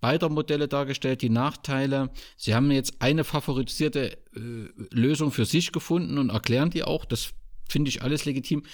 beider 0.00 0.28
Modelle 0.28 0.66
dargestellt, 0.66 1.22
die 1.22 1.30
Nachteile. 1.30 2.10
Sie 2.36 2.54
haben 2.54 2.70
jetzt 2.70 3.00
eine 3.00 3.24
favorisierte 3.24 4.12
äh, 4.12 4.18
Lösung 4.90 5.30
für 5.30 5.44
sich 5.44 5.72
gefunden 5.72 6.18
und 6.18 6.30
erklären 6.30 6.70
die 6.70 6.84
auch. 6.84 7.04
Das 7.04 7.30
finde 7.68 7.90
ich 7.90 8.02
alles 8.02 8.24
legitim. 8.24 8.64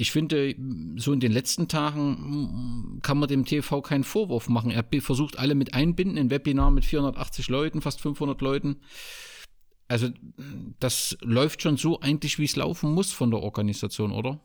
Ich 0.00 0.12
finde, 0.12 0.54
so 0.96 1.12
in 1.12 1.18
den 1.18 1.32
letzten 1.32 1.66
Tagen 1.66 3.00
kann 3.02 3.18
man 3.18 3.28
dem 3.28 3.44
TV 3.44 3.82
keinen 3.82 4.04
Vorwurf 4.04 4.48
machen. 4.48 4.70
Er 4.70 4.84
versucht 5.00 5.40
alle 5.40 5.56
mit 5.56 5.74
einbinden, 5.74 6.16
ein 6.16 6.30
Webinar 6.30 6.70
mit 6.70 6.84
480 6.84 7.48
Leuten, 7.48 7.80
fast 7.80 8.00
500 8.00 8.40
Leuten. 8.40 8.76
Also 9.88 10.08
das 10.80 11.16
läuft 11.22 11.62
schon 11.62 11.78
so 11.78 12.00
eigentlich, 12.00 12.38
wie 12.38 12.44
es 12.44 12.56
laufen 12.56 12.92
muss 12.92 13.12
von 13.12 13.30
der 13.30 13.40
Organisation, 13.40 14.12
oder? 14.12 14.38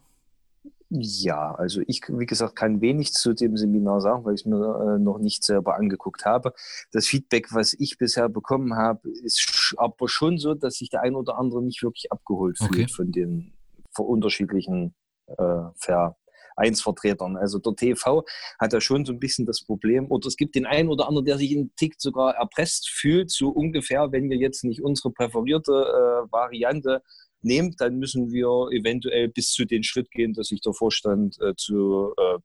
Ja, 0.89 1.55
also 1.55 1.81
ich, 1.87 2.01
wie 2.07 2.25
gesagt, 2.25 2.55
kann 2.55 2.79
wenig 2.79 3.13
zu 3.13 3.33
dem 3.33 3.57
Seminar 3.57 3.99
sagen, 3.99 4.23
weil 4.25 4.35
ich 4.35 4.41
es 4.41 4.45
mir 4.45 4.57
äh, 4.57 4.99
noch 4.99 5.17
nicht 5.17 5.43
selber 5.43 5.75
angeguckt 5.75 6.23
habe. 6.23 6.53
Das 6.91 7.07
Feedback, 7.07 7.47
was 7.51 7.73
ich 7.73 7.97
bisher 7.97 8.29
bekommen 8.29 8.75
habe, 8.75 9.09
ist 9.09 9.73
aber 9.77 10.07
schon 10.07 10.37
so, 10.37 10.53
dass 10.53 10.75
sich 10.75 10.89
der 10.89 11.01
ein 11.01 11.15
oder 11.15 11.39
andere 11.39 11.63
nicht 11.63 11.81
wirklich 11.81 12.11
abgeholt 12.11 12.59
fühlt 12.59 12.71
okay. 12.71 12.87
von 12.87 13.11
den 13.11 13.53
unterschiedlichen 13.97 14.93
äh, 15.27 15.63
Ver 15.75 16.15
Vereinsvertretern. 16.55 17.37
Also 17.37 17.59
der 17.59 17.75
TV 17.75 18.23
hat 18.59 18.73
ja 18.73 18.81
schon 18.81 19.05
so 19.05 19.13
ein 19.13 19.19
bisschen 19.19 19.45
das 19.45 19.63
Problem, 19.63 20.09
oder 20.09 20.27
es 20.27 20.37
gibt 20.37 20.55
den 20.55 20.65
einen 20.65 20.89
oder 20.89 21.07
anderen, 21.07 21.25
der 21.25 21.37
sich 21.37 21.51
in 21.51 21.71
Tick 21.75 21.95
sogar 21.97 22.35
erpresst 22.35 22.89
fühlt, 22.89 23.31
so 23.31 23.49
ungefähr, 23.49 24.11
wenn 24.11 24.29
wir 24.29 24.37
jetzt 24.37 24.63
nicht 24.63 24.81
unsere 24.81 25.11
präferierte 25.11 25.71
äh, 25.71 26.31
Variante 26.31 27.01
nehmen, 27.41 27.75
dann 27.77 27.97
müssen 27.97 28.31
wir 28.31 28.69
eventuell 28.71 29.27
bis 29.27 29.51
zu 29.51 29.65
den 29.65 29.83
Schritt 29.83 30.11
gehen, 30.11 30.33
dass 30.33 30.47
sich 30.47 30.61
der 30.61 30.73
Vorstand 30.73 31.39
äh, 31.41 31.53
zu, 31.55 32.13
äh, 32.17 32.39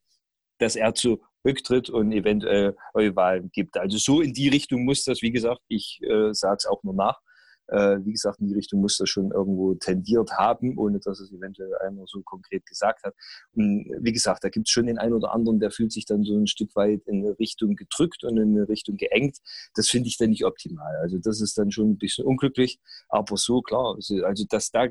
dass 0.59 0.77
er 0.77 0.95
zu 0.95 1.21
Rücktritt 1.45 1.89
und 1.89 2.13
eventuell 2.13 2.77
Neuwahlen 2.95 3.51
gibt. 3.53 3.77
Also 3.77 3.97
so 3.99 4.21
in 4.21 4.33
die 4.33 4.49
Richtung 4.49 4.85
muss 4.85 5.05
das, 5.05 5.23
wie 5.23 5.31
gesagt, 5.31 5.61
ich 5.69 6.01
äh, 6.03 6.33
sage 6.33 6.57
es 6.59 6.67
auch 6.67 6.83
nur 6.83 6.95
nach, 6.95 7.21
äh, 7.69 7.99
wie 8.05 8.13
gesagt, 8.13 8.41
in 8.41 8.49
die 8.49 8.55
Richtung 8.55 8.81
muss 8.81 8.97
das 8.97 9.09
schon 9.09 9.31
irgendwo 9.31 9.75
tendiert 9.75 10.33
haben, 10.33 10.79
ohne 10.79 10.99
dass 11.01 11.21
es 11.21 11.33
eventuell 11.33 11.75
einer 11.79 12.07
so 12.07 12.23
konkret 12.23 12.67
gesagt 12.67 13.05
hat. 13.05 13.15
Und 13.55 13.91
wie 14.01 14.13
gesagt, 14.13 14.45
da 14.45 14.49
gibt 14.49 14.69
es 14.69 14.73
schon 14.73 14.87
den 14.87 14.99
einen 14.99 15.15
oder 15.15 15.33
anderen, 15.33 15.61
der 15.61 15.71
fühlt 15.71 15.93
sich 15.93 16.05
dann 16.05 16.25
so 16.25 16.37
ein 16.37 16.47
Stück 16.47 16.75
weit 16.77 17.03
in 17.07 17.25
eine 17.25 17.39
Richtung 17.39 17.77
gedrückt 17.77 18.25
und 18.25 18.39
in 18.39 18.57
eine 18.57 18.69
Richtung 18.69 18.97
geengt. 18.97 19.39
Das 19.75 19.89
finde 19.89 20.09
ich 20.09 20.17
dann 20.17 20.31
nicht 20.31 20.45
optimal. 20.45 20.97
Also 21.03 21.19
das 21.19 21.41
ist 21.41 21.59
dann 21.59 21.71
schon 21.71 21.91
ein 21.91 21.99
bisschen 21.99 22.25
unglücklich, 22.25 22.79
aber 23.09 23.37
so 23.37 23.61
klar. 23.63 23.95
Also, 23.95 24.25
also 24.25 24.45
dass 24.49 24.71
da, 24.71 24.85
äh, 24.85 24.91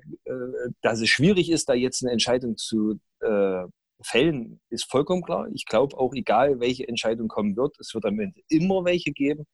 dass 0.81 1.01
es 1.01 1.09
schwierig 1.09 1.51
ist, 1.51 1.69
da 1.69 1.73
jetzt 1.73 2.03
eine 2.03 2.11
Entscheidung 2.11 2.57
zu 2.57 2.99
äh, 3.21 3.63
Fällen 4.03 4.59
ist 4.69 4.89
vollkommen 4.89 5.23
klar. 5.23 5.47
Ich 5.53 5.65
glaube 5.65 5.97
auch, 5.97 6.13
egal 6.13 6.59
welche 6.59 6.87
Entscheidung 6.87 7.27
kommen 7.27 7.55
wird, 7.55 7.75
es 7.79 7.93
wird 7.93 8.05
am 8.05 8.19
Ende 8.19 8.41
immer 8.47 8.85
welche 8.85 9.11
geben, 9.11 9.45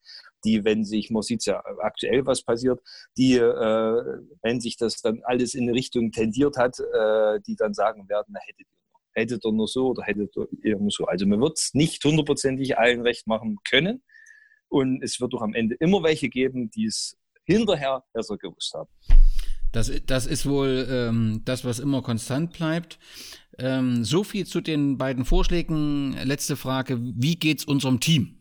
die, 0.44 0.64
wenn 0.64 0.84
sich, 0.84 1.10
man 1.10 1.22
sieht 1.22 1.44
ja 1.46 1.62
aktuell, 1.80 2.26
was 2.26 2.42
passiert, 2.42 2.80
die, 3.16 3.36
äh, 3.36 4.20
wenn 4.42 4.60
sich 4.60 4.76
das 4.76 5.00
dann 5.00 5.22
alles 5.24 5.54
in 5.54 5.64
eine 5.64 5.72
Richtung 5.72 6.10
tendiert 6.12 6.56
hat, 6.56 6.78
äh, 6.78 7.40
die 7.46 7.56
dann 7.56 7.74
sagen 7.74 8.08
werden, 8.08 8.26
na, 8.28 8.40
hättet 8.44 8.66
ihr 8.68 8.78
nur, 8.82 9.00
hättet 9.14 9.44
ihr 9.44 9.52
nur 9.52 9.68
so 9.68 9.88
oder 9.88 10.02
hättet 10.02 10.34
ihr 10.62 10.78
nur 10.78 10.90
so. 10.90 11.06
Also 11.06 11.26
man 11.26 11.40
wird 11.40 11.58
es 11.58 11.72
nicht 11.72 12.04
hundertprozentig 12.04 12.78
allen 12.78 13.00
recht 13.00 13.26
machen 13.26 13.58
können. 13.68 14.02
Und 14.68 15.02
es 15.02 15.20
wird 15.20 15.32
auch 15.34 15.42
am 15.42 15.54
Ende 15.54 15.76
immer 15.76 16.02
welche 16.02 16.28
geben, 16.28 16.70
die 16.70 16.86
es 16.86 17.16
hinterher 17.44 18.02
besser 18.12 18.36
gewusst 18.36 18.74
haben. 18.74 18.90
Das, 19.70 19.90
das 20.06 20.26
ist 20.26 20.46
wohl 20.46 20.86
ähm, 20.88 21.42
das, 21.44 21.64
was 21.64 21.80
immer 21.80 22.00
konstant 22.02 22.52
bleibt. 22.52 22.98
Ähm, 23.58 24.04
so 24.04 24.24
viel 24.24 24.46
zu 24.46 24.60
den 24.60 24.98
beiden 24.98 25.24
Vorschlägen. 25.24 26.16
Letzte 26.24 26.56
Frage: 26.56 26.98
Wie 27.00 27.36
geht 27.36 27.60
es 27.60 27.64
unserem 27.64 28.00
Team? 28.00 28.38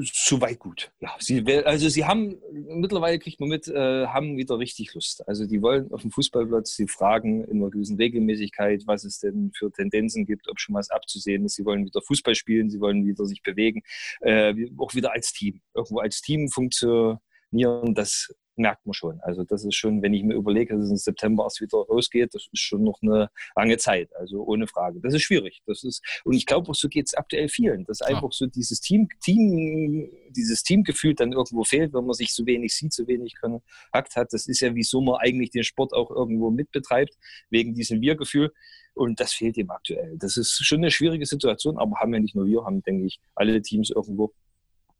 Soweit 0.00 0.58
gut. 0.58 0.92
Ja, 1.00 1.14
sie, 1.18 1.44
also 1.64 1.88
sie 1.88 2.04
haben 2.04 2.40
mittlerweile 2.50 3.18
kriegt 3.18 3.38
man 3.38 3.50
mit, 3.50 3.68
äh, 3.68 4.06
haben 4.06 4.36
wieder 4.38 4.58
richtig 4.58 4.94
Lust. 4.94 5.26
Also 5.28 5.46
die 5.46 5.60
wollen 5.60 5.92
auf 5.92 6.02
dem 6.02 6.10
Fußballplatz, 6.10 6.74
sie 6.74 6.88
fragen 6.88 7.44
in 7.44 7.58
einer 7.58 7.70
gewissen 7.70 7.96
Regelmäßigkeit, 7.96 8.84
was 8.86 9.04
es 9.04 9.20
denn 9.20 9.52
für 9.54 9.70
Tendenzen 9.70 10.24
gibt, 10.24 10.48
ob 10.48 10.58
schon 10.58 10.74
was 10.74 10.90
abzusehen 10.90 11.44
ist. 11.44 11.56
Sie 11.56 11.64
wollen 11.64 11.84
wieder 11.84 12.00
Fußball 12.00 12.34
spielen, 12.34 12.70
sie 12.70 12.80
wollen 12.80 13.06
wieder 13.06 13.26
sich 13.26 13.42
bewegen, 13.42 13.82
äh, 14.20 14.54
auch 14.78 14.94
wieder 14.94 15.12
als 15.12 15.32
Team. 15.32 15.60
Irgendwo 15.74 15.98
als 15.98 16.22
Team 16.22 16.48
funktionieren, 16.48 17.94
das 17.94 18.34
merkt 18.56 18.86
man 18.86 18.94
schon. 18.94 19.20
Also 19.20 19.44
das 19.44 19.64
ist 19.64 19.74
schon, 19.74 20.02
wenn 20.02 20.14
ich 20.14 20.22
mir 20.22 20.34
überlege, 20.34 20.74
dass 20.74 20.84
es 20.84 20.90
im 20.90 20.96
September 20.96 21.44
erst 21.44 21.60
wieder 21.60 21.78
rausgeht, 21.78 22.34
das 22.34 22.48
ist 22.52 22.60
schon 22.60 22.84
noch 22.84 22.98
eine 23.02 23.28
lange 23.56 23.76
Zeit. 23.78 24.14
Also 24.16 24.44
ohne 24.44 24.66
Frage. 24.66 25.00
Das 25.00 25.14
ist 25.14 25.22
schwierig. 25.22 25.62
Das 25.66 25.84
ist, 25.84 26.02
und 26.24 26.34
ich 26.34 26.46
glaube 26.46 26.70
auch, 26.70 26.74
so 26.74 26.88
geht 26.88 27.06
es 27.06 27.14
aktuell 27.14 27.48
vielen. 27.48 27.84
Dass 27.84 28.02
einfach 28.02 28.32
so 28.32 28.46
dieses 28.46 28.80
Team, 28.80 29.08
Team, 29.22 30.10
dieses 30.30 30.62
Teamgefühl 30.62 31.14
dann 31.14 31.32
irgendwo 31.32 31.64
fehlt, 31.64 31.92
wenn 31.92 32.04
man 32.04 32.14
sich 32.14 32.32
so 32.32 32.46
wenig 32.46 32.74
sieht, 32.74 32.92
so 32.92 33.06
wenig 33.06 33.34
Kontakt 33.40 34.16
hat. 34.16 34.32
Das 34.32 34.46
ist 34.46 34.60
ja, 34.60 34.74
wieso 34.74 35.00
man 35.00 35.16
eigentlich 35.16 35.50
den 35.50 35.64
Sport 35.64 35.92
auch 35.92 36.10
irgendwo 36.10 36.50
mitbetreibt, 36.50 37.16
wegen 37.50 37.74
diesem 37.74 38.00
Wir-Gefühl. 38.00 38.52
Und 38.94 39.18
das 39.18 39.32
fehlt 39.32 39.56
ihm 39.56 39.70
aktuell. 39.70 40.16
Das 40.18 40.36
ist 40.36 40.64
schon 40.64 40.78
eine 40.78 40.90
schwierige 40.90 41.26
Situation, 41.26 41.78
aber 41.78 41.96
haben 41.96 42.14
ja 42.14 42.20
nicht 42.20 42.36
nur 42.36 42.46
wir, 42.46 42.64
haben, 42.64 42.80
denke 42.82 43.06
ich, 43.06 43.18
alle 43.34 43.60
Teams 43.60 43.90
irgendwo 43.90 44.32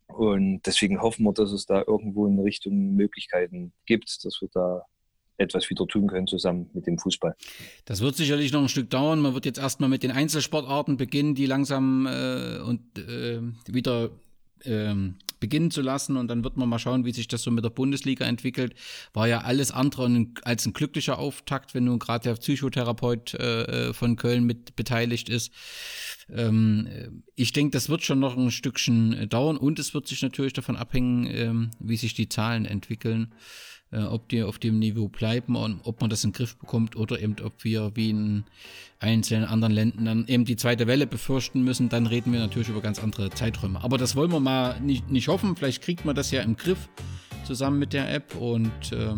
und 0.06 0.62
deswegen 0.66 1.00
hoffen 1.00 1.24
wir, 1.24 1.32
dass 1.32 1.52
es 1.52 1.66
da 1.66 1.82
irgendwo 1.86 2.26
in 2.26 2.38
Richtung 2.38 2.94
Möglichkeiten 2.94 3.72
gibt, 3.86 4.24
dass 4.24 4.40
wir 4.40 4.48
da 4.52 4.82
etwas 5.36 5.68
wieder 5.68 5.86
tun 5.86 6.06
können 6.06 6.26
zusammen 6.26 6.70
mit 6.74 6.86
dem 6.86 6.98
Fußball. 6.98 7.34
Das 7.84 8.00
wird 8.00 8.14
sicherlich 8.14 8.52
noch 8.52 8.62
ein 8.62 8.68
Stück 8.68 8.90
dauern. 8.90 9.20
Man 9.20 9.34
wird 9.34 9.46
jetzt 9.46 9.58
erstmal 9.58 9.88
mit 9.88 10.02
den 10.02 10.12
Einzelsportarten 10.12 10.96
beginnen, 10.96 11.34
die 11.34 11.46
langsam 11.46 12.06
äh, 12.06 12.58
und 12.60 12.98
äh, 12.98 13.40
wieder 13.66 14.10
ähm, 14.64 15.16
beginnen 15.44 15.70
zu 15.70 15.82
lassen 15.82 16.16
und 16.16 16.28
dann 16.28 16.42
wird 16.42 16.56
man 16.56 16.70
mal 16.70 16.78
schauen, 16.78 17.04
wie 17.04 17.12
sich 17.12 17.28
das 17.28 17.42
so 17.42 17.50
mit 17.50 17.62
der 17.62 17.68
Bundesliga 17.68 18.24
entwickelt. 18.24 18.74
War 19.12 19.28
ja 19.28 19.42
alles 19.42 19.72
andere 19.72 20.08
als 20.42 20.64
ein 20.64 20.72
glücklicher 20.72 21.18
Auftakt, 21.18 21.74
wenn 21.74 21.84
nun 21.84 21.98
gerade 21.98 22.30
der 22.30 22.36
Psychotherapeut 22.36 23.34
äh, 23.34 23.88
äh, 23.88 23.92
von 23.92 24.16
Köln 24.16 24.44
mit 24.44 24.74
beteiligt 24.74 25.28
ist. 25.28 25.52
Ähm, 26.32 27.22
ich 27.34 27.52
denke, 27.52 27.72
das 27.72 27.90
wird 27.90 28.02
schon 28.04 28.20
noch 28.20 28.38
ein 28.38 28.50
Stückchen 28.50 29.28
dauern 29.28 29.58
und 29.58 29.78
es 29.78 29.92
wird 29.92 30.08
sich 30.08 30.22
natürlich 30.22 30.54
davon 30.54 30.76
abhängen, 30.76 31.26
ähm, 31.26 31.70
wie 31.78 31.98
sich 31.98 32.14
die 32.14 32.30
Zahlen 32.30 32.64
entwickeln 32.64 33.34
äh, 33.94 34.02
ob 34.02 34.28
die 34.28 34.42
auf 34.42 34.58
dem 34.58 34.78
Niveau 34.78 35.08
bleiben 35.08 35.56
und 35.56 35.80
ob 35.84 36.00
man 36.00 36.10
das 36.10 36.24
in 36.24 36.30
den 36.30 36.36
Griff 36.36 36.56
bekommt 36.56 36.96
oder 36.96 37.20
eben 37.20 37.36
ob 37.42 37.64
wir 37.64 37.92
wie 37.94 38.10
in 38.10 38.44
einzelnen 38.98 39.44
anderen 39.44 39.74
Ländern 39.74 40.24
eben 40.26 40.44
die 40.44 40.56
zweite 40.56 40.86
Welle 40.86 41.06
befürchten 41.06 41.62
müssen, 41.62 41.88
dann 41.88 42.06
reden 42.06 42.32
wir 42.32 42.40
natürlich 42.40 42.68
über 42.68 42.80
ganz 42.80 42.98
andere 42.98 43.30
Zeiträume. 43.30 43.82
Aber 43.82 43.98
das 43.98 44.16
wollen 44.16 44.32
wir 44.32 44.40
mal 44.40 44.80
nicht, 44.80 45.10
nicht 45.10 45.28
hoffen. 45.28 45.56
Vielleicht 45.56 45.82
kriegt 45.82 46.04
man 46.04 46.14
das 46.14 46.30
ja 46.30 46.42
im 46.42 46.56
Griff 46.56 46.88
zusammen 47.44 47.78
mit 47.78 47.92
der 47.92 48.12
App 48.12 48.34
und 48.36 48.92
äh, 48.92 49.14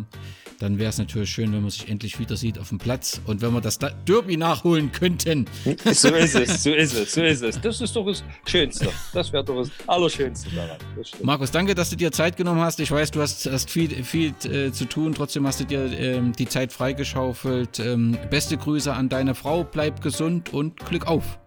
dann 0.58 0.78
wäre 0.78 0.90
es 0.90 0.98
natürlich 0.98 1.30
schön, 1.30 1.52
wenn 1.52 1.62
man 1.62 1.70
sich 1.70 1.88
endlich 1.88 2.18
wieder 2.18 2.36
sieht 2.36 2.58
auf 2.58 2.70
dem 2.70 2.78
Platz 2.78 3.20
und 3.26 3.42
wenn 3.42 3.52
wir 3.52 3.60
das 3.60 3.78
Derby 3.78 4.36
nachholen 4.36 4.92
könnten. 4.92 5.46
So 5.96 6.08
ist 6.08 6.34
es, 6.34 6.62
so 6.62 6.72
ist 6.72 6.94
es, 6.94 7.14
so 7.14 7.22
ist 7.22 7.42
es. 7.42 7.60
Das 7.60 7.80
ist 7.80 7.94
doch 7.94 8.06
das 8.06 8.22
Schönste. 8.44 8.88
Das 9.12 9.32
wäre 9.32 9.44
doch 9.44 9.58
das 9.58 9.70
Allerschönste 9.86 10.50
daran. 10.54 10.76
Markus, 11.22 11.50
danke, 11.50 11.74
dass 11.74 11.90
du 11.90 11.96
dir 11.96 12.12
Zeit 12.12 12.36
genommen 12.36 12.60
hast. 12.60 12.80
Ich 12.80 12.90
weiß, 12.90 13.10
du 13.12 13.20
hast, 13.20 13.46
hast 13.46 13.70
viel, 13.70 13.90
viel 14.04 14.34
äh, 14.44 14.72
zu 14.72 14.84
tun, 14.86 15.14
trotzdem 15.14 15.46
hast 15.46 15.60
du 15.60 15.64
dir 15.64 15.86
ähm, 15.98 16.32
die 16.32 16.46
Zeit 16.46 16.72
freigeschaufelt. 16.72 17.80
Ähm, 17.80 18.18
beste 18.30 18.56
Grüße 18.56 18.92
an 18.92 19.08
deine 19.08 19.34
Frau, 19.34 19.64
bleib 19.64 20.02
gesund 20.02 20.52
und 20.52 20.84
Glück 20.86 21.06
auf. 21.06 21.38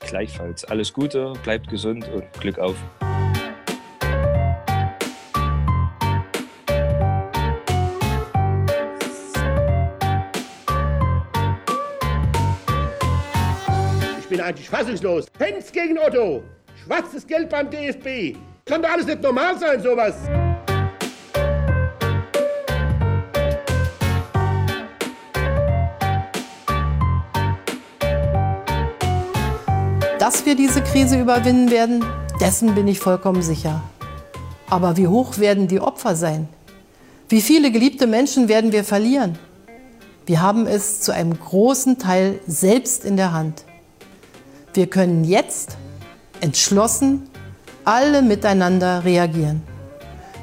Gleichfalls. 0.00 0.64
Alles 0.64 0.92
Gute, 0.92 1.32
bleibt 1.42 1.68
gesund 1.68 2.08
und 2.08 2.24
Glück 2.40 2.58
auf. 2.58 2.76
bin 14.34 14.42
eigentlich 14.42 14.68
fassungslos. 14.68 15.26
Hens 15.38 15.70
gegen 15.70 15.96
Otto, 15.96 16.42
schwarzes 16.84 17.24
Geld 17.24 17.48
beim 17.50 17.70
DFB. 17.70 18.36
Kann 18.64 18.82
doch 18.82 18.90
alles 18.90 19.06
nicht 19.06 19.22
normal 19.22 19.56
sein, 19.60 19.80
sowas. 19.80 20.16
Dass 30.18 30.44
wir 30.44 30.56
diese 30.56 30.82
Krise 30.82 31.20
überwinden 31.20 31.70
werden, 31.70 32.04
dessen 32.40 32.74
bin 32.74 32.88
ich 32.88 32.98
vollkommen 32.98 33.42
sicher. 33.42 33.84
Aber 34.68 34.96
wie 34.96 35.06
hoch 35.06 35.38
werden 35.38 35.68
die 35.68 35.78
Opfer 35.78 36.16
sein? 36.16 36.48
Wie 37.28 37.40
viele 37.40 37.70
geliebte 37.70 38.08
Menschen 38.08 38.48
werden 38.48 38.72
wir 38.72 38.82
verlieren? 38.82 39.38
Wir 40.26 40.42
haben 40.42 40.66
es 40.66 41.02
zu 41.02 41.12
einem 41.12 41.38
großen 41.38 42.00
Teil 42.00 42.40
selbst 42.48 43.04
in 43.04 43.16
der 43.16 43.32
Hand. 43.32 43.64
Wir 44.74 44.88
können 44.88 45.22
jetzt 45.22 45.76
entschlossen 46.40 47.30
alle 47.84 48.22
miteinander 48.22 49.04
reagieren. 49.04 49.62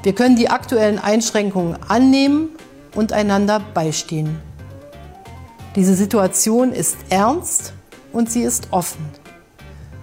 Wir 0.02 0.14
können 0.14 0.36
die 0.36 0.48
aktuellen 0.48 0.98
Einschränkungen 0.98 1.76
annehmen 1.86 2.48
und 2.94 3.12
einander 3.12 3.60
beistehen. 3.74 4.40
Diese 5.76 5.94
Situation 5.94 6.72
ist 6.72 6.96
ernst 7.10 7.74
und 8.14 8.32
sie 8.32 8.42
ist 8.42 8.68
offen. 8.70 9.04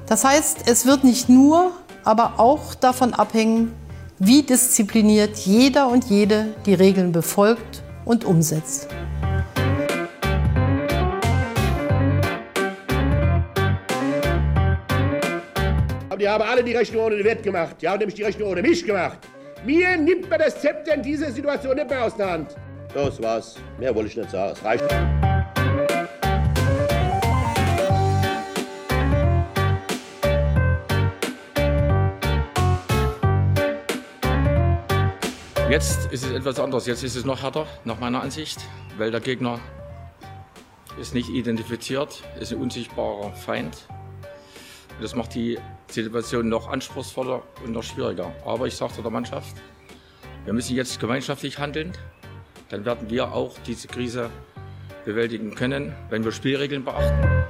Das 0.05 0.23
heißt, 0.23 0.59
es 0.67 0.86
wird 0.86 1.03
nicht 1.03 1.27
nur, 1.27 1.71
aber 2.03 2.34
auch 2.38 2.75
davon 2.75 3.15
abhängen, 3.15 3.73
wie 4.19 4.43
diszipliniert 4.43 5.38
jeder 5.38 5.89
und 5.89 6.05
jede 6.05 6.53
die 6.67 6.75
Regeln 6.75 7.11
befolgt 7.11 7.82
und 8.05 8.25
umsetzt. 8.25 8.88
und 16.20 16.24
ihr 16.24 16.32
habt 16.34 16.43
alle 16.43 16.61
die 16.61 16.76
Rechnung 16.76 17.05
ohne 17.05 17.15
den 17.15 17.24
Wert 17.24 17.43
gemacht. 17.43 17.78
Ihr 17.80 17.91
habt 17.91 17.99
nämlich 17.99 18.15
die 18.15 18.24
Rechnung 18.24 18.49
ohne 18.49 18.61
mich 18.61 18.86
gemacht. 18.86 19.20
Mir 19.65 19.95
nimmt 19.95 20.30
man 20.30 20.38
das 20.38 20.59
Zepter 20.59 20.95
in 20.95 21.01
dieser 21.01 21.32
Situation 21.32 21.78
nicht 21.78 21.89
mehr 21.89 22.03
aus 22.03 22.17
der 22.17 22.32
Hand. 22.32 22.57
Das 22.93 23.24
war's. 23.24 23.55
Mehr 23.80 23.95
wollte 23.95 24.09
ich 24.09 24.17
nicht 24.17 24.30
sagen. 24.30 24.51
Es 24.51 24.61
reicht. 24.65 24.84
Jetzt 35.70 36.11
ist 36.11 36.26
es 36.26 36.32
etwas 36.34 36.59
anders. 36.59 36.86
Jetzt 36.86 37.05
ist 37.05 37.15
es 37.15 37.24
noch 37.24 37.41
härter, 37.41 37.65
nach 37.86 38.01
meiner 38.01 38.22
Ansicht, 38.22 38.59
weil 38.97 39.09
der 39.09 39.22
Gegner 39.22 39.61
ist 40.99 41.13
nicht 41.13 41.30
identifiziert, 41.30 42.22
ist 42.41 42.51
ein 42.51 42.59
unsichtbarer 42.59 43.32
Feind. 43.32 43.88
Das 45.02 45.16
macht 45.16 45.34
die 45.34 45.58
Situation 45.89 46.50
noch 46.50 46.68
anspruchsvoller 46.68 47.41
und 47.64 47.72
noch 47.72 47.84
schwieriger. 47.84 48.34
Aber 48.45 48.68
ich 48.68 48.76
sagte 48.76 49.02
der 49.02 49.12
Mannschaft, 49.12 49.56
wir 50.43 50.54
müssen 50.54 50.76
jetzt 50.76 51.00
gemeinschaftlich 51.00 51.58
handeln. 51.58 51.93
Dann 52.68 52.84
werden 52.84 53.10
wir 53.10 53.32
auch 53.32 53.56
diese 53.66 53.88
Krise 53.88 54.30
bewältigen 55.06 55.56
können, 55.56 55.95
wenn 56.10 56.24
wir 56.26 56.34
Spielregeln 56.34 56.84
beachten. 56.84 57.45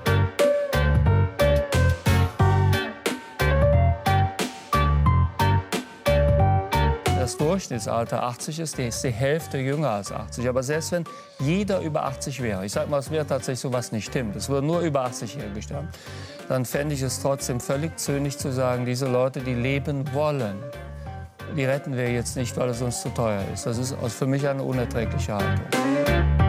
Das 7.20 7.38
Durchschnittsalter 7.38 8.24
80 8.24 8.60
ist, 8.60 8.80
ist 8.80 9.04
die 9.04 9.12
Hälfte 9.12 9.60
jünger 9.60 9.89
als 9.91 10.12
80. 10.12 10.50
Aber 10.50 10.64
selbst 10.64 10.91
wenn 10.91 11.04
jeder 11.39 11.80
über 11.82 12.06
80 12.06 12.41
wäre, 12.41 12.66
ich 12.66 12.72
sage 12.72 12.89
mal, 12.89 12.97
es 12.97 13.12
wäre 13.12 13.26
tatsächlich 13.26 13.60
so 13.60 13.72
was 13.72 13.91
nicht 13.91 14.06
stimmt, 14.06 14.36
es 14.36 14.50
würden 14.50 14.66
nur 14.66 14.82
über 14.82 15.06
80-Jährige 15.06 15.62
sterben, 15.62 15.89
dann 16.50 16.66
fände 16.66 16.95
ich 16.95 17.04
es 17.04 17.22
trotzdem 17.22 17.60
völlig 17.60 17.95
zynisch 17.97 18.36
zu 18.36 18.52
sagen, 18.52 18.84
diese 18.84 19.08
Leute, 19.08 19.39
die 19.39 19.54
leben 19.54 20.12
wollen, 20.14 20.56
die 21.56 21.64
retten 21.64 21.95
wir 21.95 22.12
jetzt 22.12 22.36
nicht, 22.36 22.58
weil 22.58 22.70
es 22.70 22.82
uns 22.82 23.02
zu 23.02 23.10
teuer 23.10 23.44
ist. 23.53 23.68
Das 23.68 23.78
ist 23.78 23.95
für 24.07 24.26
mich 24.26 24.48
eine 24.48 24.64
unerträgliche 24.64 25.36
Haltung. 25.36 26.48